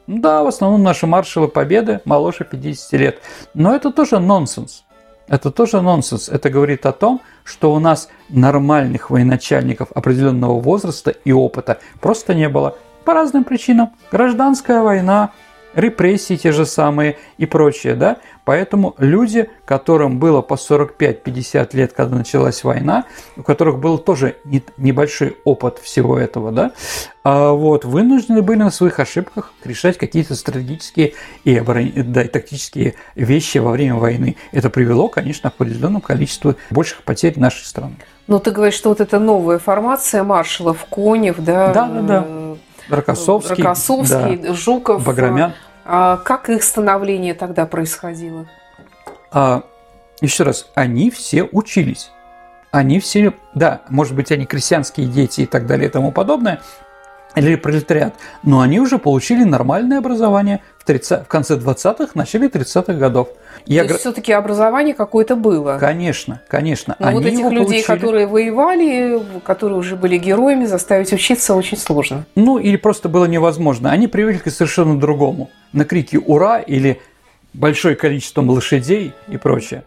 Да, 0.07 0.43
в 0.43 0.47
основном 0.47 0.81
наши 0.81 1.07
маршалы 1.07 1.49
Победы 1.49 1.99
моложе 2.05 2.45
50 2.45 2.93
лет. 2.93 3.19
Но 3.53 3.75
это 3.75 3.91
тоже 3.91 4.19
нонсенс. 4.19 4.85
Это 5.31 5.49
тоже 5.49 5.81
нонсенс. 5.81 6.27
Это 6.27 6.49
говорит 6.49 6.85
о 6.85 6.91
том, 6.91 7.21
что 7.45 7.73
у 7.73 7.79
нас 7.79 8.09
нормальных 8.27 9.09
военачальников 9.09 9.89
определенного 9.93 10.59
возраста 10.59 11.11
и 11.11 11.31
опыта 11.31 11.79
просто 12.01 12.35
не 12.35 12.49
было. 12.49 12.75
По 13.05 13.13
разным 13.13 13.45
причинам. 13.45 13.93
Гражданская 14.11 14.81
война, 14.81 15.31
репрессии 15.73 16.35
те 16.35 16.51
же 16.51 16.65
самые 16.65 17.17
и 17.37 17.45
прочее, 17.45 17.95
да. 17.95 18.17
Поэтому 18.43 18.95
люди, 18.97 19.49
которым 19.65 20.19
было 20.19 20.41
по 20.41 20.55
45-50 20.55 21.69
лет, 21.73 21.93
когда 21.93 22.17
началась 22.17 22.63
война, 22.63 23.05
у 23.37 23.43
которых 23.43 23.79
был 23.79 23.97
тоже 23.97 24.37
небольшой 24.77 25.37
опыт 25.43 25.77
всего 25.77 26.17
этого, 26.17 26.51
да, 26.51 26.71
а 27.23 27.51
вот, 27.51 27.85
вынуждены 27.85 28.41
были 28.41 28.59
на 28.59 28.71
своих 28.71 28.99
ошибках 28.99 29.53
решать 29.63 29.97
какие-то 29.97 30.35
стратегические 30.35 31.13
и, 31.43 31.55
оборон... 31.55 31.91
да, 31.95 32.23
и 32.23 32.27
тактические 32.27 32.95
вещи 33.13 33.59
во 33.59 33.71
время 33.71 33.95
войны. 33.95 34.37
Это 34.51 34.71
привело, 34.71 35.07
конечно, 35.07 35.51
к 35.51 35.53
определенному 35.53 36.01
количеству 36.01 36.55
больших 36.71 37.03
потерь 37.03 37.39
нашей 37.39 37.65
страны. 37.65 37.95
Но 38.25 38.39
ты 38.39 38.51
говоришь, 38.51 38.75
что 38.75 38.89
вот 38.89 39.01
эта 39.01 39.19
новая 39.19 39.59
формация 39.59 40.23
маршалов, 40.23 40.85
Конев, 40.89 41.35
да, 41.39 41.71
да, 41.73 41.87
да, 41.87 42.01
да. 42.01 42.50
Рокоссовский, 42.91 43.63
Рокоссовский 43.63 44.37
да. 44.37 44.53
Жуков, 44.53 45.03
Баграмян. 45.03 45.53
А 45.85 46.17
как 46.17 46.49
их 46.49 46.63
становление 46.63 47.33
тогда 47.33 47.65
происходило? 47.65 48.47
А, 49.31 49.63
еще 50.21 50.43
раз, 50.43 50.69
они 50.75 51.09
все 51.09 51.43
учились. 51.43 52.11
Они 52.71 52.99
все, 52.99 53.33
да, 53.53 53.81
может 53.89 54.15
быть, 54.15 54.31
они 54.31 54.45
крестьянские 54.45 55.07
дети 55.07 55.41
и 55.41 55.45
так 55.45 55.65
далее 55.65 55.89
и 55.89 55.91
тому 55.91 56.11
подобное, 56.11 56.61
или 57.35 57.55
пролетариат, 57.55 58.15
но 58.43 58.61
они 58.61 58.79
уже 58.79 58.97
получили 58.97 59.43
нормальное 59.43 59.99
образование 59.99 60.61
в, 60.81 60.83
30, 60.83 61.25
в 61.25 61.27
конце 61.27 61.57
20-х, 61.57 62.11
начале 62.15 62.47
30-х 62.47 62.93
годов. 62.93 63.27
То 63.27 63.37
Я 63.67 63.83
есть 63.83 63.93
гр... 63.93 63.99
все-таки 63.99 64.31
образование 64.31 64.95
какое-то 64.95 65.35
было? 65.35 65.77
Конечно, 65.79 66.41
конечно. 66.47 66.95
Но 66.97 67.07
они 67.07 67.17
вот 67.19 67.25
этих 67.27 67.43
людей, 67.51 67.55
получили... 67.55 67.81
которые 67.83 68.25
воевали, 68.25 69.21
которые 69.45 69.77
уже 69.77 69.95
были 69.95 70.17
героями, 70.17 70.65
заставить 70.65 71.13
учиться 71.13 71.53
очень 71.53 71.77
сложно. 71.77 72.25
Ну, 72.33 72.57
или 72.57 72.77
просто 72.77 73.09
было 73.09 73.25
невозможно. 73.25 73.91
Они 73.91 74.07
привыкли 74.07 74.49
к 74.49 74.51
совершенно 74.51 74.99
другому. 74.99 75.51
На 75.71 75.85
крики 75.85 76.17
«Ура!» 76.17 76.59
или 76.59 76.99
большое 77.53 77.95
количество 77.95 78.41
лошадей 78.41 79.13
и 79.27 79.37
прочее. 79.37 79.83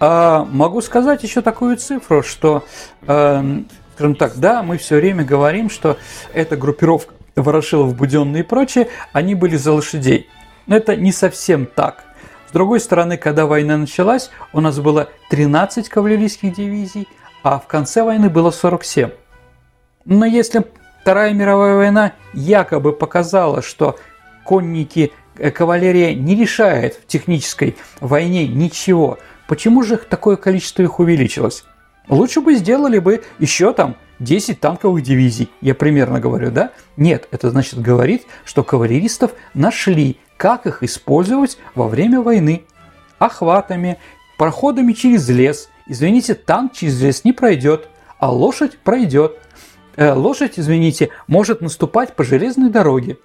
А 0.00 0.46
могу 0.50 0.80
сказать 0.80 1.22
еще 1.24 1.42
такую 1.42 1.76
цифру, 1.76 2.22
что 2.22 2.64
э, 3.06 3.60
скажем 3.96 4.14
так, 4.14 4.36
да, 4.36 4.62
мы 4.62 4.78
все 4.78 4.96
время 4.96 5.24
говорим, 5.24 5.68
что 5.68 5.98
эта 6.32 6.56
группировка 6.56 7.12
Ворошилов, 7.42 7.94
Буденные 7.94 8.42
и 8.42 8.46
прочее, 8.46 8.88
они 9.12 9.34
были 9.34 9.56
за 9.56 9.72
лошадей. 9.72 10.28
Но 10.68 10.76
это 10.76 10.94
не 10.94 11.10
совсем 11.10 11.66
так. 11.66 12.04
С 12.48 12.52
другой 12.52 12.78
стороны, 12.78 13.16
когда 13.16 13.46
война 13.46 13.76
началась, 13.76 14.30
у 14.52 14.60
нас 14.60 14.78
было 14.78 15.08
13 15.30 15.88
кавалерийских 15.88 16.54
дивизий, 16.54 17.08
а 17.42 17.58
в 17.58 17.66
конце 17.66 18.04
войны 18.04 18.30
было 18.30 18.50
47. 18.50 19.10
Но 20.04 20.24
если 20.24 20.64
Вторая 21.08 21.32
мировая 21.32 21.76
война 21.76 22.12
якобы 22.34 22.92
показала, 22.92 23.62
что 23.62 23.98
конники, 24.44 25.10
э, 25.38 25.50
кавалерия 25.50 26.14
не 26.14 26.34
решает 26.34 26.96
в 26.96 27.06
технической 27.06 27.76
войне 28.00 28.46
ничего, 28.46 29.18
почему 29.46 29.82
же 29.82 29.96
такое 29.96 30.36
количество 30.36 30.82
их 30.82 31.00
увеличилось? 31.00 31.64
Лучше 32.08 32.42
бы 32.42 32.54
сделали 32.56 32.98
бы 32.98 33.22
еще 33.38 33.72
там 33.72 33.96
10 34.20 34.60
танковых 34.60 35.02
дивизий, 35.02 35.50
я 35.60 35.74
примерно 35.74 36.20
говорю, 36.20 36.50
да? 36.50 36.72
Нет, 36.96 37.28
это 37.30 37.50
значит 37.50 37.80
говорит, 37.80 38.24
что 38.44 38.64
кавалеристов 38.64 39.32
нашли, 39.54 40.18
как 40.36 40.66
их 40.66 40.82
использовать 40.82 41.58
во 41.74 41.88
время 41.88 42.20
войны. 42.20 42.64
Охватами, 43.18 43.98
проходами 44.38 44.92
через 44.92 45.28
лес. 45.28 45.68
Извините, 45.86 46.34
танк 46.34 46.72
через 46.72 47.00
лес 47.00 47.24
не 47.24 47.32
пройдет, 47.32 47.88
а 48.18 48.30
лошадь 48.30 48.78
пройдет. 48.78 49.38
Э, 49.96 50.12
лошадь, 50.12 50.54
извините, 50.56 51.10
может 51.26 51.60
наступать 51.60 52.14
по 52.14 52.22
железной 52.22 52.70
дороге, 52.70 53.18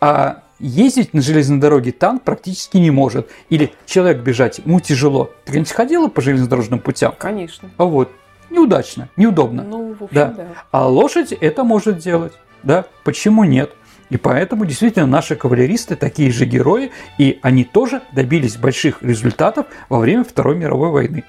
а 0.00 0.44
ездить 0.60 1.14
на 1.14 1.22
железной 1.22 1.58
дороге 1.58 1.92
танк 1.92 2.22
практически 2.22 2.76
не 2.76 2.90
может. 2.90 3.28
Или 3.48 3.72
человек 3.86 4.22
бежать, 4.22 4.58
ему 4.58 4.80
тяжело. 4.80 5.24
Ты 5.44 5.46
когда-нибудь 5.46 5.72
ходила 5.72 6.08
по 6.08 6.20
железнодорожным 6.20 6.78
путям? 6.78 7.14
Конечно. 7.18 7.70
А 7.76 7.84
вот, 7.84 8.12
неудачно, 8.50 9.08
неудобно. 9.16 9.62
Ну, 9.62 9.94
в 9.94 10.04
общем, 10.04 10.14
да. 10.14 10.26
да. 10.28 10.46
А 10.70 10.88
лошадь 10.88 11.32
это 11.32 11.64
может 11.64 11.98
делать. 11.98 12.32
Да? 12.62 12.84
Почему 13.04 13.44
нет? 13.44 13.72
И 14.10 14.16
поэтому 14.16 14.66
действительно 14.66 15.06
наши 15.06 15.36
кавалеристы 15.36 15.96
такие 15.96 16.30
же 16.30 16.44
герои, 16.44 16.90
и 17.16 17.38
они 17.42 17.64
тоже 17.64 18.02
добились 18.12 18.56
больших 18.56 19.02
результатов 19.02 19.66
во 19.88 19.98
время 19.98 20.24
Второй 20.24 20.56
мировой 20.56 20.90
войны. 20.90 21.24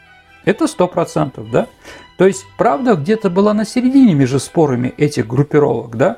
Это 0.45 0.65
сто 0.65 0.88
процентов, 0.88 1.51
да? 1.51 1.67
То 2.17 2.26
есть, 2.26 2.43
правда, 2.57 2.95
где-то 2.95 3.30
была 3.30 3.53
на 3.53 3.65
середине 3.65 4.15
между 4.15 4.39
спорами 4.39 4.93
этих 4.97 5.28
группировок, 5.28 5.95
да? 5.95 6.17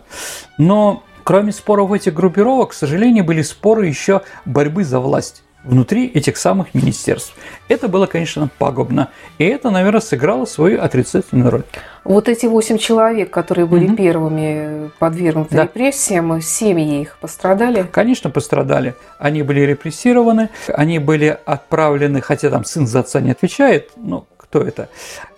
Но 0.58 1.04
кроме 1.26 1.51
споров 1.51 1.91
этих 1.91 2.14
группировок, 2.14 2.72
к 2.72 2.74
сожалению, 2.74 3.26
были 3.26 3.41
споры 3.41 3.88
еще 3.88 4.22
борьбы 4.45 4.86
за 4.86 4.99
власть 4.99 5.43
внутри 5.64 6.07
этих 6.07 6.38
самых 6.38 6.74
министерств. 6.74 7.34
Это 7.70 7.88
было, 7.88 8.05
конечно, 8.05 8.49
пагубно. 8.57 9.09
И 9.38 9.45
это, 9.45 9.70
наверное, 9.72 10.01
сыграло 10.01 10.45
свою 10.45 10.82
отрицательную 10.82 11.49
роль. 11.49 11.64
Вот 12.03 12.28
эти 12.28 12.45
восемь 12.45 12.78
человек, 12.78 13.32
которые 13.32 13.66
были 13.66 13.86
Мгм. 13.88 13.95
первыми 13.95 14.91
подвергнуты 14.99 15.55
Да. 15.55 15.64
репрессиям, 15.64 16.41
семьи 16.41 17.01
их 17.01 17.18
пострадали? 17.22 17.86
Конечно, 17.91 18.30
пострадали. 18.30 18.95
Они 19.20 19.41
были 19.41 19.61
репрессированы, 19.61 20.49
они 20.68 20.99
были 20.99 21.38
отправлены, 21.45 22.20
хотя 22.22 22.49
там 22.49 22.66
сын 22.66 22.86
за 22.86 22.99
отца 22.99 23.22
не 23.22 23.32
отвечает, 23.32 23.91
ну, 23.95 24.26
кто 24.38 24.59
это? 24.59 24.89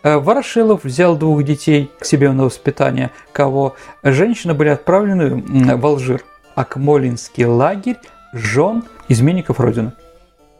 Э, 0.04 0.18
Ворошилов 0.18 0.84
взял 0.84 1.16
двух 1.16 1.44
детей 1.44 1.92
к 2.00 2.06
себе 2.06 2.32
на 2.32 2.46
воспитание, 2.46 3.12
кого 3.32 3.76
женщины 4.04 4.54
были 4.56 4.70
отправлены 4.70 5.44
в 5.78 5.86
Алжир, 5.86 6.24
Акмолинский 6.56 7.46
лагерь 7.46 7.98
жен 8.34 8.84
изменников 9.08 9.60
Родины. 9.60 9.94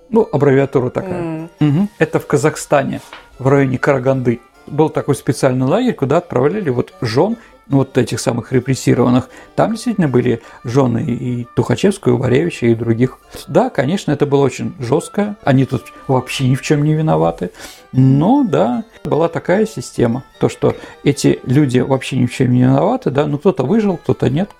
Ну, 0.10 0.28
аббревиатура 0.32 0.90
такая. 0.90 1.22
М. 1.22 1.50
Мгм. 1.60 1.90
Это 1.98 2.20
в 2.20 2.28
Казахстане, 2.28 3.02
в 3.40 3.48
районе 3.48 3.78
Караганды. 3.78 4.40
Был 4.68 4.90
такой 4.90 5.16
специальный 5.16 5.66
лагерь, 5.66 5.94
куда 5.94 6.18
отправляли 6.18 6.70
вот 6.70 6.94
жен 7.02 7.38
вот 7.68 7.98
этих 7.98 8.20
самых 8.20 8.52
репрессированных. 8.52 9.30
Там 9.56 9.72
действительно 9.72 10.08
были 10.08 10.42
жены 10.64 11.04
и 11.04 11.48
Тухачевского, 11.56 12.16
и 12.16 12.20
Варевича, 12.20 12.68
и 12.68 12.76
других. 12.76 13.20
Да, 13.48 13.70
конечно, 13.70 14.12
это 14.12 14.26
было 14.26 14.44
очень 14.44 14.74
жестко. 14.80 15.36
Они 15.44 15.66
тут 15.66 15.86
вообще 16.08 16.48
ни 16.48 16.56
в 16.56 16.62
чем 16.62 16.84
не 16.84 16.94
виноваты. 16.94 17.52
Но, 17.92 18.44
да, 18.44 18.84
была 19.04 19.30
такая 19.30 19.66
система. 19.66 20.24
То, 20.40 20.50
что 20.50 20.76
эти 21.04 21.40
люди 21.44 21.80
вообще 21.80 22.18
ни 22.18 22.26
в 22.26 22.34
чем 22.34 22.52
не 22.52 22.62
виноваты, 22.62 23.10
да, 23.10 23.26
ну 23.26 23.38
кто-то 23.38 23.64
выжил, 23.64 23.98
кто-то 23.98 24.30
нет. 24.30 24.52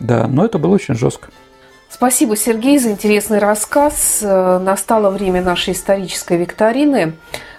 Да, 0.00 0.26
но 0.26 0.44
это 0.44 0.58
было 0.58 0.74
очень 0.74 0.94
жестко. 0.94 1.28
Спасибо, 1.98 2.36
Сергей, 2.36 2.78
за 2.80 2.90
интересный 2.90 3.38
рассказ. 3.38 4.18
Э, 4.20 4.58
Настало 4.58 5.10
время 5.10 5.40
нашей 5.42 5.74
исторической 5.74 6.36
викторины. 6.36 7.14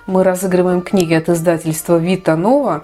Мы 0.08 0.26
разыгрываем 0.26 0.82
книги 0.82 1.14
от 1.14 1.30
издательства 1.30 1.96
«Вита 1.98 2.36
Нова». 2.36 2.84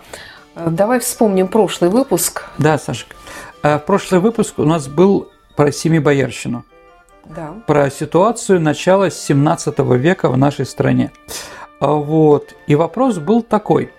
Э, 0.55 0.69
Давай 0.69 1.01
вспомним 1.01 1.49
прошлый 1.49 1.89
выпуск. 1.89 2.45
Да, 2.57 2.77
Сашка. 2.77 3.17
А 3.63 3.79
прошлый 3.79 4.21
выпуск 4.21 4.59
у 4.59 4.63
нас 4.63 4.87
был 4.87 5.29
про 5.57 5.73
Семибоярщину. 5.73 6.63
Да. 7.25 7.53
про 7.67 7.89
ситуацию 7.91 8.59
начала 8.61 9.11
17 9.11 9.79
века 9.97 10.29
в 10.29 10.37
нашей 10.37 10.65
стране. 10.65 11.11
Вот. 11.81 12.55
И 12.67 12.75
вопрос 12.75 13.17
был 13.17 13.41
такой, 13.43 13.91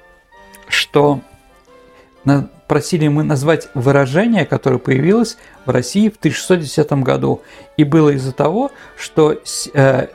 что 0.68 1.20
на- 2.24 2.48
просили 2.73 3.07
мы 3.07 3.23
назвать 3.23 3.68
выражение, 3.75 4.47
которое 4.47 4.79
появилось 4.79 5.37
в 5.66 5.70
России 5.70 6.09
в 6.09 6.16
1610 6.16 7.05
году. 7.05 7.43
И 7.77 7.85
было 7.85 8.09
из-за 8.09 8.33
того, 8.33 8.70
что 8.97 9.39
э, 9.75 10.07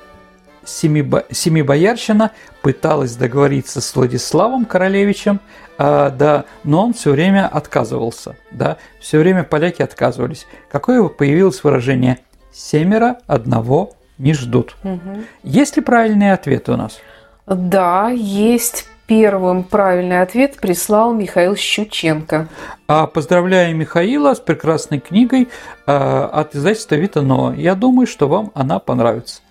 Семибо- 0.66 1.26
Семибоярщина 1.30 2.32
пыталась 2.64 3.16
договориться 3.16 3.80
с 3.80 3.96
Владиславом 3.96 4.66
Королевичем, 4.66 5.40
а, 5.78 6.10
да, 6.10 6.46
но 6.64 6.86
он 6.86 6.94
все 6.96 7.12
время 7.12 7.48
отказывался, 7.48 8.36
да, 8.50 8.78
все 9.00 9.20
время 9.20 9.44
поляки 9.44 9.84
отказывались. 9.84 10.48
Какое 10.72 11.08
появилось 11.10 11.64
выражение 11.64 12.18
«семеро 12.52 13.18
одного 13.28 13.92
не 14.18 14.34
ждут». 14.34 14.76
Мгм. 14.82 15.26
Есть 15.44 15.76
ли 15.76 15.84
правильные 15.84 16.34
ответы 16.34 16.72
у 16.72 16.76
нас? 16.76 17.02
Да, 17.46 18.10
есть 18.10 18.88
первым 19.08 19.64
правильный 19.64 20.22
ответ 20.22 20.58
прислал 20.58 21.14
Михаил 21.14 21.56
Щученко. 21.56 22.50
А 22.88 23.08
поздравляю 23.08 23.76
Михаила 23.76 24.34
с 24.34 24.40
прекрасной 24.40 25.00
книгой 25.00 25.48
а, 25.86 26.30
от 26.32 26.56
издательства 26.56 26.96
Вита 26.96 27.22
Нова. 27.22 27.54
Я 27.54 27.76
думаю, 27.76 28.06
что 28.06 28.28
вам 28.28 28.52
она 28.54 28.80
понравится. 28.80 29.42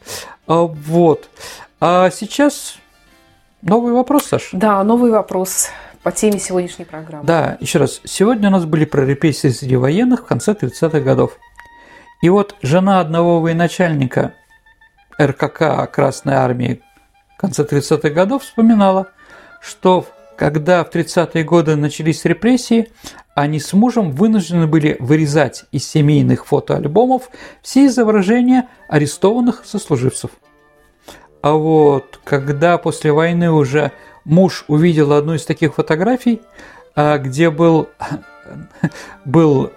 А, 0.47 0.63
Вот. 0.63 1.29
А 1.81 2.11
сейчас 2.11 2.77
новый 3.63 3.93
вопрос, 3.93 4.27
Саш. 4.27 4.51
Да, 4.53 4.83
новый 4.85 5.11
вопрос 5.11 5.71
по 6.03 6.13
теме 6.13 6.39
сегодняшней 6.39 6.85
программы. 6.85 7.25
Да, 7.27 7.57
еще 7.61 7.79
раз. 7.79 8.01
Сегодня 8.05 8.49
у 8.49 8.53
нас 8.53 8.65
были 8.65 8.85
про 8.85 9.05
репрессии 9.05 9.49
среди 9.49 9.77
военных 9.77 10.21
в 10.23 10.27
конце 10.27 10.53
30-х 10.53 11.01
годов. 11.01 11.39
И 12.23 12.29
вот 12.29 12.55
жена 12.63 13.01
одного 13.01 13.41
военачальника 13.41 14.33
РКК 15.21 15.91
Красной 15.93 16.35
Армии 16.35 16.81
в 17.37 17.41
конце 17.41 17.65
30-х 17.65 18.09
годов 18.11 18.43
вспоминала, 18.43 19.09
что 19.61 20.07
когда 20.37 20.85
в 20.85 20.91
30-е 20.91 21.45
годы 21.45 21.77
начались 21.77 22.25
репрессии, 22.25 22.91
они 23.35 23.59
с 23.59 23.73
мужем 23.73 24.13
вынуждены 24.13 24.67
были 24.67 24.97
вырезать 24.99 25.65
из 25.73 25.87
семейных 25.89 26.47
фотоальбомов 26.47 27.31
все 27.63 27.87
изображения 27.87 28.69
арестованных 28.89 29.63
сослуживцев. 29.65 30.31
А 31.43 31.53
вот 31.53 32.19
когда 32.25 32.79
после 32.79 33.13
войны 33.13 33.51
уже 33.51 33.93
муж 34.25 34.65
увидел 34.69 35.13
одну 35.13 35.35
из 35.35 35.45
таких 35.45 35.75
фотографий, 35.75 36.43
а, 36.95 37.19
где 37.19 37.51
был, 37.51 37.89
был 39.25 39.73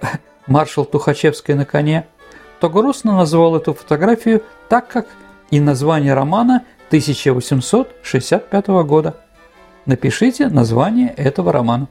маршал 0.47 0.85
Тухачевский 0.85 1.53
на 1.53 1.65
коне, 1.65 2.07
то 2.59 2.69
грустно 2.69 3.15
назвал 3.15 3.55
эту 3.55 3.73
фотографию 3.73 4.43
так, 4.67 4.87
как 4.87 5.07
и 5.51 5.59
название 5.59 6.13
романа 6.13 6.63
1865 6.87 8.67
года. 8.67 9.15
Напишите 9.89 10.49
название 10.49 11.09
этого 11.17 11.51
романа. 11.51 11.87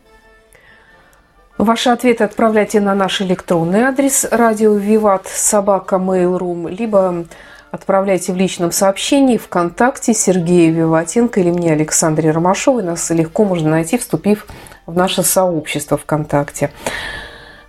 Ваши 1.59 1.91
ответы 1.91 2.23
отправляйте 2.23 2.81
на 2.81 2.95
наш 2.95 3.21
электронный 3.21 3.81
адрес 3.81 4.25
радио 4.31 4.75
Виват 4.75 5.27
собака 5.27 5.97
Mail.ru, 5.97 6.71
либо 6.71 7.25
отправляйте 7.73 8.33
в 8.33 8.37
личном 8.37 8.71
сообщении 8.71 9.37
ВКонтакте 9.37 10.15
Сергея 10.15 10.71
Виватенко 10.71 11.41
или 11.41 11.51
мне 11.51 11.73
Александре 11.73 12.31
Ромашовой. 12.31 12.85
Нас 12.85 13.11
легко 13.11 13.45
можно 13.45 13.71
найти, 13.71 13.99
вступив 13.99 14.47
в 14.87 14.97
наше 14.97 15.25
сообщество 15.25 15.99
ВКонтакте. 15.99 16.71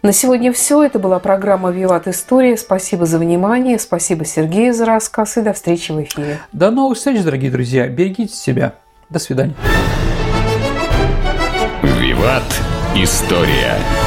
На 0.03 0.13
сегодня 0.13 0.53
все. 0.53 0.84
Это 0.84 0.99
была 0.99 1.17
программа 1.17 1.71
«Виват 1.71 2.07
История». 2.07 2.55
Спасибо 2.55 3.07
за 3.07 3.17
внимание. 3.17 3.80
Спасибо 3.80 4.25
Сергею 4.25 4.75
за 4.75 4.86
рассказ. 4.86 5.38
И 5.38 5.41
до 5.41 5.53
встречи 5.53 5.91
в 5.91 5.99
эфире. 6.03 6.38
До 6.53 6.69
новых 6.69 6.99
встреч, 6.99 7.23
дорогие 7.23 7.49
друзья. 7.49 7.88
Берегите 7.88 8.36
себя. 8.36 8.75
До 9.09 9.17
свидания. 9.17 9.55
Виват. 12.20 12.61
История. 12.95 13.98